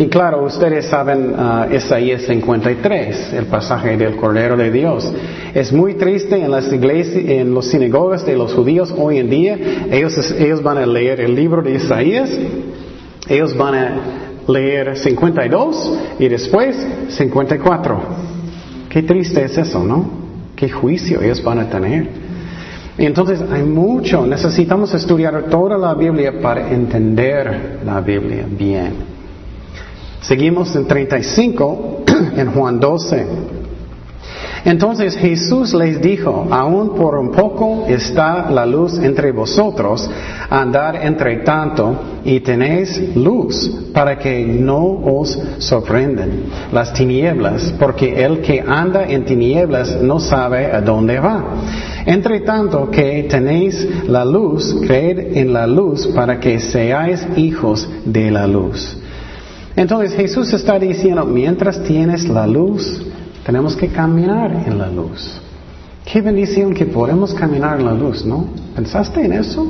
Y 0.00 0.08
claro, 0.08 0.42
ustedes 0.44 0.86
saben 0.86 1.34
uh, 1.38 1.74
Isaías 1.74 2.22
53, 2.22 3.34
el 3.34 3.44
pasaje 3.44 3.98
del 3.98 4.16
Cordero 4.16 4.56
de 4.56 4.70
Dios. 4.70 5.12
Es 5.52 5.74
muy 5.74 5.92
triste 5.92 6.42
en 6.42 6.50
las 6.50 6.72
iglesias, 6.72 7.22
en 7.28 7.52
los 7.52 7.66
sinagogas 7.66 8.24
de 8.24 8.34
los 8.34 8.54
judíos 8.54 8.94
hoy 8.96 9.18
en 9.18 9.28
día. 9.28 9.58
Ellos, 9.90 10.34
ellos 10.38 10.62
van 10.62 10.78
a 10.78 10.86
leer 10.86 11.20
el 11.20 11.34
libro 11.34 11.60
de 11.60 11.74
Isaías, 11.74 12.30
ellos 13.28 13.54
van 13.54 13.74
a 13.74 13.96
leer 14.48 14.96
52 14.96 15.98
y 16.18 16.28
después 16.28 16.76
54. 17.10 18.00
Qué 18.88 19.02
triste 19.02 19.44
es 19.44 19.58
eso, 19.58 19.84
¿no? 19.84 20.10
Qué 20.56 20.70
juicio 20.70 21.20
ellos 21.20 21.44
van 21.44 21.58
a 21.58 21.68
tener. 21.68 22.08
Entonces 22.96 23.42
hay 23.52 23.64
mucho, 23.64 24.26
necesitamos 24.26 24.94
estudiar 24.94 25.50
toda 25.50 25.76
la 25.76 25.92
Biblia 25.92 26.40
para 26.40 26.70
entender 26.70 27.80
la 27.84 28.00
Biblia 28.00 28.46
bien. 28.48 29.19
Seguimos 30.22 30.74
en 30.76 30.86
35, 30.86 32.04
en 32.36 32.52
Juan 32.52 32.78
12. 32.78 33.26
Entonces 34.64 35.16
Jesús 35.16 35.72
les 35.72 36.02
dijo, 36.02 36.46
aún 36.50 36.94
por 36.94 37.14
un 37.14 37.30
poco 37.30 37.86
está 37.88 38.50
la 38.50 38.66
luz 38.66 38.98
entre 38.98 39.32
vosotros, 39.32 40.08
andar 40.50 40.96
entre 40.96 41.38
tanto 41.38 41.96
y 42.24 42.40
tenéis 42.40 43.16
luz 43.16 43.88
para 43.94 44.18
que 44.18 44.44
no 44.44 44.84
os 44.84 45.38
sorprendan 45.58 46.30
las 46.72 46.92
tinieblas, 46.92 47.74
porque 47.78 48.22
el 48.22 48.42
que 48.42 48.60
anda 48.60 49.06
en 49.06 49.24
tinieblas 49.24 50.02
no 50.02 50.20
sabe 50.20 50.66
a 50.66 50.82
dónde 50.82 51.18
va. 51.18 51.42
Entre 52.04 52.40
tanto 52.40 52.90
que 52.90 53.26
tenéis 53.30 54.06
la 54.08 54.26
luz, 54.26 54.76
creed 54.86 55.38
en 55.38 55.54
la 55.54 55.66
luz 55.66 56.06
para 56.08 56.38
que 56.38 56.60
seáis 56.60 57.26
hijos 57.36 57.88
de 58.04 58.30
la 58.30 58.46
luz. 58.46 58.99
Entonces 59.76 60.14
Jesús 60.14 60.52
está 60.52 60.78
diciendo, 60.78 61.24
mientras 61.24 61.82
tienes 61.84 62.28
la 62.28 62.46
luz, 62.46 63.02
tenemos 63.44 63.76
que 63.76 63.88
caminar 63.88 64.64
en 64.66 64.78
la 64.78 64.88
luz. 64.88 65.40
Qué 66.04 66.20
bendición 66.20 66.74
que 66.74 66.86
podemos 66.86 67.34
caminar 67.34 67.78
en 67.78 67.86
la 67.86 67.94
luz, 67.94 68.24
¿no? 68.24 68.46
¿Pensaste 68.74 69.24
en 69.24 69.32
eso? 69.32 69.66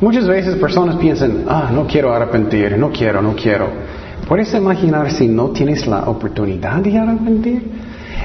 Muchas 0.00 0.26
veces 0.26 0.56
personas 0.56 0.96
piensan, 0.96 1.44
ah, 1.48 1.70
no 1.72 1.86
quiero 1.86 2.12
arrepentir, 2.12 2.76
no 2.78 2.90
quiero, 2.90 3.20
no 3.22 3.34
quiero. 3.34 3.68
¿Puedes 4.28 4.52
imaginar 4.54 5.10
si 5.10 5.26
no 5.26 5.48
tienes 5.48 5.86
la 5.86 6.08
oportunidad 6.08 6.76
de 6.82 6.98
arrepentir? 6.98 7.62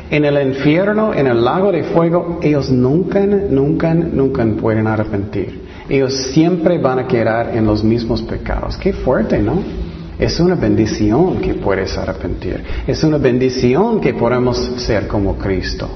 En 0.10 0.26
el 0.26 0.48
infierno, 0.48 1.14
en 1.14 1.28
el 1.28 1.44
lago 1.44 1.72
de 1.72 1.84
fuego, 1.84 2.40
ellos 2.44 2.70
nunca, 2.70 3.26
nunca, 3.26 3.94
nunca 3.94 4.46
pueden 4.60 4.86
arrepentir. 4.86 5.64
Ellos 5.90 6.14
siempre 6.34 6.78
van 6.78 7.00
a 7.00 7.08
quedar 7.08 7.56
en 7.56 7.66
los 7.66 7.84
mismos 7.84 8.22
pecados. 8.22 8.78
Qué 8.78 8.94
fuerte, 8.94 9.40
¿no? 9.40 9.60
Es 10.24 10.40
una 10.40 10.56
bendición 10.56 11.42
que 11.42 11.56
puedes 11.56 11.98
arrepentir. 11.98 12.64
Es 12.88 13.04
una 13.04 13.18
bendición 13.18 14.00
que 14.00 14.14
podemos 14.14 14.58
ser 14.78 15.06
como 15.06 15.36
Cristo. 15.36 15.90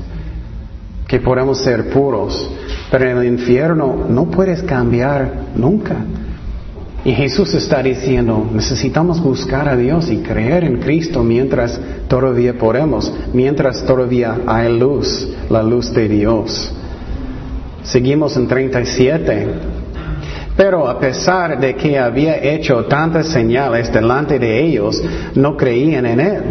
Que 1.08 1.22
podemos 1.22 1.60
ser 1.60 1.90
puros. 1.92 2.52
Pero 2.92 3.10
en 3.10 3.18
el 3.20 3.26
infierno 3.26 4.06
no 4.10 4.26
puedes 4.26 4.64
cambiar 4.64 5.32
nunca. 5.56 5.96
Y 7.06 7.14
Jesús 7.14 7.54
está 7.54 7.82
diciendo, 7.82 8.46
necesitamos 8.54 9.24
buscar 9.24 9.70
a 9.70 9.78
Dios 9.78 10.12
y 10.12 10.18
creer 10.18 10.66
en 10.66 10.82
Cristo 10.82 11.24
mientras 11.24 11.80
todavía 12.10 12.58
podemos, 12.58 13.14
mientras 13.32 13.86
todavía 13.86 14.40
hay 14.46 14.78
luz, 14.78 15.26
la 15.50 15.64
luz 15.64 15.94
de 15.94 16.10
Dios. 16.10 16.74
Seguimos 17.84 18.36
en 18.36 18.50
37. 18.50 19.77
Pero 20.58 20.88
a 20.88 21.00
pesar 21.00 21.60
de 21.60 21.76
que 21.76 22.00
había 22.00 22.44
hecho 22.44 22.86
tantas 22.86 23.28
señales 23.28 23.94
delante 23.94 24.40
de 24.40 24.60
ellos, 24.66 25.02
no 25.36 25.56
creían 25.56 26.08
en 26.08 26.20
él. 26.20 26.44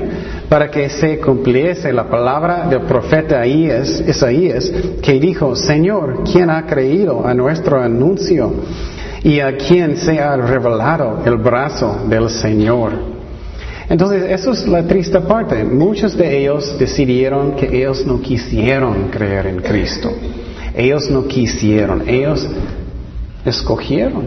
Para 0.49 0.71
que 0.71 0.89
se 0.89 1.19
cumpliese 1.19 1.93
la 1.93 2.05
palabra 2.05 2.69
del 2.69 2.83
profeta 2.83 3.45
Isaías, 3.45 4.73
que 5.03 5.19
dijo, 5.19 5.57
Señor, 5.57 6.23
¿quién 6.23 6.51
ha 6.51 6.65
creído 6.67 7.27
a 7.27 7.35
nuestro 7.35 7.83
anuncio? 7.83 8.53
y 9.27 9.41
a 9.41 9.57
quien 9.57 9.97
se 9.97 10.21
ha 10.21 10.37
revelado 10.37 11.23
el 11.25 11.37
brazo 11.39 12.05
del 12.09 12.31
Señor. 12.31 12.93
Entonces, 13.89 14.31
eso 14.31 14.53
es 14.53 14.69
la 14.69 14.85
triste 14.85 15.21
parte. 15.21 15.65
Muchos 15.65 16.17
de 16.17 16.39
ellos 16.39 16.79
decidieron 16.79 17.57
que 17.57 17.77
ellos 17.77 18.07
no 18.07 18.21
quisieron 18.21 19.09
creer 19.09 19.49
en 19.49 19.59
Cristo. 19.63 20.13
Ellos 20.77 21.11
no 21.11 21.27
quisieron, 21.27 22.09
ellos 22.09 22.47
escogieron. 23.47 24.25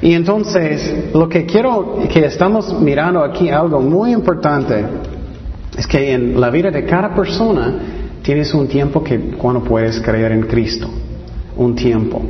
Y 0.00 0.14
entonces, 0.14 1.14
lo 1.14 1.28
que 1.28 1.46
quiero 1.46 1.98
que 2.12 2.26
estamos 2.26 2.72
mirando 2.80 3.22
aquí, 3.22 3.48
algo 3.48 3.80
muy 3.80 4.12
importante, 4.12 4.84
es 5.76 5.86
que 5.86 6.12
en 6.12 6.40
la 6.40 6.50
vida 6.50 6.70
de 6.70 6.84
cada 6.84 7.14
persona 7.14 7.74
tienes 8.22 8.52
un 8.52 8.68
tiempo 8.68 9.02
que 9.02 9.18
cuando 9.38 9.62
puedes 9.62 10.00
creer 10.00 10.32
en 10.32 10.42
Cristo. 10.42 10.88
Un 11.56 11.74
tiempo. 11.74 12.20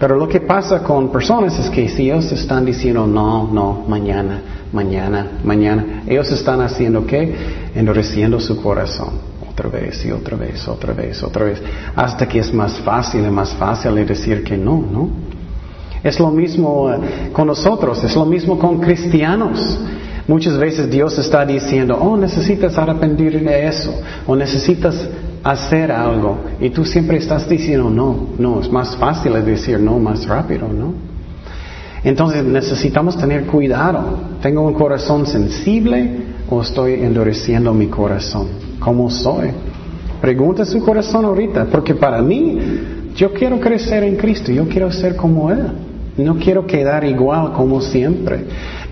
Pero 0.00 0.16
lo 0.16 0.26
que 0.26 0.40
pasa 0.40 0.82
con 0.82 1.12
personas 1.12 1.56
es 1.60 1.70
que 1.70 1.88
si 1.88 2.10
ellos 2.10 2.32
están 2.32 2.64
diciendo 2.64 3.06
no, 3.06 3.48
no, 3.52 3.84
mañana, 3.86 4.40
mañana, 4.72 5.38
mañana, 5.44 6.02
ellos 6.08 6.30
están 6.32 6.60
haciendo 6.60 7.06
qué? 7.06 7.32
Endureciendo 7.74 8.40
su 8.40 8.60
corazón. 8.60 9.31
Otra 9.52 9.68
vez 9.68 10.04
y 10.06 10.10
otra 10.10 10.36
vez, 10.36 10.66
otra 10.66 10.94
vez, 10.94 11.22
otra 11.22 11.44
vez. 11.44 11.62
Hasta 11.94 12.26
que 12.26 12.38
es 12.38 12.52
más 12.54 12.78
fácil 12.80 13.24
y 13.24 13.30
más 13.30 13.50
fácil 13.54 13.94
decir 14.06 14.42
que 14.42 14.56
no, 14.56 14.76
¿no? 14.78 15.10
Es 16.02 16.18
lo 16.18 16.30
mismo 16.30 16.90
eh, 16.90 17.30
con 17.32 17.46
nosotros, 17.46 18.02
es 18.02 18.16
lo 18.16 18.24
mismo 18.24 18.58
con 18.58 18.80
cristianos. 18.80 19.78
Muchas 20.26 20.56
veces 20.56 20.90
Dios 20.90 21.18
está 21.18 21.44
diciendo, 21.44 21.96
oh, 22.00 22.16
necesitas 22.16 22.78
arrepentir 22.78 23.44
de 23.44 23.66
eso, 23.66 23.92
o 24.26 24.34
necesitas 24.34 25.08
hacer 25.44 25.90
algo 25.90 26.38
y 26.60 26.70
tú 26.70 26.84
siempre 26.84 27.16
estás 27.18 27.48
diciendo 27.48 27.90
no, 27.90 28.28
no, 28.38 28.60
es 28.60 28.70
más 28.70 28.96
fácil 28.96 29.32
decir 29.44 29.80
no 29.80 29.98
más 29.98 30.26
rápido, 30.26 30.68
¿no? 30.68 30.94
Entonces 32.04 32.44
necesitamos 32.44 33.16
tener 33.16 33.46
cuidado. 33.46 34.18
¿Tengo 34.40 34.62
un 34.62 34.74
corazón 34.74 35.24
sensible 35.24 36.10
o 36.52 36.60
estoy 36.60 36.94
endureciendo 36.94 37.72
mi 37.72 37.86
corazón? 37.86 38.48
¿Cómo 38.78 39.08
soy? 39.08 39.48
Pregunta 40.20 40.66
su 40.66 40.80
corazón 40.80 41.24
ahorita, 41.24 41.64
porque 41.64 41.94
para 41.94 42.20
mí 42.20 42.58
yo 43.16 43.32
quiero 43.32 43.58
crecer 43.58 44.04
en 44.04 44.16
Cristo, 44.16 44.52
yo 44.52 44.68
quiero 44.68 44.92
ser 44.92 45.16
como 45.16 45.50
Él. 45.50 45.66
No 46.18 46.36
quiero 46.36 46.66
quedar 46.66 47.04
igual 47.04 47.54
como 47.54 47.80
siempre. 47.80 48.44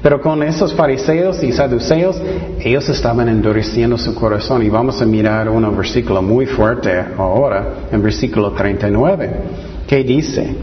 Pero 0.03 0.23
con 0.23 0.43
esos 0.43 0.73
fariseos 0.73 1.43
y 1.43 1.53
saduceos, 1.53 2.19
ellos 2.61 2.89
estaban 2.89 3.29
endureciendo 3.29 3.99
su 3.99 4.15
corazón. 4.15 4.63
Y 4.63 4.71
vamos 4.71 5.03
a 5.03 5.05
mirar 5.05 5.51
un 5.51 5.77
versículo 5.77 6.23
muy 6.23 6.47
fuerte 6.47 6.91
ahora, 7.19 7.89
en 7.93 8.03
versículo 8.03 8.53
39, 8.53 9.31
que 9.87 10.03
dice, 10.03 10.55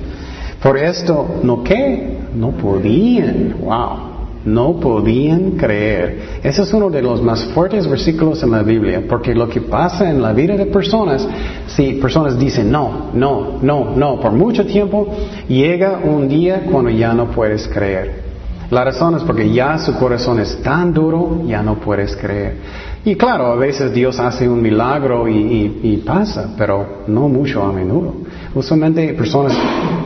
por 0.63 0.79
esto, 0.79 1.27
¿no 1.43 1.63
qué? 1.63 2.17
No 2.35 2.49
podían, 2.51 3.57
wow, 3.61 4.06
no 4.47 4.79
podían 4.79 5.51
creer. 5.51 6.39
Ese 6.41 6.61
es 6.61 6.73
uno 6.73 6.89
de 6.89 7.01
los 7.01 7.21
más 7.21 7.43
fuertes 7.47 7.87
versículos 7.87 8.41
en 8.43 8.51
la 8.51 8.63
Biblia, 8.63 9.03
porque 9.07 9.35
lo 9.35 9.49
que 9.49 9.61
pasa 9.61 10.09
en 10.09 10.21
la 10.21 10.33
vida 10.33 10.55
de 10.55 10.67
personas, 10.67 11.27
si 11.67 11.93
personas 11.93 12.39
dicen 12.39 12.71
no, 12.71 13.11
no, 13.13 13.59
no, 13.61 13.95
no, 13.95 14.19
por 14.19 14.31
mucho 14.31 14.65
tiempo, 14.65 15.07
llega 15.47 15.99
un 16.03 16.27
día 16.27 16.63
cuando 16.71 16.89
ya 16.89 17.13
no 17.13 17.29
puedes 17.31 17.67
creer. 17.67 18.27
La 18.69 18.83
razón 18.83 19.15
es 19.15 19.23
porque 19.23 19.49
ya 19.51 19.77
su 19.77 19.95
corazón 19.95 20.39
es 20.39 20.61
tan 20.61 20.93
duro, 20.93 21.41
ya 21.45 21.61
no 21.61 21.75
puedes 21.75 22.15
creer. 22.17 22.57
Y 23.05 23.15
claro, 23.15 23.47
a 23.47 23.55
veces 23.55 23.93
Dios 23.93 24.19
hace 24.19 24.49
un 24.49 24.61
milagro 24.61 25.27
y, 25.27 26.03
pasa, 26.05 26.53
pero 26.57 27.03
no 27.07 27.29
mucho 27.29 27.63
a 27.63 27.71
menudo. 27.71 28.15
Usualmente 28.53 29.13
personas, 29.13 29.57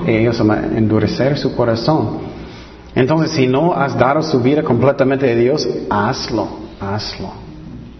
ellos 0.05 0.39
endurecer 0.39 1.37
su 1.37 1.55
corazón. 1.55 2.30
Entonces, 2.95 3.31
si 3.31 3.47
no 3.47 3.73
has 3.73 3.97
dado 3.97 4.21
su 4.21 4.41
vida 4.41 4.63
completamente 4.63 5.31
a 5.31 5.35
Dios, 5.35 5.67
hazlo, 5.89 6.47
hazlo. 6.79 7.31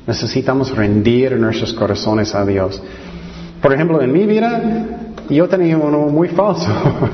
Necesitamos 0.05 0.75
rendir 0.75 1.37
nuestros 1.37 1.73
corazones 1.73 2.35
a 2.35 2.45
Dios. 2.45 2.81
Por 3.61 3.73
ejemplo, 3.73 4.01
en 4.01 4.11
mi 4.11 4.25
vida, 4.25 4.61
yo 5.29 5.47
tenía 5.47 5.77
uno 5.77 6.07
muy 6.07 6.27
falso. 6.29 6.67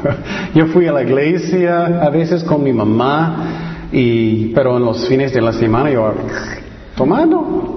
yo 0.56 0.68
fui 0.68 0.88
a 0.88 0.92
la 0.92 1.04
iglesia 1.04 2.02
a 2.02 2.10
veces 2.10 2.44
con 2.44 2.64
mi 2.64 2.74
mamá, 2.74 3.90
y, 3.92 4.48
pero 4.56 4.78
en 4.78 4.86
los 4.86 5.08
fines 5.08 5.34
de 5.34 5.42
la 5.42 5.54
semana 5.54 5.92
yo 5.92 6.14
tomando. 6.96 7.68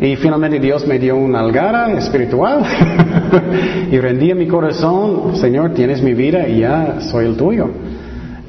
Y 0.00 0.16
finalmente 0.16 0.58
Dios 0.58 0.86
me 0.86 0.98
dio 0.98 1.16
una 1.16 1.40
algara 1.40 1.92
espiritual 1.92 2.62
y 3.92 3.98
rendí 3.98 4.32
mi 4.32 4.46
corazón, 4.46 5.36
Señor, 5.36 5.74
tienes 5.74 6.02
mi 6.02 6.14
vida 6.14 6.48
y 6.48 6.60
ya 6.60 7.02
soy 7.02 7.26
el 7.26 7.36
tuyo. 7.36 7.68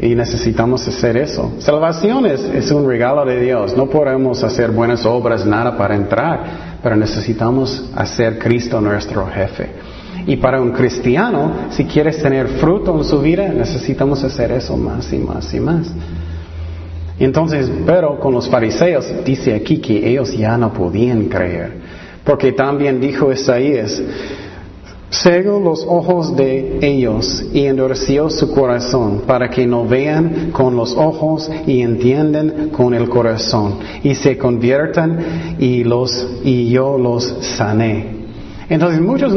Y 0.02 0.16
necesitamos 0.16 0.88
hacer 0.88 1.16
eso. 1.16 1.54
Salvación 1.60 2.26
es, 2.26 2.72
un 2.72 2.88
regalo 2.88 3.24
de 3.24 3.40
Dios. 3.40 3.78
No 3.78 3.86
podemos 3.86 4.44
hacer 4.44 4.72
buenas 4.72 5.06
obras, 5.06 5.46
nada 5.46 5.78
para 5.78 5.96
entrar, 5.96 6.80
pero 6.82 6.96
necesitamos 6.96 7.88
hacer 7.96 8.40
Cristo 8.40 8.82
nuestro 8.82 9.28
jefe. 9.28 9.70
Y 10.26 10.38
para 10.38 10.60
un 10.60 10.72
cristiano, 10.72 11.68
si 11.70 11.86
quieres 11.86 12.20
tener 12.20 12.48
fruto 12.48 12.98
en 12.98 13.04
su 13.04 13.22
vida, 13.22 13.48
necesitamos 13.50 14.24
hacer 14.24 14.52
eso 14.54 14.76
más 14.76 15.14
y 15.14 15.20
más 15.20 15.54
y 15.54 15.60
más. 15.60 15.94
Entonces, 17.20 17.72
pero 17.86 18.20
con 18.20 18.34
los 18.34 18.50
fariseos 18.50 19.06
dice 19.24 19.54
aquí 19.54 19.78
que 19.78 20.10
ellos 20.10 20.36
ya 20.36 20.58
no 20.58 20.74
podían 20.74 21.26
creer, 21.26 21.74
porque 22.24 22.54
también 22.54 23.00
dijo 23.00 23.32
Isaías, 23.32 24.02
cegó 25.12 25.60
los 25.60 25.86
ojos 25.88 26.36
de 26.36 26.80
ellos 26.82 27.46
y 27.54 27.66
endureció 27.66 28.30
su 28.30 28.52
corazón 28.54 29.24
para 29.28 29.50
que 29.50 29.68
no 29.68 29.86
vean 29.86 30.52
con 30.52 30.76
los 30.76 30.96
ojos 30.96 31.50
y 31.68 31.82
entiendan 31.82 32.70
con 32.70 32.94
el 32.94 33.10
corazón 33.10 33.76
y 34.04 34.16
se 34.16 34.38
conviertan 34.38 35.58
y 35.60 35.84
los 35.84 36.40
y 36.44 36.70
yo 36.70 36.98
los 36.98 37.26
sané. 37.58 38.22
Entonces 38.70 39.02
muchos 39.02 39.34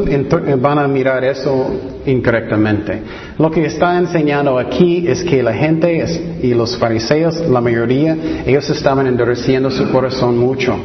van 0.60 0.78
a 0.78 0.86
mirar 0.86 1.24
eso 1.24 1.66
incorrectamente. 2.06 3.02
Lo 3.36 3.50
que 3.50 3.66
está 3.66 3.98
enseñando 3.98 4.56
aquí 4.60 5.08
es 5.08 5.24
que 5.24 5.42
la 5.42 5.52
gente 5.52 6.04
y 6.40 6.54
los 6.54 6.76
fariseos, 6.76 7.40
la 7.48 7.60
mayoría, 7.60 8.16
ellos 8.46 8.70
estaban 8.70 9.08
endureciendo 9.08 9.72
su 9.72 9.90
corazón 9.90 10.38
mucho. 10.38 10.76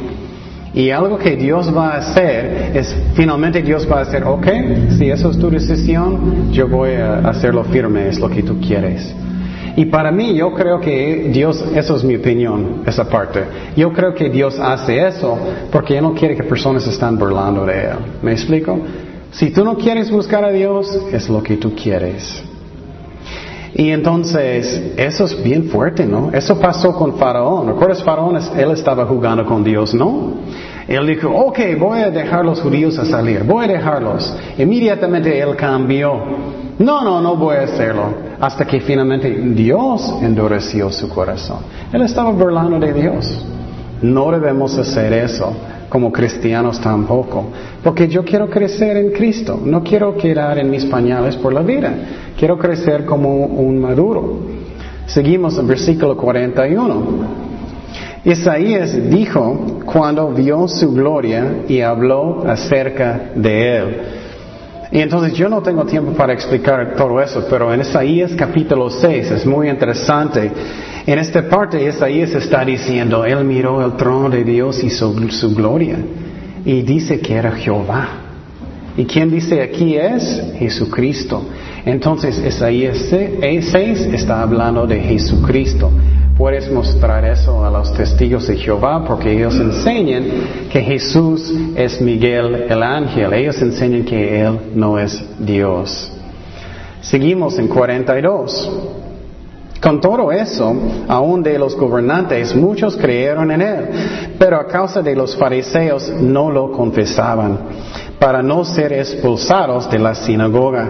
Y 0.72 0.90
algo 0.90 1.18
que 1.18 1.34
Dios 1.34 1.74
va 1.76 1.94
a 1.94 1.98
hacer 1.98 2.76
es, 2.76 2.96
finalmente 3.14 3.60
Dios 3.60 3.88
va 3.90 3.98
a 3.98 4.02
hacer, 4.02 4.22
ok, 4.22 4.46
si 4.96 5.10
eso 5.10 5.30
es 5.30 5.38
tu 5.38 5.50
decisión, 5.50 6.52
yo 6.52 6.68
voy 6.68 6.92
a 6.92 7.18
hacerlo 7.18 7.64
firme, 7.64 8.08
es 8.08 8.20
lo 8.20 8.30
que 8.30 8.42
tú 8.42 8.60
quieres. 8.60 9.14
Y 9.76 9.86
para 9.86 10.12
mí, 10.12 10.34
yo 10.34 10.52
creo 10.52 10.80
que 10.80 11.30
Dios, 11.32 11.64
eso 11.74 11.96
es 11.96 12.04
mi 12.04 12.16
opinión, 12.16 12.82
esa 12.86 13.08
parte. 13.08 13.44
Yo 13.76 13.92
creo 13.92 14.14
que 14.14 14.28
Dios 14.28 14.58
hace 14.58 15.06
eso 15.06 15.38
porque 15.70 15.96
Él 15.96 16.02
no 16.02 16.14
quiere 16.14 16.36
que 16.36 16.44
personas 16.44 16.86
estén 16.86 17.18
burlando 17.18 17.64
de 17.64 17.84
Él. 17.84 17.96
¿Me 18.22 18.32
explico? 18.32 18.78
Si 19.32 19.50
tú 19.50 19.64
no 19.64 19.76
quieres 19.76 20.10
buscar 20.10 20.44
a 20.44 20.50
Dios, 20.50 20.98
es 21.12 21.28
lo 21.28 21.42
que 21.42 21.56
tú 21.56 21.74
quieres. 21.74 22.42
Y 23.74 23.90
entonces, 23.90 24.94
eso 24.96 25.24
es 25.24 25.42
bien 25.42 25.64
fuerte, 25.64 26.04
¿no? 26.04 26.30
Eso 26.32 26.58
pasó 26.58 26.92
con 26.92 27.16
Faraón. 27.16 27.68
¿Recuerdas 27.68 28.02
Faraón? 28.02 28.36
Él 28.56 28.70
estaba 28.72 29.06
jugando 29.06 29.46
con 29.46 29.62
Dios, 29.62 29.94
¿no? 29.94 30.34
Él 30.88 31.06
dijo, 31.06 31.28
ok, 31.28 31.58
voy 31.78 32.00
a 32.00 32.10
dejar 32.10 32.44
los 32.44 32.60
judíos 32.60 32.98
a 32.98 33.04
salir, 33.04 33.44
voy 33.44 33.64
a 33.64 33.68
dejarlos. 33.68 34.34
Inmediatamente 34.58 35.38
él 35.38 35.54
cambió 35.54 36.20
No, 36.80 37.02
no, 37.02 37.20
no 37.20 37.36
voy 37.36 37.56
a 37.56 37.62
hacerlo. 37.62 38.06
Hasta 38.40 38.64
que 38.64 38.80
finalmente 38.80 39.30
Dios 39.30 40.16
endureció 40.20 40.90
su 40.90 41.08
corazón. 41.08 41.58
Él 41.92 42.02
estaba 42.02 42.30
burlando 42.32 42.80
de 42.80 42.92
Dios. 42.92 43.46
No 44.02 44.32
debemos 44.32 44.76
hacer 44.78 45.12
eso 45.12 45.54
como 45.90 46.10
cristianos 46.10 46.80
tampoco. 46.80 47.48
Porque 47.82 48.08
yo 48.08 48.24
quiero 48.24 48.48
crecer 48.48 48.96
en 48.96 49.10
Cristo. 49.10 49.60
No 49.62 49.82
quiero 49.82 50.16
quedar 50.16 50.58
en 50.58 50.70
mis 50.70 50.86
pañales 50.86 51.36
por 51.36 51.52
la 51.52 51.60
vida. 51.60 51.92
Quiero 52.38 52.56
crecer 52.56 53.04
como 53.04 53.44
un 53.44 53.78
maduro. 53.78 54.38
Seguimos 55.06 55.58
en 55.58 55.66
versículo 55.66 56.16
41. 56.16 57.50
Isaías 58.24 59.10
dijo 59.10 59.82
cuando 59.84 60.28
vio 60.28 60.68
su 60.68 60.92
gloria 60.92 61.64
y 61.68 61.80
habló 61.80 62.44
acerca 62.46 63.32
de 63.34 63.76
él. 63.76 63.96
Y 64.92 64.98
entonces 64.98 65.34
yo 65.34 65.48
no 65.48 65.62
tengo 65.62 65.84
tiempo 65.84 66.12
para 66.12 66.32
explicar 66.32 66.94
todo 66.96 67.20
eso, 67.20 67.46
pero 67.48 67.72
en 67.72 67.82
Isaías 67.82 68.32
capítulo 68.36 68.90
6 68.90 69.30
es 69.30 69.46
muy 69.46 69.68
interesante. 69.68 70.50
En 71.06 71.18
esta 71.18 71.48
parte 71.48 71.86
Isaías 71.86 72.34
está 72.34 72.64
diciendo, 72.64 73.24
él 73.24 73.44
miró 73.44 73.84
el 73.84 73.92
trono 73.92 74.28
de 74.28 74.42
Dios 74.42 74.82
y 74.82 74.90
su, 74.90 75.28
su 75.30 75.54
gloria. 75.54 75.96
Y 76.64 76.82
dice 76.82 77.20
que 77.20 77.34
era 77.34 77.52
Jehová. 77.52 78.08
¿Y 78.96 79.04
quién 79.04 79.30
dice 79.30 79.62
aquí 79.62 79.96
es? 79.96 80.42
Jesucristo. 80.58 81.44
Entonces 81.84 82.42
Isaías 82.44 82.98
6 83.40 84.08
está 84.12 84.42
hablando 84.42 84.88
de 84.88 85.00
Jesucristo. 85.00 85.90
Puedes 86.40 86.72
mostrar 86.72 87.22
eso 87.26 87.62
a 87.66 87.70
los 87.70 87.92
testigos 87.92 88.46
de 88.46 88.56
Jehová 88.56 89.04
porque 89.06 89.30
ellos 89.30 89.54
enseñan 89.56 90.24
que 90.72 90.80
Jesús 90.80 91.52
es 91.76 92.00
Miguel 92.00 92.64
el 92.66 92.82
ángel. 92.82 93.34
Ellos 93.34 93.60
enseñan 93.60 94.04
que 94.04 94.40
Él 94.40 94.58
no 94.74 94.98
es 94.98 95.22
Dios. 95.38 96.10
Seguimos 97.02 97.58
en 97.58 97.68
42. 97.68 98.72
Con 99.82 100.00
todo 100.00 100.32
eso, 100.32 100.74
aún 101.08 101.42
de 101.42 101.58
los 101.58 101.76
gobernantes, 101.76 102.56
muchos 102.56 102.96
creyeron 102.96 103.50
en 103.50 103.60
Él, 103.60 103.88
pero 104.38 104.56
a 104.56 104.66
causa 104.66 105.02
de 105.02 105.14
los 105.14 105.36
fariseos 105.36 106.08
no 106.08 106.50
lo 106.50 106.72
confesaban, 106.72 107.58
para 108.18 108.42
no 108.42 108.64
ser 108.64 108.94
expulsados 108.94 109.90
de 109.90 109.98
la 109.98 110.14
sinagoga. 110.14 110.88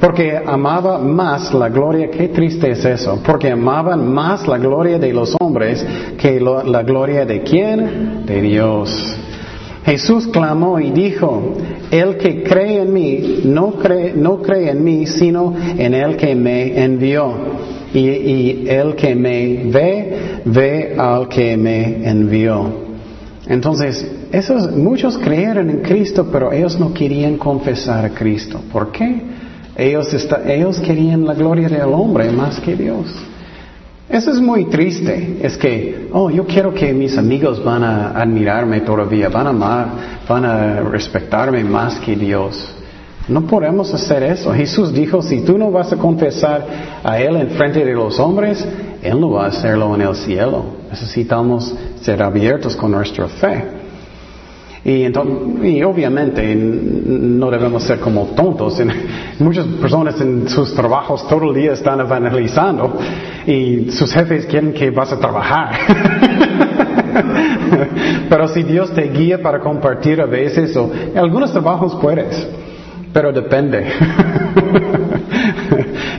Porque 0.00 0.36
amaba 0.36 0.98
más 0.98 1.52
la 1.52 1.68
gloria, 1.68 2.08
qué 2.10 2.28
triste 2.28 2.70
es 2.70 2.84
eso, 2.84 3.20
porque 3.24 3.50
amaban 3.50 4.12
más 4.12 4.46
la 4.46 4.56
gloria 4.58 4.98
de 4.98 5.12
los 5.12 5.34
hombres 5.40 5.84
que 6.16 6.40
la 6.40 6.82
gloria 6.82 7.26
de 7.26 7.42
quién? 7.42 8.24
De 8.24 8.40
Dios. 8.40 9.18
Jesús 9.84 10.28
clamó 10.28 10.78
y 10.78 10.90
dijo, 10.90 11.54
el 11.90 12.16
que 12.18 12.42
cree 12.42 12.82
en 12.82 12.92
mí 12.92 13.40
no 13.44 13.72
cree, 13.72 14.12
no 14.12 14.42
cree 14.42 14.70
en 14.70 14.84
mí, 14.84 15.06
sino 15.06 15.54
en 15.56 15.94
el 15.94 16.16
que 16.16 16.34
me 16.34 16.84
envió. 16.84 17.32
Y, 17.94 18.00
y 18.00 18.68
el 18.68 18.94
que 18.94 19.14
me 19.14 19.62
ve, 19.64 20.42
ve 20.44 20.94
al 20.98 21.26
que 21.28 21.56
me 21.56 22.06
envió. 22.06 22.66
Entonces, 23.46 24.06
esos, 24.30 24.76
muchos 24.76 25.16
creyeron 25.16 25.70
en 25.70 25.78
Cristo, 25.78 26.28
pero 26.30 26.52
ellos 26.52 26.78
no 26.78 26.92
querían 26.92 27.38
confesar 27.38 28.04
a 28.04 28.10
Cristo. 28.10 28.60
¿Por 28.70 28.92
qué? 28.92 29.22
Ellos, 29.78 30.08
ellos 30.44 30.80
querían 30.80 31.24
la 31.24 31.34
gloria 31.34 31.68
del 31.68 31.92
hombre 31.92 32.32
más 32.32 32.58
que 32.58 32.74
Dios. 32.74 33.06
Eso 34.08 34.32
es 34.32 34.40
muy 34.40 34.64
triste. 34.64 35.38
Es 35.40 35.56
que, 35.56 36.08
oh, 36.12 36.30
yo 36.30 36.44
quiero 36.46 36.74
que 36.74 36.92
mis 36.92 37.16
amigos 37.16 37.62
van 37.62 37.84
a 37.84 38.08
admirarme 38.20 38.80
todavía, 38.80 39.28
van 39.28 39.46
a 39.46 39.50
amar, 39.50 39.88
van 40.28 40.44
a 40.44 40.80
respetarme 40.80 41.62
más 41.62 42.00
que 42.00 42.16
Dios. 42.16 42.74
No 43.28 43.42
podemos 43.46 43.94
hacer 43.94 44.24
eso. 44.24 44.52
Jesús 44.52 44.92
dijo, 44.92 45.22
si 45.22 45.42
tú 45.42 45.56
no 45.56 45.70
vas 45.70 45.92
a 45.92 45.96
confesar 45.96 46.66
a 47.04 47.20
Él 47.20 47.36
en 47.36 47.50
frente 47.50 47.84
de 47.84 47.92
los 47.92 48.18
hombres, 48.18 48.66
Él 49.00 49.20
no 49.20 49.30
va 49.30 49.44
a 49.44 49.48
hacerlo 49.48 49.94
en 49.94 50.00
el 50.00 50.16
cielo. 50.16 50.64
Necesitamos 50.90 51.72
ser 52.00 52.20
abiertos 52.20 52.74
con 52.74 52.90
nuestra 52.90 53.28
fe. 53.28 53.64
Y, 54.84 55.04
y 55.68 55.82
obviamente 55.82 56.54
no 56.56 57.50
debemos 57.50 57.84
ser 57.84 58.00
como 58.00 58.24
tontos. 58.28 58.80
Muchas 59.40 59.66
personas 59.66 60.20
en 60.20 60.48
sus 60.48 60.74
trabajos 60.74 61.26
todo 61.28 61.50
el 61.50 61.54
día 61.54 61.72
están 61.72 62.00
evangelizando 62.00 62.98
y 63.46 63.88
sus 63.92 64.12
jefes 64.12 64.46
quieren 64.46 64.72
que 64.72 64.90
vas 64.90 65.12
a 65.12 65.18
trabajar. 65.18 65.78
pero 68.28 68.48
si 68.48 68.64
Dios 68.64 68.92
te 68.92 69.02
guía 69.02 69.40
para 69.40 69.60
compartir 69.60 70.20
a 70.20 70.26
veces, 70.26 70.76
o 70.76 70.90
en 70.92 71.16
algunos 71.16 71.52
trabajos 71.52 71.96
puedes, 72.02 72.48
pero 73.12 73.32
depende. 73.32 73.86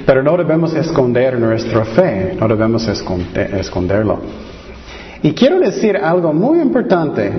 pero 0.05 0.23
no 0.23 0.37
debemos 0.37 0.73
esconder 0.73 1.37
nuestra 1.37 1.83
fe, 1.83 2.37
no 2.39 2.47
debemos 2.47 2.87
esconderlo. 2.87 4.19
Y 5.23 5.33
quiero 5.33 5.59
decir 5.59 5.97
algo 5.97 6.31
muy 6.31 6.61
importante. 6.61 7.33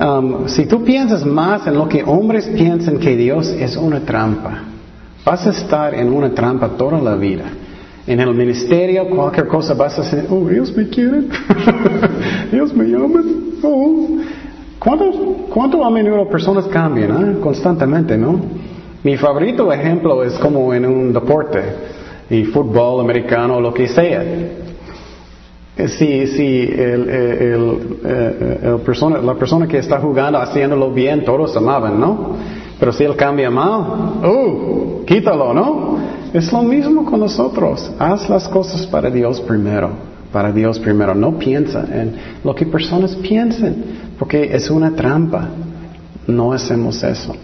Um, 0.00 0.48
si 0.48 0.66
tú 0.66 0.82
piensas 0.82 1.24
más 1.24 1.64
en 1.68 1.74
lo 1.74 1.88
que 1.88 2.02
hombres 2.02 2.48
piensan 2.48 2.98
que 2.98 3.16
Dios 3.16 3.48
es 3.48 3.76
una 3.76 4.00
trampa, 4.00 4.75
vas 5.26 5.44
a 5.44 5.50
estar 5.50 5.92
en 5.92 6.12
una 6.12 6.30
trampa 6.32 6.68
toda 6.68 7.00
la 7.00 7.16
vida. 7.16 7.46
En 8.06 8.20
el 8.20 8.32
ministerio, 8.32 9.08
cualquier 9.10 9.48
cosa 9.48 9.74
vas 9.74 9.98
a 9.98 10.02
decir, 10.02 10.24
oh, 10.30 10.48
Dios 10.48 10.74
me 10.76 10.88
quiere, 10.88 11.22
Dios 12.52 12.72
me 12.72 12.94
ama, 12.94 13.20
oh. 13.64 14.18
¿Cuánto, 14.78 15.84
a 15.84 15.90
menudo 15.90 16.28
personas 16.28 16.66
cambian 16.66 17.10
ah? 17.10 17.34
constantemente, 17.42 18.16
no? 18.16 18.40
Mi 19.02 19.16
favorito 19.16 19.72
ejemplo 19.72 20.22
es 20.22 20.34
como 20.34 20.72
en 20.72 20.86
un 20.86 21.12
deporte, 21.12 21.60
y 22.30 22.44
fútbol 22.44 23.00
americano, 23.00 23.60
lo 23.60 23.74
que 23.74 23.88
sea. 23.88 24.22
Si, 25.76 26.26
si 26.28 26.62
el, 26.62 27.08
el, 27.08 27.98
eh, 28.04 28.58
el, 28.62 28.80
persona, 28.84 29.18
la 29.18 29.34
persona 29.34 29.66
que 29.66 29.78
está 29.78 29.98
jugando 29.98 30.38
haciéndolo 30.38 30.92
bien, 30.92 31.24
todos 31.24 31.56
amaban, 31.56 31.98
¿no? 31.98 32.36
Pero 32.78 32.92
si 32.92 33.04
él 33.04 33.16
cambia 33.16 33.50
mal, 33.50 34.24
¡uh! 34.24 35.04
Quítalo, 35.06 35.54
¿no? 35.54 35.98
Es 36.32 36.52
lo 36.52 36.62
mismo 36.62 37.04
con 37.04 37.20
nosotros. 37.20 37.90
Haz 37.98 38.28
las 38.28 38.48
cosas 38.48 38.86
para 38.86 39.10
Dios 39.10 39.40
primero. 39.40 39.90
Para 40.30 40.52
Dios 40.52 40.78
primero. 40.78 41.14
No 41.14 41.38
piensa 41.38 41.86
en 41.90 42.16
lo 42.44 42.54
que 42.54 42.66
personas 42.66 43.14
piensen, 43.16 44.12
porque 44.18 44.54
es 44.54 44.68
una 44.70 44.90
trampa. 44.94 45.48
No 46.26 46.52
hacemos 46.52 47.02
eso. 47.02 47.34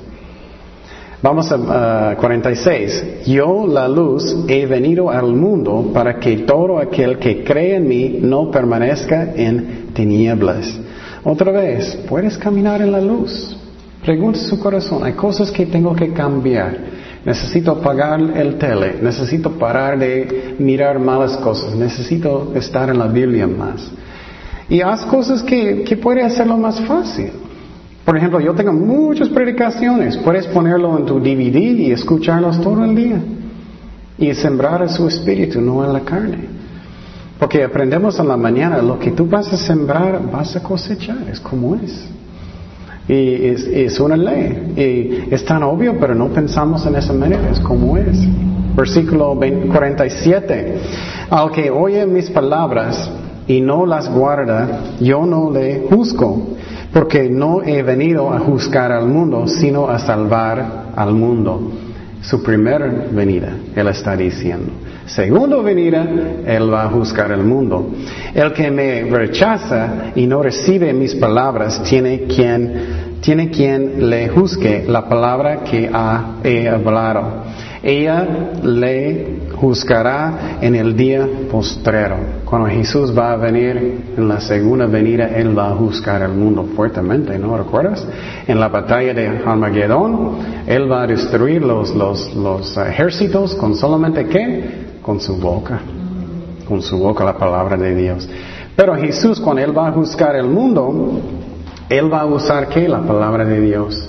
Vamos 1.22 1.52
a 1.52 2.16
46. 2.20 3.24
Yo, 3.26 3.66
la 3.66 3.88
luz, 3.88 4.44
he 4.48 4.66
venido 4.66 5.08
al 5.08 5.32
mundo 5.32 5.90
para 5.94 6.18
que 6.18 6.38
todo 6.38 6.78
aquel 6.78 7.18
que 7.18 7.44
cree 7.44 7.76
en 7.76 7.88
mí 7.88 8.18
no 8.20 8.50
permanezca 8.50 9.32
en 9.34 9.90
tinieblas. 9.94 10.78
Otra 11.22 11.52
vez, 11.52 11.96
puedes 12.08 12.36
caminar 12.36 12.82
en 12.82 12.90
la 12.90 13.00
luz. 13.00 13.56
Pregunta 14.02 14.40
su 14.40 14.58
corazón, 14.58 15.04
hay 15.04 15.12
cosas 15.12 15.50
que 15.52 15.64
tengo 15.66 15.94
que 15.94 16.12
cambiar. 16.12 16.76
Necesito 17.24 17.70
apagar 17.70 18.20
el 18.20 18.58
tele, 18.58 18.96
necesito 19.00 19.52
parar 19.52 19.96
de 19.96 20.56
mirar 20.58 20.98
malas 20.98 21.36
cosas, 21.36 21.76
necesito 21.76 22.52
estar 22.56 22.90
en 22.90 22.98
la 22.98 23.06
Biblia 23.06 23.46
más. 23.46 23.92
Y 24.68 24.80
haz 24.80 25.04
cosas 25.04 25.42
que, 25.42 25.84
que 25.84 25.96
puede 25.96 26.22
hacerlo 26.22 26.56
más 26.56 26.80
fácil. 26.80 27.30
Por 28.04 28.16
ejemplo, 28.16 28.40
yo 28.40 28.54
tengo 28.54 28.72
muchas 28.72 29.28
predicaciones. 29.28 30.16
Puedes 30.16 30.46
ponerlo 30.48 30.98
en 30.98 31.06
tu 31.06 31.20
DVD 31.20 31.56
y 31.56 31.92
escucharlos 31.92 32.60
todo 32.60 32.84
el 32.84 32.96
día. 32.96 33.22
Y 34.18 34.34
sembrar 34.34 34.82
a 34.82 34.88
su 34.88 35.06
espíritu, 35.06 35.60
no 35.60 35.84
en 35.84 35.92
la 35.92 36.00
carne. 36.00 36.48
Porque 37.38 37.62
aprendemos 37.62 38.18
en 38.18 38.26
la 38.26 38.36
mañana, 38.36 38.82
lo 38.82 38.98
que 38.98 39.12
tú 39.12 39.26
vas 39.26 39.52
a 39.52 39.56
sembrar, 39.56 40.20
vas 40.32 40.56
a 40.56 40.62
cosechar. 40.62 41.18
Es 41.30 41.38
como 41.38 41.76
es. 41.76 42.08
Y 43.08 43.46
es, 43.46 44.00
una 44.00 44.16
ley. 44.16 44.72
Y 44.76 45.34
es 45.34 45.44
tan 45.44 45.62
obvio, 45.62 45.96
pero 45.98 46.14
no 46.14 46.28
pensamos 46.28 46.86
en 46.86 46.96
esa 46.96 47.12
manera. 47.12 47.50
Es 47.50 47.60
como 47.60 47.96
es. 47.96 48.18
Versículo 48.76 49.34
47. 49.36 50.76
Al 51.30 51.50
que 51.50 51.70
oye 51.70 52.06
mis 52.06 52.30
palabras 52.30 53.10
y 53.46 53.60
no 53.60 53.86
las 53.86 54.10
guarda, 54.10 54.96
yo 55.00 55.26
no 55.26 55.50
le 55.50 55.86
juzgo 55.88 56.56
porque 56.92 57.28
no 57.30 57.62
he 57.62 57.82
venido 57.82 58.32
a 58.32 58.38
juzgar 58.38 58.92
al 58.92 59.06
mundo, 59.06 59.46
sino 59.48 59.88
a 59.88 59.98
salvar 59.98 60.90
al 60.94 61.14
mundo. 61.14 61.72
Su 62.22 62.42
primera 62.42 62.86
venida, 63.10 63.52
Él 63.74 63.88
está 63.88 64.16
diciendo. 64.16 64.72
Segunda 65.06 65.56
venida, 65.60 66.06
Él 66.46 66.72
va 66.72 66.84
a 66.84 66.88
juzgar 66.88 67.32
al 67.32 67.42
mundo. 67.42 67.90
El 68.32 68.52
que 68.52 68.70
me 68.70 69.02
rechaza 69.02 70.12
y 70.14 70.26
no 70.26 70.42
recibe 70.42 70.92
mis 70.92 71.16
palabras, 71.16 71.82
tiene 71.82 72.22
quien, 72.22 73.18
tiene 73.20 73.50
quien 73.50 74.08
le 74.08 74.28
juzgue 74.28 74.84
la 74.86 75.08
palabra 75.08 75.64
que 75.64 75.90
ha, 75.92 76.36
he 76.44 76.68
hablado. 76.68 77.44
ella 77.82 78.26
le 78.62 79.51
juzgará 79.62 80.58
en 80.60 80.74
el 80.74 80.96
día 80.96 81.24
postrero. 81.48 82.16
Cuando 82.44 82.68
Jesús 82.68 83.16
va 83.16 83.30
a 83.30 83.36
venir 83.36 84.12
en 84.16 84.28
la 84.28 84.40
segunda 84.40 84.86
venida, 84.86 85.26
Él 85.28 85.56
va 85.56 85.70
a 85.70 85.76
juzgar 85.76 86.20
al 86.20 86.32
mundo 86.32 86.66
fuertemente, 86.74 87.38
¿no 87.38 87.56
recuerdas? 87.56 88.04
En 88.48 88.58
la 88.58 88.68
batalla 88.68 89.14
de 89.14 89.28
Armagedón, 89.28 90.38
Él 90.66 90.90
va 90.90 91.04
a 91.04 91.06
destruir 91.06 91.62
los, 91.62 91.94
los, 91.94 92.34
los 92.34 92.76
ejércitos 92.76 93.54
con 93.54 93.76
solamente 93.76 94.26
qué? 94.26 94.96
Con 95.00 95.20
su 95.20 95.36
boca. 95.36 95.78
Con 96.66 96.82
su 96.82 96.98
boca 96.98 97.24
la 97.24 97.38
palabra 97.38 97.76
de 97.76 97.94
Dios. 97.94 98.28
Pero 98.74 98.96
Jesús, 98.96 99.38
cuando 99.38 99.62
Él 99.62 99.78
va 99.78 99.86
a 99.86 99.92
juzgar 99.92 100.34
el 100.34 100.48
mundo, 100.48 101.20
Él 101.88 102.12
va 102.12 102.22
a 102.22 102.26
usar 102.26 102.68
qué? 102.68 102.88
La 102.88 103.02
palabra 103.02 103.44
de 103.44 103.60
Dios. 103.60 104.08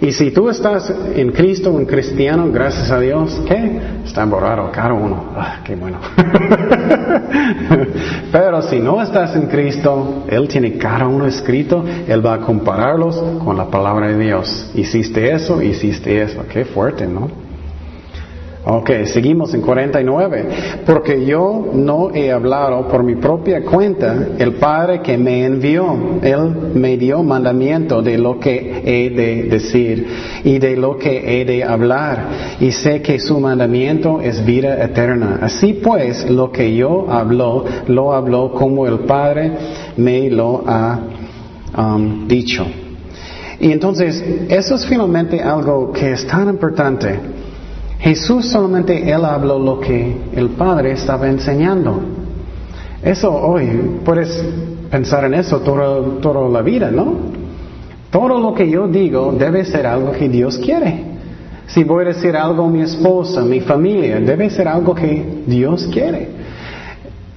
Y 0.00 0.12
si 0.12 0.30
tú 0.30 0.48
estás 0.48 0.90
en 1.14 1.30
Cristo, 1.30 1.70
un 1.70 1.84
cristiano, 1.84 2.50
gracias 2.50 2.90
a 2.90 2.98
Dios, 2.98 3.38
¿qué? 3.46 3.80
Está 4.04 4.24
borrado 4.24 4.70
cada 4.72 4.94
uno. 4.94 5.26
Ah, 5.36 5.58
qué 5.62 5.76
bueno. 5.76 5.98
Pero 8.32 8.62
si 8.62 8.80
no 8.80 9.02
estás 9.02 9.36
en 9.36 9.48
Cristo, 9.48 10.24
Él 10.26 10.48
tiene 10.48 10.78
cada 10.78 11.06
uno 11.06 11.26
escrito, 11.26 11.84
Él 12.08 12.24
va 12.24 12.34
a 12.34 12.40
compararlos 12.40 13.22
con 13.44 13.58
la 13.58 13.66
palabra 13.66 14.08
de 14.08 14.18
Dios. 14.18 14.70
Hiciste 14.74 15.32
eso, 15.32 15.60
hiciste 15.60 16.22
eso. 16.22 16.44
Qué 16.50 16.64
fuerte, 16.64 17.06
¿no? 17.06 17.39
Ok, 18.62 18.90
seguimos 19.06 19.54
en 19.54 19.62
49. 19.62 20.48
Porque 20.84 21.24
yo 21.24 21.70
no 21.72 22.10
he 22.14 22.30
hablado 22.30 22.86
por 22.88 23.02
mi 23.02 23.14
propia 23.14 23.64
cuenta, 23.64 24.28
el 24.38 24.54
Padre 24.54 25.00
que 25.00 25.16
me 25.16 25.46
envió, 25.46 26.20
Él 26.22 26.72
me 26.74 26.98
dio 26.98 27.22
mandamiento 27.22 28.02
de 28.02 28.18
lo 28.18 28.38
que 28.38 28.82
he 28.84 29.10
de 29.10 29.44
decir 29.44 30.06
y 30.44 30.58
de 30.58 30.76
lo 30.76 30.98
que 30.98 31.40
he 31.40 31.46
de 31.46 31.64
hablar. 31.64 32.58
Y 32.60 32.70
sé 32.72 33.00
que 33.00 33.18
su 33.18 33.40
mandamiento 33.40 34.20
es 34.20 34.44
vida 34.44 34.84
eterna. 34.84 35.38
Así 35.40 35.80
pues, 35.82 36.28
lo 36.28 36.52
que 36.52 36.74
yo 36.74 37.10
hablo, 37.10 37.64
lo 37.88 38.12
hablo 38.12 38.52
como 38.52 38.86
el 38.86 39.00
Padre 39.00 39.52
me 39.96 40.28
lo 40.28 40.64
ha 40.66 41.00
um, 41.78 42.28
dicho. 42.28 42.66
Y 43.58 43.72
entonces, 43.72 44.22
eso 44.48 44.74
es 44.74 44.86
finalmente 44.86 45.42
algo 45.42 45.92
que 45.92 46.12
es 46.12 46.26
tan 46.26 46.48
importante. 46.48 47.39
Jesús 48.00 48.46
solamente 48.46 49.10
Él 49.10 49.24
habló 49.24 49.58
lo 49.58 49.78
que 49.78 50.16
el 50.34 50.50
Padre 50.50 50.92
estaba 50.92 51.28
enseñando. 51.28 52.00
Eso 53.02 53.32
hoy, 53.32 54.00
puedes 54.04 54.42
pensar 54.90 55.24
en 55.24 55.34
eso 55.34 55.60
toda, 55.60 56.48
la 56.48 56.62
vida, 56.62 56.90
¿no? 56.90 57.14
Todo 58.10 58.38
lo 58.38 58.54
que 58.54 58.68
yo 58.68 58.88
digo 58.88 59.32
debe 59.38 59.64
ser 59.64 59.86
algo 59.86 60.12
que 60.12 60.28
Dios 60.28 60.58
quiere. 60.58 61.10
Si 61.66 61.84
voy 61.84 62.04
a 62.04 62.08
decir 62.08 62.34
algo 62.36 62.64
a 62.64 62.68
mi 62.68 62.80
esposa, 62.80 63.42
mi 63.42 63.60
familia, 63.60 64.18
debe 64.18 64.50
ser 64.50 64.66
algo 64.66 64.94
que 64.94 65.42
Dios 65.46 65.88
quiere. 65.92 66.28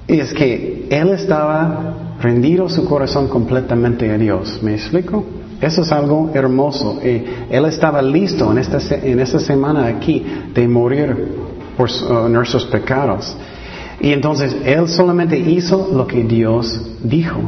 Y 0.08 0.18
es 0.18 0.32
que 0.32 0.86
Él 0.90 1.10
estaba 1.10 2.16
rendido 2.20 2.68
su 2.68 2.84
corazón 2.86 3.28
completamente 3.28 4.10
a 4.10 4.18
Dios. 4.18 4.60
¿Me 4.62 4.74
explico? 4.74 5.24
Eso 5.60 5.82
es 5.82 5.92
algo 5.92 6.30
hermoso. 6.34 6.98
Y 7.02 7.24
él 7.50 7.64
estaba 7.66 8.02
listo 8.02 8.50
en 8.50 8.58
esta, 8.58 8.78
en 8.96 9.20
esta 9.20 9.38
semana 9.38 9.86
aquí 9.86 10.24
de 10.54 10.68
morir 10.68 11.34
por 11.76 11.88
uh, 11.90 12.28
nuestros 12.28 12.64
pecados. 12.66 13.36
Y 14.00 14.12
entonces 14.12 14.54
Él 14.64 14.88
solamente 14.88 15.38
hizo 15.38 15.90
lo 15.92 16.06
que 16.06 16.22
Dios 16.24 16.98
dijo. 17.02 17.40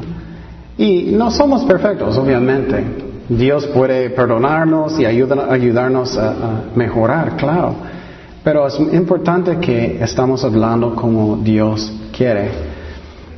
Y 0.78 1.10
no 1.12 1.30
somos 1.30 1.64
perfectos, 1.64 2.16
obviamente. 2.16 2.84
Dios 3.28 3.66
puede 3.66 4.10
perdonarnos 4.10 4.98
y 5.00 5.04
ayudarnos 5.04 6.16
a, 6.16 6.30
a, 6.30 6.62
mejorar, 6.76 7.36
claro. 7.36 7.74
Pero 8.44 8.68
es 8.68 8.78
importante 8.78 9.58
que 9.58 9.98
estamos 10.00 10.44
hablando 10.44 10.94
como 10.94 11.36
Dios 11.38 11.92
quiere. 12.16 12.75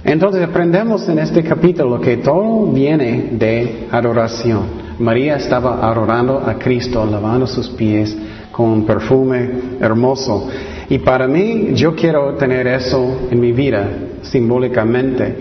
Entonces 0.08 0.42
aprendemos 0.42 1.06
en 1.10 1.18
este 1.18 1.44
capítulo 1.44 2.00
que 2.00 2.16
todo 2.16 2.72
viene 2.72 3.28
de 3.32 3.88
adoración. 3.90 4.88
María 4.98 5.36
estaba 5.36 5.86
adorando 5.86 6.38
a 6.38 6.54
Cristo, 6.54 7.04
lavando 7.04 7.46
sus 7.46 7.68
pies 7.68 8.16
con 8.50 8.70
un 8.70 8.86
perfume 8.86 9.50
hermoso. 9.78 10.48
Y 10.88 10.96
para 11.00 11.28
mí, 11.28 11.72
yo 11.74 11.94
quiero 11.94 12.36
tener 12.36 12.66
eso 12.68 13.28
en 13.30 13.38
mi 13.38 13.52
vida, 13.52 13.86
simbólicamente, 14.22 15.36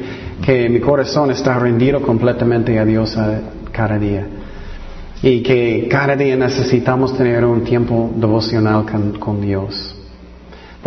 que 0.45 0.67
mi 0.67 0.81
corazón 0.81 1.31
está 1.31 1.57
rendido 1.57 2.01
completamente 2.01 2.77
a 2.77 2.83
Dios 2.83 3.17
cada 3.71 3.97
día. 3.97 4.27
Y 5.23 5.43
que 5.43 5.87
cada 5.89 6.17
día 6.17 6.35
necesitamos 6.35 7.15
tener 7.15 7.45
un 7.45 7.63
tiempo 7.63 8.11
devocional 8.17 8.85
con 9.17 9.39
Dios. 9.39 9.96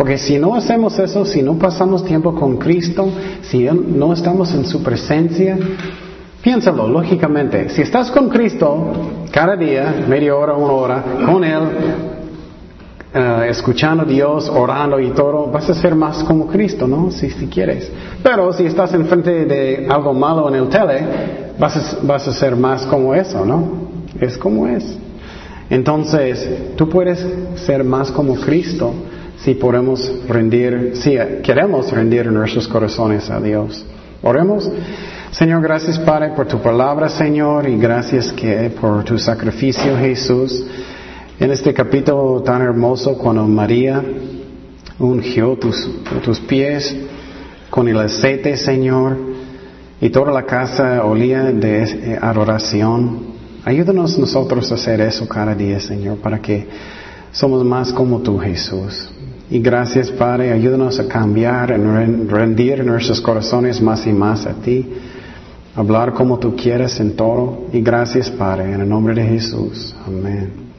Porque 0.01 0.17
si 0.17 0.39
no 0.39 0.55
hacemos 0.55 0.97
eso, 0.97 1.23
si 1.25 1.43
no 1.43 1.59
pasamos 1.59 2.03
tiempo 2.03 2.33
con 2.33 2.57
Cristo, 2.57 3.07
si 3.43 3.65
no 3.65 4.13
estamos 4.13 4.51
en 4.51 4.65
su 4.65 4.81
presencia, 4.81 5.55
piénsalo 6.41 6.87
lógicamente. 6.87 7.69
Si 7.69 7.83
estás 7.83 8.09
con 8.09 8.27
Cristo 8.27 8.93
cada 9.29 9.55
día, 9.55 10.03
media 10.09 10.35
hora, 10.35 10.55
una 10.55 10.73
hora, 10.73 11.03
con 11.23 11.43
Él, 11.43 11.61
eh, 13.13 13.45
escuchando 13.51 14.01
a 14.01 14.05
Dios, 14.07 14.49
orando 14.49 14.99
y 14.99 15.11
todo, 15.11 15.51
vas 15.51 15.69
a 15.69 15.75
ser 15.75 15.93
más 15.93 16.23
como 16.23 16.47
Cristo, 16.47 16.87
¿no? 16.87 17.11
Si, 17.11 17.29
si 17.29 17.45
quieres. 17.45 17.91
Pero 18.23 18.51
si 18.53 18.65
estás 18.65 18.95
enfrente 18.95 19.45
de 19.45 19.85
algo 19.87 20.15
malo 20.15 20.49
en 20.49 20.55
el 20.55 20.67
tele, 20.67 21.03
vas 21.59 21.77
a, 21.77 21.97
vas 22.01 22.27
a 22.27 22.33
ser 22.33 22.55
más 22.55 22.87
como 22.87 23.13
eso, 23.13 23.45
¿no? 23.45 23.87
Es 24.19 24.35
como 24.35 24.65
es. 24.65 24.97
Entonces, 25.69 26.73
tú 26.75 26.89
puedes 26.89 27.23
ser 27.53 27.83
más 27.83 28.09
como 28.09 28.33
Cristo 28.33 28.95
si 29.43 29.55
podemos 29.55 30.11
rendir, 30.27 30.91
si 30.95 31.17
queremos 31.41 31.91
rendir 31.91 32.31
nuestros 32.31 32.67
corazones 32.67 33.29
a 33.29 33.39
Dios. 33.39 33.83
Oremos. 34.21 34.69
Señor, 35.31 35.63
gracias 35.63 35.97
Padre 35.99 36.33
por 36.35 36.47
tu 36.47 36.59
palabra, 36.61 37.09
Señor, 37.09 37.67
y 37.67 37.77
gracias 37.77 38.31
que 38.33 38.69
por 38.69 39.03
tu 39.03 39.17
sacrificio, 39.17 39.97
Jesús. 39.97 40.63
En 41.39 41.49
este 41.51 41.73
capítulo 41.73 42.43
tan 42.43 42.61
hermoso, 42.61 43.17
cuando 43.17 43.47
María 43.47 44.03
ungió 44.99 45.55
tus, 45.55 45.89
tus 46.23 46.39
pies 46.41 46.95
con 47.71 47.87
el 47.87 47.97
aceite, 47.97 48.55
Señor, 48.57 49.17
y 49.99 50.09
toda 50.09 50.31
la 50.31 50.43
casa 50.43 51.03
olía 51.03 51.45
de 51.45 52.19
adoración. 52.21 53.31
Ayúdanos 53.65 54.19
nosotros 54.19 54.71
a 54.71 54.75
hacer 54.75 55.01
eso 55.01 55.27
cada 55.27 55.55
día, 55.55 55.79
Señor, 55.79 56.17
para 56.17 56.39
que 56.39 56.67
somos 57.31 57.63
más 57.63 57.91
como 57.91 58.19
tú, 58.19 58.37
Jesús. 58.37 59.09
Y 59.51 59.59
gracias, 59.59 60.09
Padre, 60.11 60.53
ayúdanos 60.53 60.97
a 60.97 61.09
cambiar, 61.09 61.71
en 61.71 62.29
rendir 62.29 62.85
nuestros 62.85 63.19
corazones 63.19 63.81
más 63.81 64.07
y 64.07 64.13
más 64.13 64.45
a 64.45 64.53
ti, 64.53 64.87
hablar 65.75 66.13
como 66.13 66.39
tú 66.39 66.55
quieres 66.55 66.97
en 67.01 67.17
todo. 67.17 67.65
Y 67.73 67.81
gracias, 67.81 68.31
Padre, 68.31 68.71
en 68.71 68.79
el 68.79 68.87
nombre 68.87 69.13
de 69.13 69.23
Jesús. 69.23 69.93
Amén. 70.07 70.70